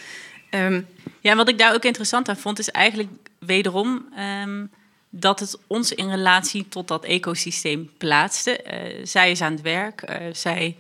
Um, 0.50 0.87
ja, 1.20 1.37
wat 1.37 1.48
ik 1.48 1.59
daar 1.59 1.74
ook 1.74 1.85
interessant 1.85 2.28
aan 2.28 2.37
vond, 2.37 2.59
is 2.59 2.70
eigenlijk 2.70 3.11
wederom 3.38 4.07
um, 4.42 4.70
dat 5.11 5.40
het 5.40 5.59
ons 5.66 5.92
in 5.92 6.11
relatie 6.11 6.68
tot 6.68 6.88
dat 6.88 7.04
ecosysteem 7.04 7.90
plaatste. 7.98 8.64
Uh, 8.66 9.07
zij 9.07 9.30
is 9.30 9.40
aan 9.40 9.52
het 9.52 9.62
werk, 9.62 10.18
zij 10.33 10.76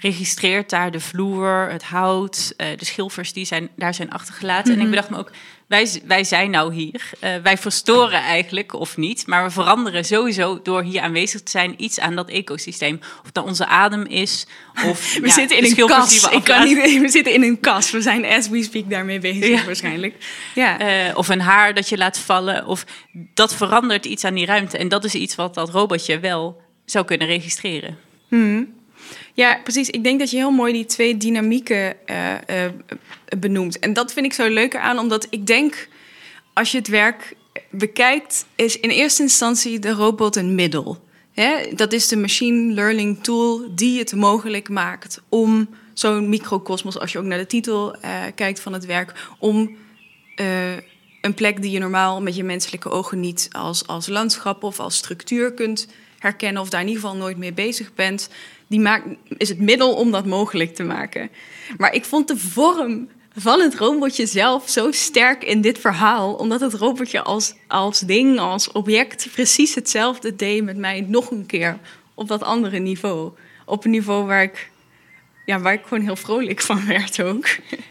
registreert 0.00 0.70
daar 0.70 0.90
de 0.90 1.00
vloer, 1.00 1.68
het 1.70 1.82
hout, 1.82 2.54
de 2.56 2.84
schilfers 2.84 3.32
die 3.32 3.44
zijn, 3.44 3.68
daar 3.76 3.94
zijn 3.94 4.10
achtergelaten. 4.10 4.72
En 4.72 4.78
ik 4.78 4.86
mhm. 4.86 4.90
bedacht 4.90 5.10
me 5.10 5.18
ook, 5.18 5.30
wij, 5.72 6.02
wij 6.04 6.24
zijn 6.24 6.50
nou 6.50 6.74
hier. 6.74 7.10
Uh, 7.24 7.30
wij 7.42 7.58
verstoren 7.58 8.20
eigenlijk, 8.20 8.72
of 8.72 8.96
niet, 8.96 9.26
maar 9.26 9.44
we 9.44 9.50
veranderen 9.50 10.04
sowieso 10.04 10.60
door 10.62 10.82
hier 10.82 11.00
aanwezig 11.00 11.42
te 11.42 11.50
zijn 11.50 11.74
iets 11.76 12.00
aan 12.00 12.14
dat 12.14 12.28
ecosysteem. 12.28 13.00
Of 13.24 13.30
dat 13.30 13.44
onze 13.44 13.66
adem 13.66 14.06
is, 14.06 14.46
of 14.86 15.14
we 15.22 15.30
zitten 15.30 15.56
in 15.56 15.64
een 15.64 15.86
kas. 15.86 16.28
Ik 16.28 16.44
kan 16.44 16.64
niet, 16.64 17.00
we 17.00 17.08
zitten 17.08 17.32
in 17.32 17.42
een 17.42 17.60
kas. 17.60 17.90
We 17.90 18.00
zijn 18.00 18.24
as 18.24 18.48
we 18.48 18.62
speak 18.62 18.90
daarmee 18.90 19.18
bezig 19.18 19.64
waarschijnlijk. 19.64 20.14
Ja. 20.54 21.06
Uh, 21.08 21.16
of 21.16 21.28
een 21.28 21.40
haar 21.40 21.74
dat 21.74 21.88
je 21.88 21.96
laat 21.96 22.18
vallen, 22.18 22.66
of 22.66 22.84
dat 23.34 23.54
verandert 23.54 24.04
iets 24.04 24.24
aan 24.24 24.34
die 24.34 24.46
ruimte. 24.46 24.78
En 24.78 24.88
dat 24.88 25.04
is 25.04 25.14
iets 25.14 25.34
wat 25.34 25.54
dat 25.54 25.70
robotje 25.70 26.20
wel 26.20 26.60
zou 26.84 27.04
kunnen 27.04 27.26
registreren. 27.26 27.98
Hmm. 28.28 28.81
Ja, 29.34 29.60
precies. 29.62 29.90
Ik 29.90 30.04
denk 30.04 30.18
dat 30.18 30.30
je 30.30 30.36
heel 30.36 30.50
mooi 30.50 30.72
die 30.72 30.84
twee 30.84 31.16
dynamieken 31.16 31.96
uh, 32.06 32.32
uh, 32.32 32.64
benoemt. 33.38 33.78
En 33.78 33.92
dat 33.92 34.12
vind 34.12 34.26
ik 34.26 34.32
zo 34.32 34.48
leuk 34.48 34.76
aan, 34.76 34.98
omdat 34.98 35.26
ik 35.30 35.46
denk, 35.46 35.88
als 36.52 36.72
je 36.72 36.78
het 36.78 36.88
werk 36.88 37.36
bekijkt, 37.70 38.46
is 38.54 38.80
in 38.80 38.90
eerste 38.90 39.22
instantie 39.22 39.78
de 39.78 39.90
robot 39.90 40.36
een 40.36 40.54
middel. 40.54 41.04
Dat 41.74 41.92
is 41.92 42.08
de 42.08 42.16
machine 42.16 42.72
learning 42.72 43.22
tool 43.24 43.74
die 43.74 43.98
het 43.98 44.14
mogelijk 44.14 44.68
maakt 44.68 45.22
om 45.28 45.68
zo'n 45.94 46.28
microcosmos, 46.28 46.98
als 46.98 47.12
je 47.12 47.18
ook 47.18 47.24
naar 47.24 47.38
de 47.38 47.46
titel 47.46 47.96
uh, 47.96 48.22
kijkt 48.34 48.60
van 48.60 48.72
het 48.72 48.86
werk, 48.86 49.28
om 49.38 49.76
een 51.20 51.34
plek 51.34 51.62
die 51.62 51.70
je 51.70 51.78
normaal 51.78 52.22
met 52.22 52.36
je 52.36 52.44
menselijke 52.44 52.90
ogen 52.90 53.20
niet 53.20 53.48
als, 53.52 53.86
als 53.86 54.06
landschap 54.06 54.62
of 54.62 54.80
als 54.80 54.96
structuur 54.96 55.52
kunt 55.52 55.88
herkennen, 56.22 56.62
of 56.62 56.68
daar 56.68 56.80
in 56.80 56.88
ieder 56.88 57.02
geval 57.02 57.16
nooit 57.16 57.36
mee 57.36 57.52
bezig 57.52 57.94
bent, 57.94 58.28
die 58.66 58.80
maakt, 58.80 59.06
is 59.36 59.48
het 59.48 59.58
middel 59.58 59.94
om 59.94 60.10
dat 60.10 60.26
mogelijk 60.26 60.74
te 60.74 60.82
maken. 60.82 61.30
Maar 61.76 61.94
ik 61.94 62.04
vond 62.04 62.28
de 62.28 62.36
vorm 62.36 63.08
van 63.36 63.60
het 63.60 63.74
robotje 63.74 64.26
zelf 64.26 64.68
zo 64.68 64.92
sterk 64.92 65.44
in 65.44 65.60
dit 65.60 65.78
verhaal. 65.78 66.34
Omdat 66.34 66.60
het 66.60 66.74
robotje 66.74 67.22
als, 67.22 67.54
als 67.68 68.00
ding, 68.00 68.38
als 68.38 68.72
object 68.72 69.28
precies 69.32 69.74
hetzelfde 69.74 70.36
deed 70.36 70.64
met 70.64 70.76
mij 70.76 71.00
nog 71.08 71.30
een 71.30 71.46
keer 71.46 71.78
op 72.14 72.28
dat 72.28 72.42
andere 72.42 72.78
niveau. 72.78 73.32
Op 73.64 73.84
een 73.84 73.90
niveau 73.90 74.26
waar 74.26 74.42
ik 74.42 74.70
ja, 75.44 75.60
waar 75.60 75.72
ik 75.72 75.82
gewoon 75.82 76.04
heel 76.04 76.16
vrolijk 76.16 76.60
van 76.60 76.86
werd 76.86 77.22
ook. 77.22 77.46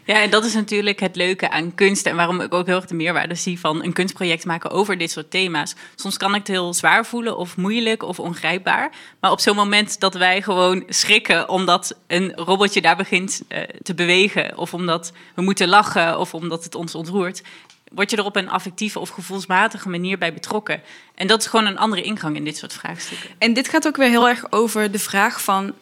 Ja, 0.05 0.21
en 0.21 0.29
dat 0.29 0.45
is 0.45 0.53
natuurlijk 0.53 0.99
het 0.99 1.15
leuke 1.15 1.49
aan 1.49 1.75
kunst 1.75 2.05
en 2.05 2.15
waarom 2.15 2.41
ik 2.41 2.53
ook 2.53 2.65
heel 2.65 2.75
erg 2.75 2.85
de 2.85 2.95
meerwaarde 2.95 3.35
zie 3.35 3.59
van 3.59 3.83
een 3.83 3.93
kunstproject 3.93 4.45
maken 4.45 4.69
over 4.69 4.97
dit 4.97 5.11
soort 5.11 5.31
thema's. 5.31 5.75
Soms 5.95 6.17
kan 6.17 6.29
ik 6.29 6.37
het 6.37 6.47
heel 6.47 6.73
zwaar 6.73 7.05
voelen 7.05 7.37
of 7.37 7.57
moeilijk 7.57 8.03
of 8.03 8.19
ongrijpbaar. 8.19 8.91
Maar 9.19 9.31
op 9.31 9.39
zo'n 9.39 9.55
moment 9.55 9.99
dat 9.99 10.13
wij 10.13 10.41
gewoon 10.41 10.83
schrikken 10.87 11.49
omdat 11.49 11.97
een 12.07 12.33
robotje 12.35 12.81
daar 12.81 12.95
begint 12.95 13.41
uh, 13.49 13.59
te 13.83 13.93
bewegen 13.93 14.57
of 14.57 14.73
omdat 14.73 15.11
we 15.35 15.41
moeten 15.41 15.67
lachen 15.67 16.19
of 16.19 16.33
omdat 16.33 16.63
het 16.63 16.75
ons 16.75 16.95
ontroert, 16.95 17.41
word 17.93 18.09
je 18.09 18.17
er 18.17 18.25
op 18.25 18.35
een 18.35 18.49
affectieve 18.49 18.99
of 18.99 19.09
gevoelsmatige 19.09 19.89
manier 19.89 20.17
bij 20.17 20.33
betrokken. 20.33 20.81
En 21.15 21.27
dat 21.27 21.41
is 21.41 21.47
gewoon 21.47 21.65
een 21.65 21.77
andere 21.77 22.01
ingang 22.01 22.35
in 22.35 22.43
dit 22.43 22.57
soort 22.57 22.73
vraagstukken. 22.73 23.29
En 23.37 23.53
dit 23.53 23.67
gaat 23.67 23.87
ook 23.87 23.97
weer 23.97 24.09
heel 24.09 24.27
erg 24.27 24.51
over 24.51 24.91
de 24.91 24.99
vraag 24.99 25.43
van 25.43 25.73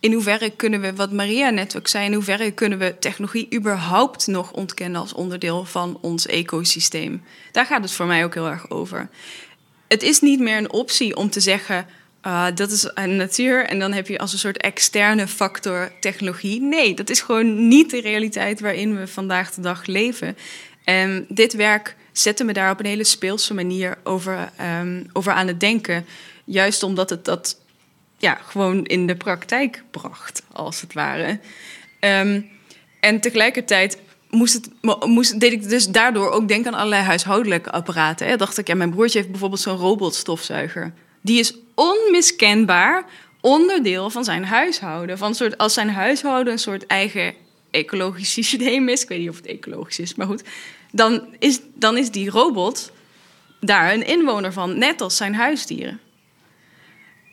in 0.00 0.12
hoeverre 0.12 0.50
kunnen 0.50 0.80
we, 0.80 0.94
wat 0.94 1.12
Maria 1.12 1.50
net 1.50 1.76
ook 1.76 1.88
zei, 1.88 2.04
in 2.04 2.12
hoeverre 2.12 2.50
kunnen 2.50 2.78
we 2.78 2.98
technologie 2.98 3.54
überhaupt 3.54 4.26
nog 4.26 4.52
ontkennen 4.52 5.00
als 5.00 5.12
onderdeel 5.12 5.64
van 5.64 5.98
ons 6.00 6.26
ecosysteem? 6.26 7.22
Daar 7.52 7.66
gaat 7.66 7.82
het 7.82 7.92
voor 7.92 8.06
mij 8.06 8.24
ook 8.24 8.34
heel 8.34 8.48
erg 8.48 8.70
over. 8.70 9.08
Het 9.88 10.02
is 10.02 10.20
niet 10.20 10.40
meer 10.40 10.56
een 10.56 10.72
optie 10.72 11.16
om 11.16 11.30
te 11.30 11.40
zeggen. 11.40 11.86
Uh, 12.26 12.46
dat 12.54 12.70
is 12.70 12.90
een 12.94 13.16
natuur 13.16 13.64
en 13.64 13.78
dan 13.78 13.92
heb 13.92 14.06
je 14.08 14.18
als 14.18 14.32
een 14.32 14.38
soort 14.38 14.56
externe 14.56 15.28
factor 15.28 15.92
technologie. 16.00 16.60
Nee, 16.60 16.94
dat 16.94 17.10
is 17.10 17.20
gewoon 17.20 17.68
niet 17.68 17.90
de 17.90 18.00
realiteit 18.00 18.60
waarin 18.60 18.96
we 18.96 19.06
vandaag 19.06 19.54
de 19.54 19.60
dag 19.60 19.86
leven. 19.86 20.36
En 20.84 21.26
dit 21.28 21.52
werk 21.52 21.96
zette 22.12 22.44
me 22.44 22.52
daar 22.52 22.70
op 22.70 22.78
een 22.78 22.86
hele 22.86 23.04
speelse 23.04 23.54
manier 23.54 23.98
over, 24.04 24.50
um, 24.80 25.06
over 25.12 25.32
aan 25.32 25.46
het 25.46 25.60
denken. 25.60 26.06
Juist 26.44 26.82
omdat 26.82 27.10
het 27.10 27.24
dat 27.24 27.58
ja, 28.18 28.34
gewoon 28.34 28.84
in 28.84 29.06
de 29.06 29.16
praktijk 29.16 29.82
bracht, 29.90 30.42
als 30.52 30.80
het 30.80 30.92
ware. 30.92 31.38
Um, 32.00 32.50
en 33.00 33.20
tegelijkertijd 33.20 33.98
moest 34.30 34.54
het, 34.54 34.70
moest, 35.06 35.40
deed 35.40 35.52
ik 35.52 35.68
dus 35.68 35.88
daardoor 35.88 36.30
ook 36.30 36.48
denken 36.48 36.72
aan 36.72 36.78
allerlei 36.78 37.02
huishoudelijke 37.02 37.70
apparaten. 37.70 38.26
Hè. 38.26 38.36
Dacht 38.36 38.58
ik, 38.58 38.66
ja, 38.66 38.74
mijn 38.74 38.90
broertje 38.90 39.18
heeft 39.18 39.30
bijvoorbeeld 39.30 39.60
zo'n 39.60 39.76
robotstofzuiger. 39.76 40.92
Die 41.20 41.38
is 41.38 41.54
onmiskenbaar 41.74 43.04
onderdeel 43.40 44.10
van 44.10 44.24
zijn 44.24 44.44
huishouden. 44.44 45.18
Van 45.18 45.34
soort, 45.34 45.58
als 45.58 45.74
zijn 45.74 45.90
huishouden 45.90 46.52
een 46.52 46.58
soort 46.58 46.86
eigen 46.86 47.34
ecologisch 47.70 48.32
systeem 48.32 48.88
is, 48.88 49.02
ik 49.02 49.08
weet 49.08 49.18
niet 49.18 49.28
of 49.28 49.36
het 49.36 49.46
ecologisch 49.46 49.98
is, 49.98 50.14
maar 50.14 50.26
goed, 50.26 50.42
dan 50.92 51.26
is, 51.38 51.60
dan 51.74 51.96
is 51.96 52.10
die 52.10 52.30
robot 52.30 52.92
daar 53.60 53.92
een 53.92 54.06
inwoner 54.06 54.52
van, 54.52 54.78
net 54.78 55.00
als 55.00 55.16
zijn 55.16 55.34
huisdieren 55.34 56.00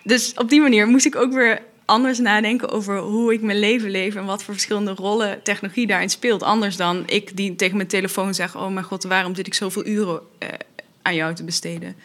dus 0.03 0.33
op 0.33 0.49
die 0.49 0.61
manier 0.61 0.87
moest 0.87 1.05
ik 1.05 1.15
ook 1.15 1.33
weer 1.33 1.61
anders 1.85 2.19
nadenken 2.19 2.69
over 2.69 2.97
hoe 2.97 3.33
ik 3.33 3.41
mijn 3.41 3.59
leven 3.59 3.89
leef 3.89 4.15
en 4.15 4.25
wat 4.25 4.43
voor 4.43 4.53
verschillende 4.53 4.91
rollen 4.91 5.43
technologie 5.43 5.87
daarin 5.87 6.09
speelt. 6.09 6.43
Anders 6.43 6.75
dan 6.75 7.03
ik 7.05 7.37
die 7.37 7.55
tegen 7.55 7.75
mijn 7.75 7.87
telefoon 7.87 8.33
zeg: 8.33 8.55
Oh 8.55 8.67
mijn 8.67 8.85
god, 8.85 9.03
waarom 9.03 9.35
zit 9.35 9.47
ik 9.47 9.53
zoveel 9.53 9.85
uren 9.85 10.21
uh, 10.39 10.49
aan 11.01 11.15
jou 11.15 11.35
te 11.35 11.43
besteden? 11.43 11.95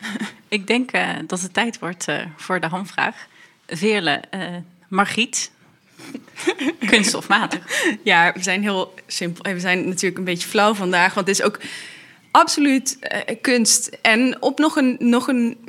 Ik 0.48 0.66
denk 0.66 0.94
uh, 0.94 1.10
dat 1.26 1.40
het 1.40 1.54
tijd 1.54 1.78
wordt 1.78 2.08
uh, 2.08 2.20
voor 2.36 2.60
de 2.60 2.66
hamvraag. 2.66 3.26
Veerle, 3.66 4.22
Margriet, 4.88 5.50
kunststofmatig. 6.90 7.84
Ja, 8.02 8.32
we 8.32 8.42
zijn 8.42 8.62
heel 8.62 8.94
simpel. 9.06 9.52
We 9.52 9.60
zijn 9.60 9.88
natuurlijk 9.88 10.18
een 10.18 10.24
beetje 10.24 10.48
flauw 10.48 10.74
vandaag, 10.74 11.14
want 11.14 11.26
het 11.26 11.38
is 11.38 11.44
ook 11.44 11.60
absoluut 12.30 12.98
kunst. 13.40 13.98
En 14.02 14.42
op 14.42 14.58
nog 14.58 14.76
een, 14.76 14.96
nog 14.98 15.28
een 15.28 15.65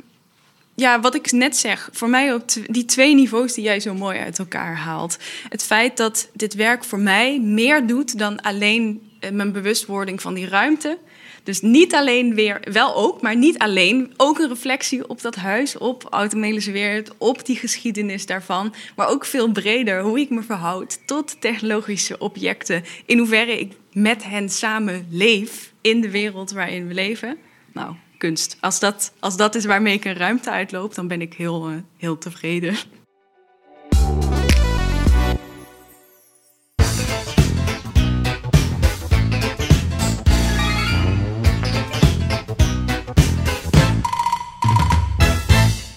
ja, 0.78 1.00
wat 1.00 1.14
ik 1.14 1.32
net 1.32 1.56
zeg, 1.56 1.88
voor 1.92 2.08
mij 2.08 2.34
ook 2.34 2.72
die 2.72 2.84
twee 2.84 3.14
niveaus 3.14 3.54
die 3.54 3.64
jij 3.64 3.80
zo 3.80 3.94
mooi 3.94 4.18
uit 4.18 4.38
elkaar 4.38 4.76
haalt. 4.76 5.16
Het 5.48 5.62
feit 5.62 5.96
dat 5.96 6.28
dit 6.34 6.54
werk 6.54 6.84
voor 6.84 6.98
mij 6.98 7.40
meer 7.40 7.86
doet 7.86 8.18
dan 8.18 8.40
alleen 8.40 9.10
eh, 9.20 9.30
mijn 9.30 9.52
bewustwording 9.52 10.20
van 10.20 10.34
die 10.34 10.48
ruimte. 10.48 10.98
Dus 11.42 11.60
niet 11.60 11.94
alleen 11.94 12.34
weer, 12.34 12.60
wel 12.72 12.94
ook, 12.94 13.22
maar 13.22 13.36
niet 13.36 13.58
alleen. 13.58 14.12
Ook 14.16 14.38
een 14.38 14.48
reflectie 14.48 15.08
op 15.08 15.20
dat 15.20 15.34
huis, 15.34 15.78
op 15.78 16.06
Automelische 16.10 16.72
Wereld, 16.72 17.14
op 17.18 17.46
die 17.46 17.56
geschiedenis 17.56 18.26
daarvan. 18.26 18.74
Maar 18.96 19.08
ook 19.08 19.24
veel 19.24 19.52
breder 19.52 20.02
hoe 20.02 20.20
ik 20.20 20.30
me 20.30 20.42
verhoud 20.42 21.06
tot 21.06 21.40
technologische 21.40 22.18
objecten. 22.18 22.84
In 23.06 23.18
hoeverre 23.18 23.60
ik 23.60 23.72
met 23.92 24.24
hen 24.24 24.48
samen 24.48 25.06
leef 25.10 25.72
in 25.80 26.00
de 26.00 26.10
wereld 26.10 26.50
waarin 26.50 26.86
we 26.88 26.94
leven. 26.94 27.36
Nou, 27.72 27.94
kunst. 28.18 28.56
Als 28.60 28.80
dat, 28.80 29.12
als 29.20 29.36
dat 29.36 29.54
is 29.54 29.64
waarmee 29.64 29.94
ik 29.94 30.04
een 30.04 30.16
ruimte 30.16 30.50
uitloop, 30.50 30.94
dan 30.94 31.08
ben 31.08 31.20
ik 31.20 31.34
heel, 31.34 31.70
uh, 31.70 31.76
heel 31.96 32.18
tevreden. 32.18 32.76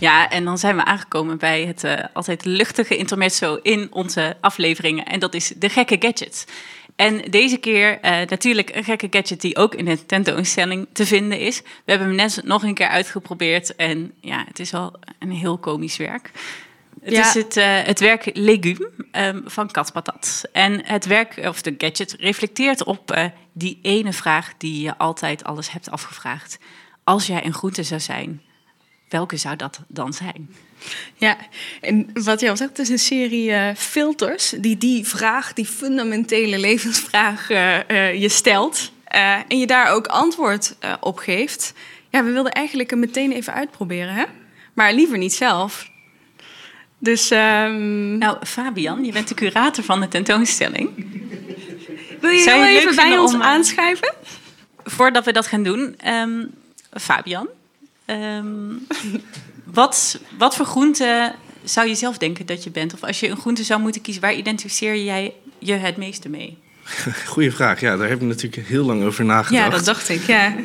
Ja, 0.01 0.29
en 0.29 0.45
dan 0.45 0.57
zijn 0.57 0.75
we 0.75 0.85
aangekomen 0.85 1.37
bij 1.37 1.65
het 1.65 1.83
uh, 1.83 1.93
altijd 2.13 2.45
luchtige 2.45 2.97
intermezzo 2.97 3.59
in 3.61 3.87
onze 3.91 4.37
afleveringen. 4.39 5.05
En 5.05 5.19
dat 5.19 5.33
is 5.33 5.53
de 5.57 5.69
gekke 5.69 5.95
gadget. 5.99 6.45
En 6.95 7.31
deze 7.31 7.57
keer 7.57 7.99
uh, 8.05 8.11
natuurlijk 8.11 8.75
een 8.75 8.83
gekke 8.83 9.07
gadget 9.09 9.41
die 9.41 9.57
ook 9.57 9.75
in 9.75 9.85
de 9.85 10.05
tentoonstelling 10.05 10.87
te 10.93 11.05
vinden 11.05 11.39
is. 11.39 11.61
We 11.61 11.91
hebben 11.91 12.07
hem 12.07 12.15
net 12.15 12.41
nog 12.43 12.63
een 12.63 12.73
keer 12.73 12.87
uitgeprobeerd 12.87 13.75
en 13.75 14.13
ja, 14.19 14.43
het 14.47 14.59
is 14.59 14.71
wel 14.71 14.99
een 15.19 15.31
heel 15.31 15.57
komisch 15.57 15.97
werk. 15.97 16.31
Het 17.01 17.13
is 17.13 17.33
het, 17.33 17.57
uh, 17.57 17.81
het 17.81 17.99
werk 17.99 18.29
Legume 18.33 18.89
um, 19.11 19.41
van 19.45 19.71
Katpatat. 19.71 20.43
En 20.51 20.85
het 20.85 21.05
werk, 21.05 21.37
of 21.47 21.61
de 21.61 21.75
gadget, 21.77 22.15
reflecteert 22.19 22.83
op 22.83 23.15
uh, 23.15 23.25
die 23.53 23.79
ene 23.81 24.13
vraag 24.13 24.53
die 24.57 24.81
je 24.81 24.97
altijd 24.97 25.43
alles 25.43 25.71
hebt 25.71 25.91
afgevraagd. 25.91 26.59
Als 27.03 27.27
jij 27.27 27.45
een 27.45 27.53
groente 27.53 27.83
zou 27.83 27.99
zijn, 28.01 28.41
welke 29.09 29.37
zou 29.37 29.55
dat 29.55 29.81
dan 29.87 30.13
zijn? 30.13 30.49
Ja, 31.15 31.37
en 31.81 32.09
wat 32.13 32.39
je 32.39 32.49
al 32.49 32.57
zegt, 32.57 32.69
het 32.69 32.79
is 32.79 32.89
een 32.89 32.99
serie 32.99 33.49
uh, 33.49 33.69
filters 33.75 34.53
die 34.57 34.77
die 34.77 35.07
vraag, 35.07 35.53
die 35.53 35.65
fundamentele 35.65 36.59
levensvraag, 36.59 37.49
uh, 37.49 37.77
uh, 37.87 38.21
je 38.21 38.29
stelt. 38.29 38.91
en 39.47 39.59
je 39.59 39.67
daar 39.67 39.91
ook 39.91 40.07
antwoord 40.07 40.75
op 40.99 41.17
geeft. 41.17 41.73
Ja, 42.09 42.23
we 42.23 42.31
wilden 42.31 42.51
eigenlijk 42.51 42.89
hem 42.89 42.99
meteen 42.99 43.31
even 43.31 43.53
uitproberen, 43.53 44.13
hè? 44.13 44.23
Maar 44.73 44.93
liever 44.93 45.17
niet 45.17 45.33
zelf. 45.33 45.89
Dus. 46.97 47.31
Um... 47.31 48.17
Nou, 48.17 48.45
Fabian, 48.45 49.05
je 49.05 49.11
bent 49.11 49.27
de 49.27 49.33
curator 49.33 49.83
van 49.83 49.99
de 49.99 50.07
tentoonstelling. 50.07 50.89
Wil 52.21 52.29
je 52.29 52.49
heel 52.49 52.65
even 52.65 52.95
bij 52.95 53.17
ons 53.17 53.33
om, 53.33 53.41
aanschuiven? 53.41 54.13
Voordat 54.83 55.25
we 55.25 55.31
dat 55.31 55.47
gaan 55.47 55.63
doen, 55.63 55.95
um, 56.07 56.53
Fabian. 56.93 57.47
Um, 58.05 58.87
wat, 59.73 60.19
wat 60.37 60.55
voor 60.55 60.65
groente 60.65 61.35
zou 61.63 61.87
je 61.87 61.95
zelf 61.95 62.17
denken 62.17 62.45
dat 62.45 62.63
je 62.63 62.69
bent? 62.69 62.93
Of 62.93 63.03
als 63.03 63.19
je 63.19 63.27
een 63.27 63.37
groente 63.37 63.63
zou 63.63 63.81
moeten 63.81 64.01
kiezen, 64.01 64.21
waar 64.21 64.35
identificeer 64.35 65.03
jij 65.03 65.33
je 65.59 65.73
het 65.73 65.97
meeste 65.97 66.29
mee? 66.29 66.57
Goeie 67.27 67.51
vraag. 67.51 67.79
Ja, 67.79 67.97
daar 67.97 68.09
heb 68.09 68.21
ik 68.21 68.27
natuurlijk 68.27 68.67
heel 68.67 68.85
lang 68.85 69.03
over 69.03 69.25
nagedacht. 69.25 69.63
Ja, 69.63 69.69
dat 69.69 69.85
dacht 69.85 70.09
ik. 70.09 70.21
Ja. 70.21 70.55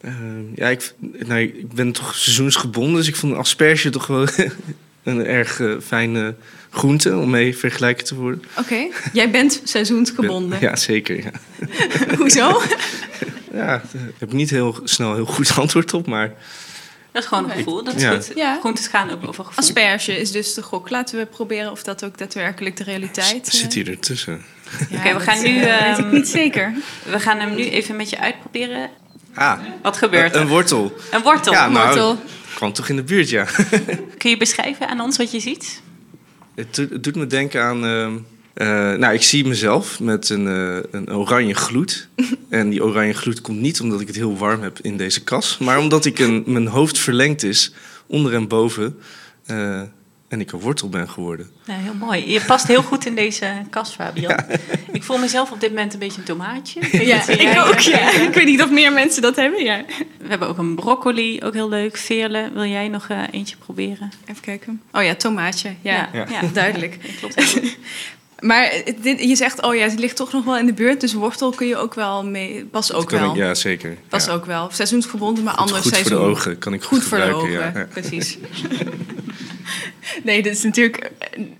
Uh, 0.00 0.12
ja, 0.54 0.68
ik, 0.68 0.94
nou, 1.00 1.40
ik 1.40 1.72
ben 1.72 1.92
toch 1.92 2.14
seizoensgebonden, 2.14 2.94
dus 2.94 3.08
ik 3.08 3.16
vond 3.16 3.34
asperge 3.34 3.90
toch 3.90 4.06
wel 4.06 4.26
een 5.02 5.24
erg 5.24 5.58
uh, 5.58 5.80
fijne 5.80 6.34
groente 6.70 7.16
om 7.16 7.30
mee 7.30 7.56
vergelijken 7.56 8.04
te 8.04 8.14
worden. 8.14 8.42
Oké, 8.58 8.86
jij 9.12 9.30
bent 9.30 9.60
seizoensgebonden. 9.64 10.60
Ja, 10.60 10.76
zeker. 10.76 11.16
Ja. 11.16 11.30
Hoezo? 12.16 12.62
Ja, 13.52 13.66
daar 13.66 14.02
heb 14.18 14.28
ik 14.28 14.32
niet 14.32 14.50
heel 14.50 14.80
snel 14.84 15.14
heel 15.14 15.26
goed 15.26 15.56
antwoord 15.58 15.94
op, 15.94 16.06
maar... 16.06 16.32
Dat 17.12 17.22
is 17.22 17.28
gewoon 17.28 17.44
een 17.44 17.56
gevoel. 17.56 17.84
Dat 17.84 17.94
is 17.94 18.02
ja. 18.02 18.14
goed. 18.14 18.32
Ja. 18.34 18.58
Groentes 18.60 18.86
gaan 18.86 19.10
ook 19.10 19.28
over 19.28 19.44
gevoel. 19.44 19.64
Asperge 19.64 20.20
is 20.20 20.30
dus 20.30 20.54
de 20.54 20.62
gok. 20.62 20.90
Laten 20.90 21.18
we 21.18 21.26
proberen 21.26 21.70
of 21.70 21.82
dat 21.82 22.04
ook 22.04 22.18
daadwerkelijk 22.18 22.76
de 22.76 22.84
realiteit 22.84 23.46
is. 23.46 23.58
Zit 23.58 23.74
hier 23.74 23.88
ertussen? 23.88 24.44
Ja, 24.90 24.98
Oké, 24.98 25.14
we 25.14 25.20
gaan 25.20 25.42
nu... 25.42 25.60
Uh, 25.60 25.82
weet 25.82 25.98
ik 25.98 26.12
niet 26.12 26.28
zeker. 26.28 26.74
We 27.04 27.20
gaan 27.20 27.38
hem 27.38 27.54
nu 27.54 27.68
even 27.68 27.96
met 27.96 28.10
je 28.10 28.18
uitproberen. 28.18 28.90
Ah. 29.34 29.58
Wat 29.82 29.96
gebeurt 29.96 30.34
er? 30.34 30.40
Een 30.40 30.48
wortel. 30.48 30.92
Een 31.10 31.22
wortel. 31.22 31.52
Ja, 31.52 31.66
een 31.66 31.72
nou, 31.72 31.86
wortel. 31.86 32.18
kwam 32.54 32.72
toch 32.72 32.88
in 32.88 32.96
de 32.96 33.02
buurt, 33.02 33.28
ja. 33.28 33.46
Kun 34.18 34.30
je 34.30 34.36
beschrijven 34.36 34.88
aan 34.88 35.00
ons 35.00 35.16
wat 35.16 35.30
je 35.30 35.40
ziet? 35.40 35.82
Het, 36.54 36.76
het 36.76 37.04
doet 37.04 37.16
me 37.16 37.26
denken 37.26 37.62
aan... 37.62 37.84
Uh, 37.84 38.12
uh, 38.54 38.68
nou, 38.92 39.14
ik 39.14 39.22
zie 39.22 39.46
mezelf 39.46 40.00
met 40.00 40.28
een, 40.28 40.46
uh, 40.46 40.78
een 40.90 41.14
oranje 41.14 41.54
gloed. 41.54 42.08
en 42.48 42.68
die 42.70 42.84
oranje 42.84 43.14
gloed 43.14 43.40
komt 43.40 43.60
niet 43.60 43.80
omdat 43.80 44.00
ik 44.00 44.06
het 44.06 44.16
heel 44.16 44.36
warm 44.36 44.62
heb 44.62 44.78
in 44.82 44.96
deze 44.96 45.24
kas, 45.24 45.58
maar 45.58 45.78
omdat 45.78 46.04
ik 46.04 46.18
een, 46.18 46.42
mijn 46.46 46.66
hoofd 46.66 46.98
verlengd 46.98 47.42
is, 47.42 47.72
onder 48.06 48.34
en 48.34 48.48
boven. 48.48 48.98
Uh, 49.46 49.80
en 50.30 50.40
ik 50.40 50.52
een 50.52 50.60
wortel 50.60 50.88
ben 50.88 51.08
geworden. 51.08 51.50
Ja, 51.64 51.74
heel 51.74 51.94
mooi. 51.94 52.32
Je 52.32 52.40
past 52.40 52.66
heel 52.66 52.82
goed 52.82 53.06
in 53.06 53.14
deze 53.14 53.62
kast, 53.70 53.92
Fabian. 53.92 54.38
Ik 54.92 55.02
voel 55.02 55.18
mezelf 55.18 55.50
op 55.50 55.60
dit 55.60 55.68
moment 55.68 55.92
een 55.92 55.98
beetje 55.98 56.18
een 56.18 56.26
tomaatje. 56.26 57.04
Ja, 57.06 57.28
ik 57.28 57.66
ook. 57.66 57.78
Ja. 57.78 58.10
Ik 58.12 58.34
weet 58.34 58.44
niet 58.46 58.62
of 58.62 58.70
meer 58.70 58.92
mensen 58.92 59.22
dat 59.22 59.36
hebben. 59.36 59.64
Ja. 59.64 59.84
We 60.18 60.28
hebben 60.28 60.48
ook 60.48 60.58
een 60.58 60.74
broccoli, 60.74 61.40
ook 61.42 61.54
heel 61.54 61.68
leuk. 61.68 61.96
Veerle, 61.96 62.50
wil 62.52 62.64
jij 62.64 62.88
nog 62.88 63.08
uh, 63.08 63.22
eentje 63.30 63.56
proberen? 63.56 64.10
Even 64.26 64.42
kijken. 64.42 64.82
Oh 64.92 65.02
ja, 65.02 65.14
tomaatje. 65.14 65.74
Ja, 65.80 66.08
Ja. 66.12 66.26
ja. 66.30 66.40
duidelijk. 66.52 66.98
Klopt. 67.20 67.60
Maar 68.40 68.82
dit, 69.00 69.22
je 69.22 69.36
zegt, 69.36 69.62
oh 69.62 69.74
ja, 69.74 69.82
het 69.82 69.98
ligt 69.98 70.16
toch 70.16 70.32
nog 70.32 70.44
wel 70.44 70.58
in 70.58 70.66
de 70.66 70.72
buurt. 70.72 71.00
Dus 71.00 71.12
wortel 71.12 71.50
kun 71.50 71.66
je 71.66 71.76
ook 71.76 71.94
wel 71.94 72.24
mee. 72.24 72.64
Pas 72.64 72.92
ook 72.92 73.10
wel. 73.10 73.30
ik, 73.30 73.36
ja, 73.36 73.54
zeker. 73.54 73.96
Pas 74.08 74.24
ja. 74.24 74.32
ook 74.32 74.46
wel. 74.46 74.68
Seizoensgebonden, 74.72 75.44
maar 75.44 75.54
anders 75.54 75.80
goed 75.80 75.90
voor 75.90 75.98
de 75.98 76.06
seizoen. 76.08 76.28
ogen, 76.28 76.58
kan 76.58 76.72
ik 76.72 76.82
goed, 76.82 76.98
Goed 76.98 77.08
voor 77.08 77.18
de 77.18 77.34
ogen, 77.34 77.50
ja. 77.50 77.72
Ja. 77.74 77.86
precies. 77.90 78.38
nee, 80.24 80.42
dit 80.42 80.52
is 80.52 80.62
natuurlijk. 80.62 81.10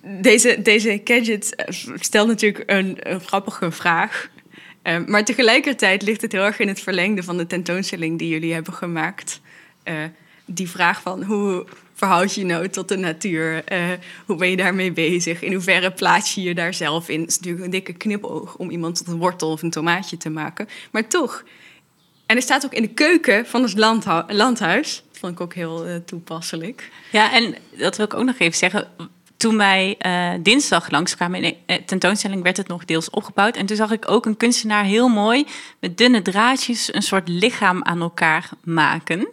Deze, 0.03 0.63
deze 0.63 1.01
gadget 1.05 1.55
eh, 1.55 1.75
stelt 1.95 2.29
natuurlijk 2.29 2.63
een, 2.67 2.97
een 3.01 3.21
grappige 3.21 3.71
vraag. 3.71 4.29
Eh, 4.83 4.97
maar 5.07 5.25
tegelijkertijd 5.25 6.03
ligt 6.03 6.23
het 6.23 6.33
heel 6.33 6.45
erg 6.45 6.59
in 6.59 6.69
het 6.69 6.81
verlengde 6.81 7.23
van 7.23 7.37
de 7.37 7.47
tentoonstelling 7.47 8.19
die 8.19 8.29
jullie 8.29 8.53
hebben 8.53 8.73
gemaakt. 8.73 9.41
Eh, 9.83 9.95
die 10.45 10.71
vraag 10.71 11.01
van 11.01 11.23
hoe 11.23 11.67
verhoud 12.01 12.35
je 12.35 12.45
nou 12.45 12.69
tot 12.69 12.89
de 12.89 12.97
natuur? 12.97 13.65
Eh, 13.65 13.79
hoe 14.27 14.37
ben 14.37 14.51
je 14.51 14.57
daarmee 14.57 14.93
bezig? 14.93 15.43
In 15.43 15.53
hoeverre 15.53 15.93
plaats 15.93 16.35
je 16.35 16.43
je 16.43 16.55
daar 16.55 16.75
zelf 16.75 17.09
in? 17.09 17.21
Het 17.21 17.29
is 17.29 17.37
natuurlijk 17.37 17.65
een 17.65 17.71
dikke 17.71 17.93
knipoog 17.93 18.57
om 18.57 18.71
iemand 18.71 18.97
tot 18.97 19.07
een 19.07 19.19
wortel 19.19 19.51
of 19.51 19.63
een 19.63 19.71
tomaatje 19.71 20.17
te 20.17 20.31
maken. 20.31 20.69
Maar 20.91 21.09
toch. 21.09 21.45
En 22.27 22.37
er 22.37 22.43
staat 22.43 22.65
ook 22.65 22.73
in 22.73 22.83
de 22.83 22.95
keuken 22.95 23.47
van 23.47 23.63
het 23.63 23.79
landhu- 23.79 24.23
landhuis. 24.29 25.03
Dat 25.09 25.19
vond 25.19 25.33
ik 25.33 25.41
ook 25.41 25.55
heel 25.55 25.87
eh, 25.87 25.97
toepasselijk. 25.97 26.91
Ja, 27.13 27.33
en 27.33 27.55
dat 27.79 27.97
wil 27.97 28.07
ik 28.07 28.15
ook 28.15 28.25
nog 28.25 28.39
even 28.39 28.59
zeggen. 28.59 28.89
Toen 29.37 29.57
wij 29.57 29.95
eh, 29.99 30.33
dinsdag 30.41 30.91
langskwamen 30.91 31.43
in 31.43 31.57
de 31.67 31.85
tentoonstelling, 31.85 32.43
werd 32.43 32.57
het 32.57 32.69
nog 32.69 32.85
deels 32.85 33.11
opgebouwd. 33.11 33.57
En 33.57 33.67
toen 33.67 33.77
zag 33.77 33.91
ik 33.91 34.11
ook 34.11 34.27
een 34.27 34.37
kunstenaar 34.37 34.85
heel 34.85 35.09
mooi 35.09 35.47
met 35.81 35.99
dunne 35.99 36.23
draadjes 36.23 36.95
een 36.95 37.03
soort 37.03 37.29
lichaam 37.29 37.85
aan 37.85 38.01
elkaar 38.01 38.51
maken. 38.65 39.29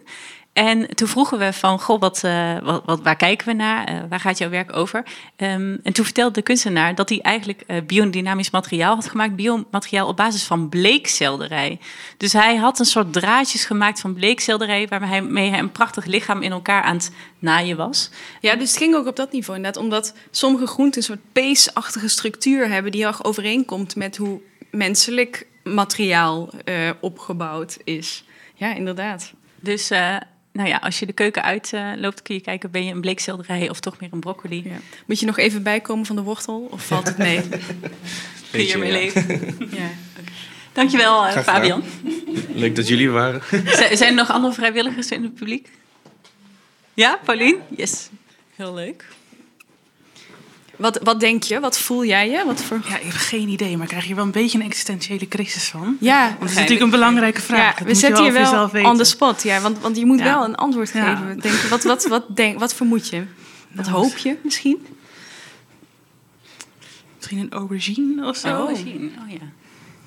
En 0.58 0.94
toen 0.94 1.08
vroegen 1.08 1.38
we 1.38 1.52
van, 1.52 1.80
goh, 1.80 2.00
wat, 2.00 2.24
eh, 2.24 2.58
wat, 2.62 2.82
wat, 2.84 3.02
waar 3.02 3.16
kijken 3.16 3.46
we 3.46 3.52
naar? 3.52 3.84
Eh, 3.84 3.96
waar 4.08 4.20
gaat 4.20 4.38
jouw 4.38 4.50
werk 4.50 4.76
over? 4.76 5.04
Ehm, 5.36 5.76
en 5.82 5.92
toen 5.92 6.04
vertelde 6.04 6.32
de 6.32 6.42
kunstenaar 6.42 6.94
dat 6.94 7.08
hij 7.08 7.20
eigenlijk 7.20 7.60
eh, 7.60 7.82
biodynamisch 7.86 8.50
materiaal 8.50 8.94
had 8.94 9.08
gemaakt. 9.08 9.36
Biomateriaal 9.36 10.08
op 10.08 10.16
basis 10.16 10.44
van 10.44 10.68
bleekselderij. 10.68 11.78
Dus 12.16 12.32
hij 12.32 12.56
had 12.56 12.78
een 12.78 12.84
soort 12.84 13.12
draadjes 13.12 13.64
gemaakt 13.64 14.00
van 14.00 14.14
bleekselderij... 14.14 14.88
waarmee 14.88 15.50
hij 15.50 15.58
een 15.58 15.72
prachtig 15.72 16.04
lichaam 16.04 16.42
in 16.42 16.52
elkaar 16.52 16.82
aan 16.82 16.96
het 16.96 17.12
naaien 17.38 17.76
was. 17.76 18.10
Ja, 18.40 18.54
dus 18.56 18.68
het 18.68 18.78
ging 18.78 18.94
ook 18.94 19.06
op 19.06 19.16
dat 19.16 19.32
niveau 19.32 19.56
inderdaad. 19.56 19.82
Omdat 19.82 20.14
sommige 20.30 20.66
groenten 20.66 21.00
een 21.00 21.06
soort 21.06 21.32
peesachtige 21.32 22.08
structuur 22.08 22.68
hebben... 22.68 22.92
die 22.92 23.00
heel 23.00 23.10
erg 23.10 23.24
overeenkomt 23.24 23.96
met 23.96 24.16
hoe 24.16 24.40
menselijk 24.70 25.46
materiaal 25.62 26.50
opgebouwd 27.00 27.78
is. 27.84 28.24
Ja, 28.54 28.74
inderdaad. 28.74 29.32
Dus 29.60 29.90
nou 30.52 30.68
ja, 30.68 30.76
als 30.76 30.98
je 30.98 31.06
de 31.06 31.12
keuken 31.12 31.42
uitloopt, 31.42 32.22
kun 32.22 32.34
je 32.34 32.40
kijken... 32.40 32.70
ben 32.70 32.84
je 32.84 32.92
een 32.92 33.00
bleekselderij 33.00 33.70
of 33.70 33.80
toch 33.80 34.00
meer 34.00 34.08
een 34.12 34.20
broccoli? 34.20 34.62
Ja. 34.64 34.76
Moet 35.06 35.20
je 35.20 35.26
nog 35.26 35.38
even 35.38 35.62
bijkomen 35.62 36.06
van 36.06 36.16
de 36.16 36.22
wortel? 36.22 36.68
Of 36.70 36.86
valt 36.86 37.06
het 37.06 37.18
mee? 37.18 37.40
Kun 38.50 38.64
je 38.66 38.72
ermee 38.72 38.92
ja. 38.92 38.98
leven? 38.98 39.56
ja. 39.70 39.90
Dankjewel, 40.72 41.22
eh, 41.26 41.28
gedaan. 41.28 41.44
Fabian. 41.54 41.82
Leuk 42.54 42.76
dat 42.76 42.88
jullie 42.88 43.06
er 43.06 43.12
waren. 43.12 43.42
Z- 43.78 43.92
zijn 43.92 44.08
er 44.10 44.14
nog 44.14 44.30
andere 44.30 44.52
vrijwilligers 44.54 45.10
in 45.10 45.22
het 45.22 45.34
publiek? 45.34 45.68
Ja, 46.94 47.18
Paulien? 47.24 47.56
Yes. 47.76 48.08
Heel 48.56 48.74
leuk. 48.74 49.04
Wat, 50.78 51.00
wat 51.02 51.20
denk 51.20 51.42
je? 51.42 51.60
Wat 51.60 51.78
voel 51.78 52.04
jij 52.04 52.30
je? 52.30 52.44
Wat 52.46 52.62
voor... 52.62 52.80
Ja, 52.88 52.96
ik 52.96 53.02
heb 53.02 53.12
geen 53.12 53.48
idee, 53.48 53.72
maar 53.72 53.82
ik 53.82 53.88
krijg 53.88 54.04
hier 54.04 54.14
wel 54.14 54.24
een 54.24 54.30
beetje 54.30 54.58
een 54.58 54.64
existentiële 54.64 55.28
crisis 55.28 55.64
van. 55.68 55.96
Ja, 56.00 56.22
Want 56.28 56.40
het 56.40 56.48
is 56.50 56.54
natuurlijk 56.54 56.82
een 56.84 56.90
belangrijke 56.90 57.40
vraag. 57.40 57.58
ja 57.60 57.68
Dat 57.70 57.78
we 57.78 57.84
moet 57.84 57.92
je 58.00 58.06
zetten 58.06 58.24
je 58.24 58.32
wel 58.32 58.42
jezelf 58.42 58.70
weten. 58.70 58.90
on 58.90 58.96
the 58.96 59.04
spot. 59.04 59.42
Ja, 59.42 59.60
want, 59.60 59.78
want 59.78 59.96
je 59.96 60.06
moet 60.06 60.18
Ja. 60.18 60.24
wel 60.24 60.44
een 60.44 60.54
antwoord 60.54 60.90
Ja. 60.92 61.16
geven. 61.16 61.40
Denk, 61.40 61.54
je. 61.62 61.68
wat, 61.68 61.82
wat, 61.84 62.06
wat, 62.06 62.24
denk, 62.36 62.58
wat 62.58 62.74
vermoed 62.74 63.08
je? 63.08 63.24
Wat 63.72 63.86
Nou, 63.86 63.96
hoop 63.98 64.16
je 64.16 64.36
misschien? 64.42 64.86
Misschien 67.16 67.38
een 67.38 67.52
aubergine 67.52 68.26
of 68.26 68.36
zo? 68.36 68.62
Oh, 68.62 68.76
zien. 68.76 69.12
Oh 69.24 69.30
ja. 69.32 69.38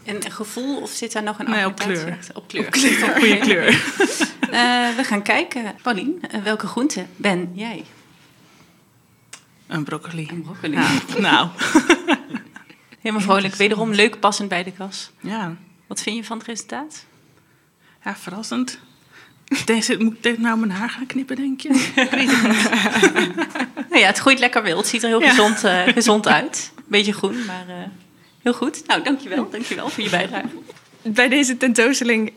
En 0.03 0.15
een 0.25 0.31
gevoel 0.31 0.81
of 0.81 0.89
zit 0.91 1.11
daar 1.13 1.23
nog 1.23 1.39
een 1.39 1.49
Nee, 1.49 1.65
op 1.65 1.75
kleur. 1.79 2.11
achter? 2.19 2.35
Op 2.35 2.47
kleur. 2.47 2.67
Op 2.67 2.73
goede 3.19 3.37
kleur. 3.37 3.69
Eh, 4.51 4.57
we 4.95 5.03
gaan 5.03 5.21
kijken. 5.21 5.63
Paulien, 5.81 6.19
eh, 6.31 6.41
welke 6.43 6.67
groente 6.67 7.05
ben 7.15 7.49
jij? 7.53 7.83
Een 9.71 9.83
broccoli. 9.83 10.27
Een 10.31 10.41
broccoli. 10.41 10.73
Ja, 10.73 10.89
nou. 11.17 11.47
Helemaal 13.01 13.21
vrolijk. 13.21 13.55
Wederom 13.55 13.91
leuk 13.93 14.19
passend 14.19 14.49
bij 14.49 14.63
de 14.63 14.71
kas. 14.71 15.11
Ja, 15.19 15.55
Wat 15.87 16.01
vind 16.01 16.15
je 16.15 16.23
van 16.23 16.37
het 16.37 16.47
resultaat? 16.47 17.05
ja 18.03 18.15
verrassend. 18.15 18.79
Deze, 19.65 19.97
moet 19.99 20.25
ik 20.25 20.37
nou 20.39 20.57
mijn 20.59 20.71
haar 20.71 20.89
gaan 20.89 21.05
knippen, 21.05 21.35
denk 21.35 21.61
je? 21.61 21.69
Ik 21.95 22.09
weet 22.11 22.31
het 22.31 22.47
niet. 22.47 22.69
Nou 23.89 23.99
ja, 24.01 24.07
het 24.07 24.17
groeit 24.17 24.39
lekker 24.39 24.63
wild. 24.63 24.77
Het 24.77 24.87
ziet 24.87 25.03
er 25.03 25.09
heel 25.09 25.21
Ja. 25.21 25.29
gezond, 25.29 25.63
eh, 25.63 25.87
gezond 25.87 26.27
uit. 26.27 26.71
Beetje 26.87 27.13
groen, 27.13 27.45
maar 27.45 27.65
eh, 27.67 27.75
heel 28.41 28.53
goed. 28.53 28.87
Nou, 28.87 29.03
dankjewel. 29.03 29.49
Dankjewel 29.49 29.89
voor 29.89 30.03
je 30.03 30.09
bijdrage. 30.09 30.47
bij 31.01 31.29
deze 31.29 31.57
tentoonstelling 31.57 32.31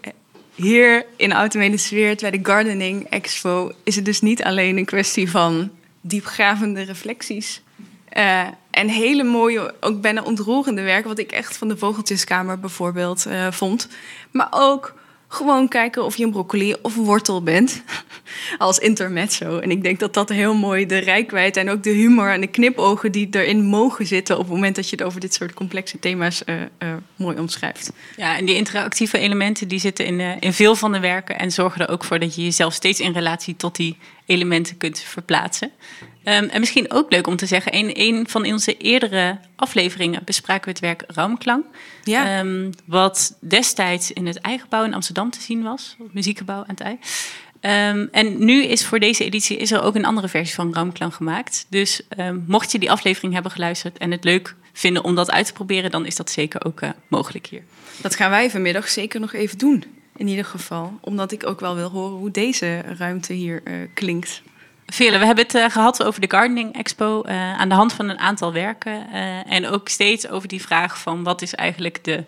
hier 0.55 1.07
in 1.16 1.32
Automede 1.32 1.76
Sfeer, 1.76 2.16
bij 2.20 2.30
de 2.30 2.41
Gardening 2.43 3.05
Expo, 3.09 3.72
is 3.85 3.97
het 3.97 4.05
dus 4.05 4.20
niet 4.20 4.43
alleen 4.45 4.76
een 4.76 4.85
kwestie 4.85 5.30
van 5.30 5.70
diepgravende 6.07 6.82
reflecties. 6.82 7.62
eh, 8.09 8.46
en 8.70 8.88
hele 8.88 9.24
mooie, 9.24 9.74
ook 9.80 10.00
bijna 10.00 10.22
ontroerende 10.22 10.82
werken, 10.82 11.09
wat 11.09 11.18
ik 11.18 11.32
echt 11.32 11.57
van 11.57 11.68
de 11.68 11.76
Vogeltjeskamer 11.76 12.61
bijvoorbeeld 12.61 13.26
eh, 13.26 13.50
vond. 13.50 13.88
Maar 14.30 14.48
ook 14.50 14.94
gewoon 15.35 15.68
kijken 15.68 16.05
of 16.05 16.16
je 16.16 16.24
een 16.24 16.30
broccoli 16.30 16.74
of 16.82 16.97
een 16.97 17.05
wortel 17.05 17.43
bent. 17.43 17.82
Als 18.59 18.78
intermezzo. 18.78 19.59
En 19.59 19.70
ik 19.70 19.82
denk 19.82 20.01
dat 20.01 20.14
dat 20.14 20.28
heel 20.28 20.55
mooi 20.55 20.87
de 20.87 20.99
rijkwijd 20.99 21.57
en 21.57 21.70
ook 21.70 21.82
de 21.82 21.91
humor 21.91 22.32
en 22.32 22.41
de 22.41 22.47
knipogen 22.47 23.12
die 23.12 23.28
erin 23.30 23.64
mogen 23.64 24.07
zitten 24.07 24.37
op 24.37 24.43
het 24.43 24.53
moment 24.53 24.76
dat 24.76 24.89
je 24.89 24.97
het 24.97 25.05
over 25.05 25.20
dit 25.20 25.35
soort 25.35 25.55
complexe 25.55 25.99
thema's 25.99 26.45
eh, 26.45 26.62
eh, 26.62 26.68
mooi 27.16 27.39
omschrijft. 27.39 27.93
Ja, 28.16 28.37
en 28.37 28.45
die 28.45 28.55
interactieve 28.55 29.18
elementen 29.18 29.68
die 29.68 29.78
zitten 29.78 30.07
in, 30.07 30.20
eh, 30.20 30.30
in 30.41 30.53
veel 30.53 30.76
van 30.76 30.93
de 30.93 31.01
werken 31.01 31.39
en 31.39 31.51
zorgen 31.51 31.87
er 31.87 31.93
ook 31.93 32.05
voor 32.05 32.18
dat 32.18 32.35
je 32.35 32.43
jezelf 32.43 32.74
steeds 32.74 33.01
in 33.01 33.12
relatie 33.12 33.57
tot 33.57 33.76
die 33.76 33.97
elementen 34.26 34.76
kunt 34.76 34.99
verplaatsen. 34.99 35.70
Ehm, 36.25 36.45
en 36.45 36.61
misschien 36.61 36.91
ook 36.91 37.11
leuk 37.11 37.27
om 37.27 37.37
te 37.37 37.47
zeggen, 37.47 37.72
in 37.72 37.91
een 37.93 38.29
van 38.29 38.47
onze 38.47 38.77
eerdere 38.77 39.39
afleveringen 39.57 40.22
bespraken 40.25 40.64
we 40.64 40.70
het 40.70 40.81
werk 40.81 41.05
Raumklang. 41.07 41.64
Ja. 42.05 42.39
Ehm, 42.39 42.72
wat 42.85 43.37
destijds 43.41 44.12
in 44.12 44.27
het 44.27 44.39
Eigebouw 44.39 44.85
in 44.85 44.95
Amsterdam 44.95 45.31
te 45.31 45.41
zien 45.41 45.62
was, 45.62 45.97
het 45.99 46.14
muziekgebouw 46.14 46.61
aan 46.61 46.64
het 46.66 46.81
ei. 46.81 46.99
Ehm, 47.61 48.07
en 48.11 48.45
nu 48.45 48.64
is 48.64 48.87
voor 48.87 48.99
deze 48.99 49.25
editie 49.25 49.57
is 49.57 49.72
er 49.72 49.83
ook 49.83 49.95
een 49.95 50.05
andere 50.05 50.29
versie 50.29 50.55
van 50.55 50.75
Raumklang 50.75 51.14
gemaakt. 51.14 51.66
Dus 51.68 52.01
mocht 52.47 52.72
je 52.72 52.79
die 52.79 52.91
aflevering 52.91 53.33
hebben 53.33 53.53
geluisterd 53.53 53.99
en 53.99 54.11
het 54.11 54.25
leuk 54.25 54.55
vinden 54.79 55.05
om 55.05 55.14
dat 55.14 55.31
uit 55.31 55.47
te 55.47 55.53
proberen, 55.53 55.91
dan 55.91 56.07
is 56.07 56.16
dat 56.16 56.31
zeker 56.31 56.64
ook 56.64 56.81
eh, 56.81 56.91
mogelijk 57.09 57.47
hier. 57.47 57.62
Dat 58.01 58.14
gaan 58.14 58.31
wij 58.31 58.51
vanmiddag 58.51 58.89
zeker 58.89 59.20
nog 59.20 59.33
even 59.33 59.59
doen. 59.59 59.85
In 60.16 60.29
ieder 60.29 60.45
geval. 60.45 60.99
Omdat 61.01 61.33
ik 61.33 61.47
ook 61.47 61.61
wel 61.61 61.75
wil 61.75 61.91
horen 61.91 62.18
hoe 62.18 62.31
deze 62.31 62.81
ruimte 62.81 63.33
hier 63.33 63.61
eh, 63.64 63.75
klinkt. 63.95 64.43
Vele, 64.87 65.18
we 65.18 65.26
hebben 65.26 65.45
het 65.45 65.55
eh, 65.55 65.70
gehad 65.70 66.03
over 66.03 66.20
de 66.20 66.30
Gardening 66.30 66.74
Expo 66.76 67.22
eh, 67.22 67.59
aan 67.59 67.68
de 67.68 67.74
hand 67.74 67.93
van 67.93 68.09
een 68.09 68.18
aantal 68.18 68.53
werken. 68.53 69.12
eh, 69.12 69.53
en 69.53 69.66
ook 69.66 69.89
steeds 69.89 70.28
over 70.28 70.49
die 70.49 70.62
vraag 70.62 70.99
van 70.99 71.22
wat 71.22 71.43
is 71.43 71.55
eigenlijk 71.55 72.05
de, 72.05 72.24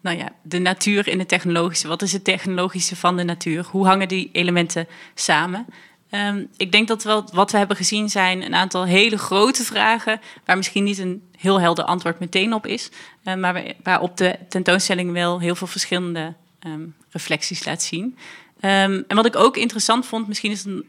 nou 0.00 0.16
ja, 0.16 0.28
de 0.42 0.58
natuur 0.58 1.08
in 1.08 1.18
het 1.18 1.28
technologische? 1.28 1.88
Wat 1.88 2.02
is 2.02 2.12
het 2.12 2.24
technologische 2.24 2.96
van 2.96 3.16
de 3.16 3.22
natuur? 3.22 3.66
Hoe 3.70 3.86
hangen 3.86 4.08
die 4.08 4.28
elementen 4.32 4.86
samen? 5.14 5.66
Ehm, 6.10 6.44
ik 6.56 6.72
denk 6.72 6.88
dat 6.88 7.02
wel, 7.04 7.28
wat 7.32 7.50
we 7.50 7.58
hebben 7.58 7.76
gezien 7.76 8.08
zijn 8.08 8.42
een 8.42 8.54
aantal 8.54 8.84
hele 8.84 9.18
grote 9.18 9.64
vragen... 9.64 10.20
waar 10.44 10.56
misschien 10.56 10.84
niet 10.84 10.98
een 10.98 11.22
heel 11.38 11.60
helder 11.60 11.84
antwoord 11.84 12.18
meteen 12.20 12.52
op 12.54 12.66
is... 12.66 12.90
maar 13.22 13.40
waar- 13.52 13.72
waarop 13.82 14.16
de 14.16 14.38
tentoonstelling 14.48 15.12
wel 15.12 15.40
heel 15.40 15.54
veel 15.54 15.66
verschillende 15.66 16.34
ehm, 16.58 16.86
reflecties 17.10 17.64
laat 17.64 17.82
zien. 17.82 18.16
Ehm, 18.60 19.02
en 19.08 19.16
wat 19.16 19.26
ik 19.26 19.36
ook 19.36 19.56
interessant 19.56 20.06
vond, 20.06 20.28
misschien 20.28 20.50
is 20.50 20.58
het 20.58 20.66
een 20.66 20.86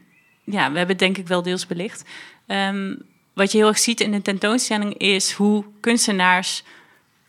ja, 0.50 0.70
we 0.70 0.78
hebben 0.78 0.88
het 0.88 0.98
denk 0.98 1.18
ik 1.18 1.26
wel 1.26 1.42
deels 1.42 1.66
belicht. 1.66 2.04
Ehm, 2.46 2.94
wat 3.34 3.52
je 3.52 3.58
heel 3.58 3.68
erg 3.68 3.78
ziet 3.78 4.00
in 4.00 4.10
de 4.10 4.22
tentoonstelling 4.22 4.94
is 4.98 5.32
hoe 5.32 5.64
kunstenaars, 5.80 6.62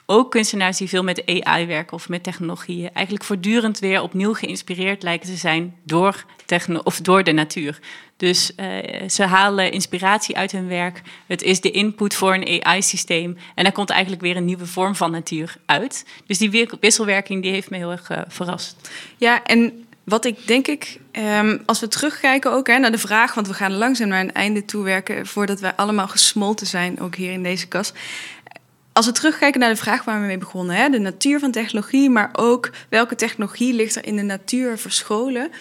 ook 0.05 0.31
kunstenaars 0.31 0.77
die 0.77 0.89
veel 0.89 1.03
met 1.03 1.43
AI 1.43 1.65
werken 1.65 1.93
of 1.93 2.09
met 2.09 2.23
technologieën, 2.23 2.93
eigenlijk 2.93 3.25
voortdurend 3.25 3.79
weer 3.79 4.01
opnieuw 4.01 4.33
geïnspireerd 4.33 5.03
lijken 5.03 5.29
te 5.29 5.35
zijn 5.35 5.75
door, 5.83 6.25
techno 6.45 6.79
of 6.83 7.01
door 7.01 7.23
de 7.23 7.31
natuur. 7.31 7.79
Dus 8.17 8.55
eh, 8.55 9.09
ze 9.09 9.23
halen 9.23 9.71
inspiratie 9.71 10.37
uit 10.37 10.51
hun 10.51 10.67
werk. 10.67 11.01
Het 11.27 11.41
is 11.41 11.61
de 11.61 11.71
input 11.71 12.15
voor 12.15 12.33
een 12.33 12.63
AI-systeem. 12.63 13.37
En 13.55 13.63
daar 13.63 13.73
komt 13.73 13.89
eigenlijk 13.89 14.21
weer 14.21 14.35
een 14.37 14.45
nieuwe 14.45 14.65
vorm 14.65 14.95
van 14.95 15.11
natuur 15.11 15.55
uit. 15.65 16.05
Dus 16.25 16.37
die 16.37 16.51
wi- 16.51 16.69
wisselwerking 16.79 17.41
die 17.41 17.51
heeft 17.51 17.69
me 17.69 17.77
heel 17.77 17.91
erg 17.91 18.09
eh, 18.09 18.21
verrast. 18.27 18.89
Ja, 19.17 19.43
en 19.43 19.87
wat 20.09 20.25
ik 20.25 20.47
denk 20.47 20.67
ik, 20.67 20.99
ehm, 21.11 21.57
als 21.65 21.79
we 21.79 21.87
terugkijken 21.87 22.51
ook 22.51 22.67
hè, 22.67 22.77
naar 22.77 22.91
de 22.91 22.97
vraag, 22.97 23.33
want 23.33 23.47
we 23.47 23.53
gaan 23.53 23.73
langzaam 23.73 24.07
naar 24.07 24.21
een 24.21 24.33
einde 24.33 24.65
toe 24.65 24.83
werken 24.83 25.27
voordat 25.27 25.59
wij 25.59 25.73
allemaal 25.75 26.07
gesmolten 26.07 26.67
zijn, 26.67 26.99
ook 26.99 27.15
hier 27.15 27.31
in 27.31 27.43
deze 27.43 27.67
kast. 27.67 27.93
Als 28.93 29.05
we 29.05 29.11
terugkijken 29.11 29.59
naar 29.59 29.69
de 29.69 29.75
vraag 29.75 30.03
waar 30.03 30.21
we 30.21 30.27
mee 30.27 30.37
begonnen, 30.37 30.75
hè, 30.75 30.89
de 30.89 30.99
natuur 30.99 31.39
van 31.39 31.51
technologie, 31.51 32.09
maar 32.09 32.29
ook 32.33 32.69
welke 32.89 33.15
technologie 33.15 33.73
ligt 33.73 33.95
er 33.95 34.05
in 34.05 34.15
de 34.15 34.21
natuur 34.21 34.77
verscholen, 34.77 35.51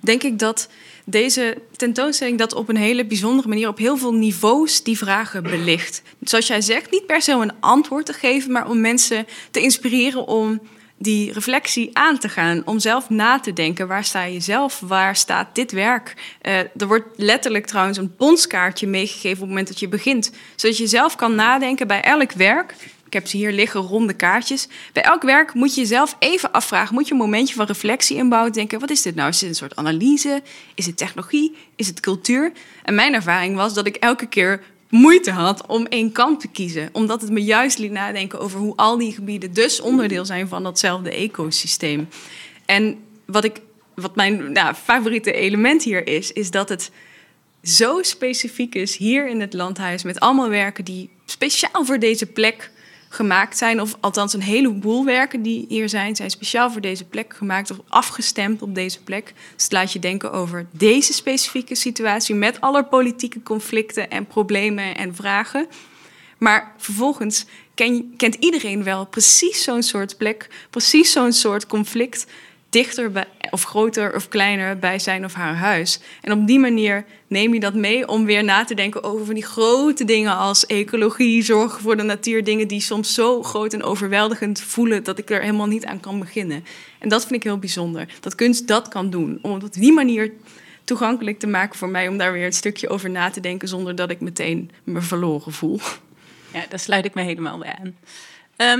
denk 0.00 0.22
ik 0.22 0.38
dat 0.38 0.68
deze 1.04 1.58
tentoonstelling 1.76 2.38
dat 2.38 2.54
op 2.54 2.68
een 2.68 2.76
hele 2.76 3.06
bijzondere 3.06 3.48
manier, 3.48 3.68
op 3.68 3.78
heel 3.78 3.96
veel 3.96 4.14
niveaus, 4.14 4.82
die 4.82 4.98
vragen 4.98 5.42
belicht. 5.42 6.02
Zoals 6.20 6.46
jij 6.46 6.60
zegt, 6.60 6.90
niet 6.90 7.06
per 7.06 7.22
se 7.22 7.34
om 7.34 7.40
een 7.40 7.60
antwoord 7.60 8.06
te 8.06 8.12
geven, 8.12 8.52
maar 8.52 8.68
om 8.68 8.80
mensen 8.80 9.26
te 9.50 9.60
inspireren 9.60 10.26
om 10.26 10.60
die 10.98 11.32
reflectie 11.32 11.90
aan 11.92 12.18
te 12.18 12.28
gaan. 12.28 12.62
Om 12.64 12.78
zelf 12.78 13.10
na 13.10 13.40
te 13.40 13.52
denken. 13.52 13.88
Waar 13.88 14.04
sta 14.04 14.22
je 14.24 14.40
zelf? 14.40 14.80
Waar 14.80 15.16
staat 15.16 15.54
dit 15.54 15.72
werk? 15.72 16.36
Uh, 16.42 16.58
er 16.58 16.86
wordt 16.86 17.06
letterlijk 17.16 17.66
trouwens 17.66 17.98
een 17.98 18.16
ponskaartje 18.16 18.86
meegegeven 18.86 19.30
op 19.30 19.38
het 19.38 19.48
moment 19.48 19.68
dat 19.68 19.80
je 19.80 19.88
begint. 19.88 20.32
Zodat 20.56 20.78
je 20.78 20.86
zelf 20.86 21.16
kan 21.16 21.34
nadenken 21.34 21.86
bij 21.86 22.00
elk 22.00 22.32
werk. 22.32 22.74
Ik 23.06 23.14
heb 23.14 23.26
ze 23.26 23.36
hier 23.36 23.52
liggen, 23.52 23.80
ronde 23.80 24.12
kaartjes. 24.12 24.68
Bij 24.92 25.02
elk 25.02 25.22
werk 25.22 25.54
moet 25.54 25.74
je 25.74 25.80
jezelf 25.80 26.16
even 26.18 26.52
afvragen. 26.52 26.94
Moet 26.94 27.06
je 27.06 27.12
een 27.12 27.18
momentje 27.18 27.54
van 27.54 27.66
reflectie 27.66 28.16
inbouwen? 28.16 28.52
Denken, 28.52 28.80
wat 28.80 28.90
is 28.90 29.02
dit 29.02 29.14
nou? 29.14 29.28
Is 29.28 29.38
dit 29.38 29.48
een 29.48 29.54
soort 29.54 29.76
analyse? 29.76 30.42
Is 30.74 30.86
het 30.86 30.96
technologie? 30.96 31.56
Is 31.76 31.86
het 31.86 32.00
cultuur? 32.00 32.52
En 32.82 32.94
mijn 32.94 33.14
ervaring 33.14 33.56
was 33.56 33.74
dat 33.74 33.86
ik 33.86 33.96
elke 33.96 34.26
keer 34.26 34.62
moeite 34.90 35.30
had 35.30 35.66
om 35.66 35.86
één 35.86 36.12
kant 36.12 36.40
te 36.40 36.48
kiezen. 36.48 36.88
Omdat 36.92 37.20
het 37.20 37.30
me 37.30 37.44
juist 37.44 37.78
liet 37.78 37.90
nadenken 37.90 38.40
over 38.40 38.58
hoe 38.58 38.76
al 38.76 38.98
die 38.98 39.12
gebieden 39.12 39.52
dus 39.52 39.80
onderdeel 39.80 40.24
zijn 40.24 40.48
van 40.48 40.62
datzelfde 40.62 41.10
ecosysteem. 41.10 42.08
En 42.66 42.98
wat, 43.24 43.44
ik, 43.44 43.60
wat 43.94 44.16
mijn 44.16 44.52
nou, 44.52 44.74
favoriete 44.74 45.32
element 45.32 45.82
hier 45.82 46.06
is, 46.06 46.32
is 46.32 46.50
dat 46.50 46.68
het 46.68 46.90
zo 47.62 48.02
specifiek 48.02 48.74
is 48.74 48.96
hier 48.96 49.28
in 49.28 49.40
het 49.40 49.52
landhuis 49.52 50.02
met 50.02 50.20
allemaal 50.20 50.48
werken 50.48 50.84
die 50.84 51.10
speciaal 51.24 51.84
voor 51.84 51.98
deze 51.98 52.26
plek 52.26 52.70
gemaakt 53.08 53.58
zijn. 53.58 53.80
Of 53.80 53.96
althans 54.00 54.32
een 54.32 54.42
heleboel 54.42 55.04
werken 55.04 55.42
die 55.42 55.64
hier 55.68 55.88
zijn, 55.88 56.16
zijn 56.16 56.30
speciaal 56.30 56.70
voor 56.70 56.80
deze 56.80 57.04
plek 57.04 57.34
gemaakt 57.34 57.70
of 57.70 57.78
afgestemd 57.88 58.62
op 58.62 58.74
deze 58.74 59.02
plek. 59.02 59.32
Dus 59.54 59.64
het 59.64 59.72
laat 59.72 59.92
je 59.92 59.98
denken 59.98 60.32
over 60.32 60.66
deze 60.70 61.12
specifieke 61.12 61.74
situatie 61.74 62.34
met 62.34 62.60
alle 62.60 62.84
politieke 62.84 63.42
conflicten 63.42 64.10
en 64.10 64.26
problemen 64.26 64.96
en 64.96 65.14
vragen. 65.14 65.66
Maar 66.38 66.74
vervolgens 66.76 67.46
ken, 67.74 68.14
kent 68.16 68.34
iedereen 68.34 68.84
wel 68.84 69.06
precies 69.06 69.62
zo'n 69.62 69.82
soort 69.82 70.16
plek, 70.16 70.48
precies 70.70 71.12
zo'n 71.12 71.32
soort 71.32 71.66
conflict 71.66 72.26
dichter 72.70 73.10
bij, 73.12 73.24
of 73.50 73.62
groter 73.62 74.14
of 74.14 74.28
kleiner 74.28 74.78
bij 74.78 74.98
zijn 74.98 75.24
of 75.24 75.34
haar 75.34 75.54
huis. 75.54 76.00
En 76.20 76.32
op 76.32 76.46
die 76.46 76.58
manier 76.58 77.04
neem 77.26 77.54
je 77.54 77.60
dat 77.60 77.74
mee 77.74 78.08
om 78.08 78.24
weer 78.24 78.44
na 78.44 78.64
te 78.64 78.74
denken 78.74 79.02
over 79.02 79.34
die 79.34 79.44
grote 79.44 80.04
dingen 80.04 80.36
als 80.36 80.66
ecologie, 80.66 81.42
zorgen 81.42 81.80
voor 81.80 81.96
de 81.96 82.02
natuur, 82.02 82.44
dingen 82.44 82.68
die 82.68 82.80
soms 82.80 83.14
zo 83.14 83.42
groot 83.42 83.72
en 83.72 83.82
overweldigend 83.82 84.60
voelen 84.60 85.04
dat 85.04 85.18
ik 85.18 85.30
er 85.30 85.40
helemaal 85.40 85.66
niet 85.66 85.86
aan 85.86 86.00
kan 86.00 86.18
beginnen. 86.18 86.64
En 86.98 87.08
dat 87.08 87.20
vind 87.20 87.34
ik 87.34 87.42
heel 87.42 87.58
bijzonder. 87.58 88.08
Dat 88.20 88.34
kunst 88.34 88.66
dat 88.66 88.88
kan 88.88 89.10
doen. 89.10 89.38
Om 89.42 89.52
op 89.52 89.72
die 89.72 89.92
manier 89.92 90.32
toegankelijk 90.84 91.38
te 91.38 91.46
maken 91.46 91.78
voor 91.78 91.88
mij 91.88 92.08
om 92.08 92.18
daar 92.18 92.32
weer 92.32 92.46
een 92.46 92.52
stukje 92.52 92.88
over 92.88 93.10
na 93.10 93.30
te 93.30 93.40
denken 93.40 93.68
zonder 93.68 93.94
dat 93.94 94.10
ik 94.10 94.20
meteen 94.20 94.70
me 94.84 95.00
verloren 95.00 95.52
voel. 95.52 95.80
Ja, 96.52 96.64
daar 96.68 96.78
sluit 96.78 97.04
ik 97.04 97.14
me 97.14 97.22
helemaal 97.22 97.58
bij 97.58 97.78
aan. 97.78 97.96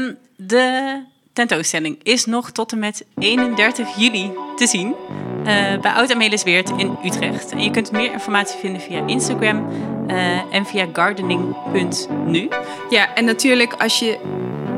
Um, 0.01 0.17
de 0.37 1.03
tentoonstelling 1.39 1.99
is 2.03 2.25
nog 2.25 2.51
tot 2.51 2.73
en 2.73 2.79
met 2.79 3.05
31 3.19 3.97
juli 3.97 4.33
te 4.57 4.67
zien 4.67 4.89
uh, 4.89 5.45
bij 5.81 5.93
Oud 5.93 6.13
Amelisweert 6.13 6.71
in 6.71 6.97
Utrecht. 7.05 7.51
En 7.51 7.63
je 7.63 7.71
kunt 7.71 7.93
meer 7.93 8.13
informatie 8.13 8.59
vinden 8.59 8.81
via 8.81 9.07
Instagram 9.07 9.69
uh, 10.09 10.55
en 10.55 10.67
via 10.67 10.87
gardening.nu. 10.93 12.49
Ja, 12.91 13.15
en 13.15 13.25
natuurlijk 13.25 13.73
als 13.73 13.99
je 13.99 14.19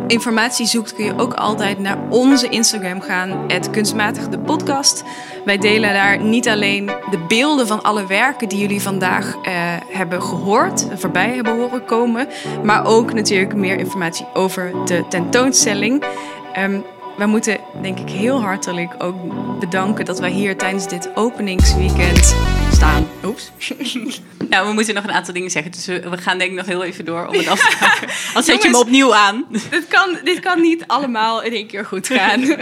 informatie 0.06 0.66
zoekt, 0.66 0.94
kun 0.94 1.04
je 1.04 1.18
ook 1.18 1.34
altijd 1.34 1.78
naar 1.78 1.98
onze 2.08 2.48
Instagram 2.48 3.00
gaan, 3.00 3.44
het 3.48 3.70
kunstmatig 3.70 4.28
de 4.28 4.38
podcast. 4.38 5.04
Wij 5.44 5.58
delen 5.58 5.92
daar 5.92 6.22
niet 6.22 6.48
alleen 6.48 6.86
de 6.86 7.18
beelden 7.28 7.66
van 7.66 7.82
alle 7.82 8.06
werken 8.06 8.48
die 8.48 8.58
jullie 8.58 8.80
vandaag 8.82 9.34
uh, 9.34 9.42
hebben 9.88 10.22
gehoord, 10.22 10.86
voorbij 10.94 11.34
hebben 11.34 11.56
horen 11.56 11.84
komen, 11.84 12.28
maar 12.64 12.86
ook 12.86 13.12
natuurlijk 13.12 13.54
meer 13.54 13.78
informatie 13.78 14.26
over 14.34 14.72
de 14.84 15.04
tentoonstelling. 15.08 16.04
Um, 16.58 16.84
we 17.16 17.26
moeten 17.26 17.60
denk 17.82 17.98
ik 17.98 18.08
heel 18.08 18.40
hartelijk 18.40 18.94
ook 18.98 19.16
bedanken 19.58 20.04
dat 20.04 20.18
wij 20.18 20.30
hier 20.30 20.56
tijdens 20.56 20.88
dit 20.88 21.10
openingsweekend 21.14 22.36
staan. 22.72 23.08
Oeps. 23.24 23.50
Nou, 24.48 24.68
we 24.68 24.72
moeten 24.72 24.94
nog 24.94 25.04
een 25.04 25.12
aantal 25.12 25.34
dingen 25.34 25.50
zeggen. 25.50 25.72
Dus 25.72 25.86
we, 25.86 26.18
gaan 26.18 26.38
denk 26.38 26.50
ik 26.50 26.56
nog 26.56 26.66
heel 26.66 26.84
even 26.84 27.04
door 27.04 27.26
om 27.26 27.34
het 27.34 27.48
af 27.48 27.68
te 27.68 27.76
maken. 27.86 28.08
Als 28.34 28.44
zet 28.44 28.62
je 28.62 28.68
hem 28.68 28.78
opnieuw 28.78 29.14
aan. 29.14 29.46
Dit 29.70 29.88
kan, 29.88 30.18
dit 30.24 30.40
kan 30.40 30.60
niet 30.60 30.84
allemaal 30.86 31.42
in 31.42 31.52
één 31.52 31.66
keer 31.66 31.84
goed 31.84 32.06
gaan. 32.06 32.44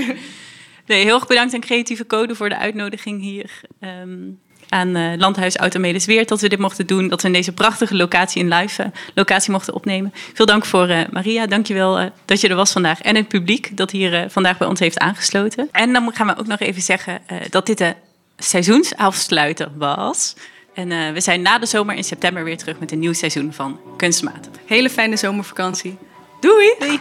Nee, 0.87 1.05
heel 1.05 1.15
erg 1.15 1.27
bedankt 1.27 1.55
aan 1.55 1.61
Creatieve 1.61 2.07
Code 2.07 2.35
voor 2.35 2.49
de 2.49 2.57
uitnodiging 2.57 3.21
hier. 3.21 3.61
Um, 3.81 4.41
aan 4.69 4.97
uh, 4.97 5.13
Landhuis 5.17 5.57
Automedes 5.57 6.27
dat 6.27 6.41
we 6.41 6.49
dit 6.49 6.59
mochten 6.59 6.87
doen. 6.87 7.09
Dat 7.09 7.21
we 7.21 7.27
in 7.27 7.33
deze 7.33 7.53
prachtige 7.53 7.97
locatie 7.97 8.43
in 8.43 8.49
live 8.55 8.83
uh, 8.83 8.89
locatie 9.15 9.53
mochten 9.53 9.75
opnemen. 9.75 10.13
Veel 10.35 10.47
dank 10.47 10.65
voor 10.65 10.89
uh, 10.89 11.01
Maria. 11.11 11.47
Dankjewel 11.47 12.11
dat 12.25 12.41
je 12.41 12.49
er 12.49 12.57
was 12.57 12.73
vandaag. 12.73 13.01
En 13.01 13.17
het 13.17 13.29
publiek 13.29 13.77
dat 13.77 13.91
hier 13.91 14.31
vandaag 14.31 14.59
bij 14.59 14.69
ons 14.69 14.81
heeft 14.81 14.99
aangesloten. 14.99 15.69
En 15.73 15.93
dan 15.93 16.11
gaan 16.15 16.27
we 16.27 16.37
ook 16.39 16.47
nog 16.47 16.61
even 16.61 16.83
zeggen 16.83 17.21
dat 17.51 17.67
dit 17.67 17.79
de 17.79 17.95
seizoensafsluiter 18.39 19.69
was. 19.77 20.35
En 20.75 21.13
we 21.13 21.21
zijn 21.21 21.43
na 21.43 21.59
de 21.59 21.67
zomer 21.67 21.95
in 21.95 22.05
september 22.05 22.45
weer 22.45 22.57
terug 22.57 22.79
met 22.79 22.93
een 22.93 22.99
nieuw 22.99 23.13
seizoen 23.13 23.53
van 23.53 23.81
Kunstmatig. 23.97 24.53
Hele 24.67 24.91
fijne 24.91 25.17
zomervakantie. 25.17 25.99
Doei! 26.41 26.75
Doei. 26.79 27.01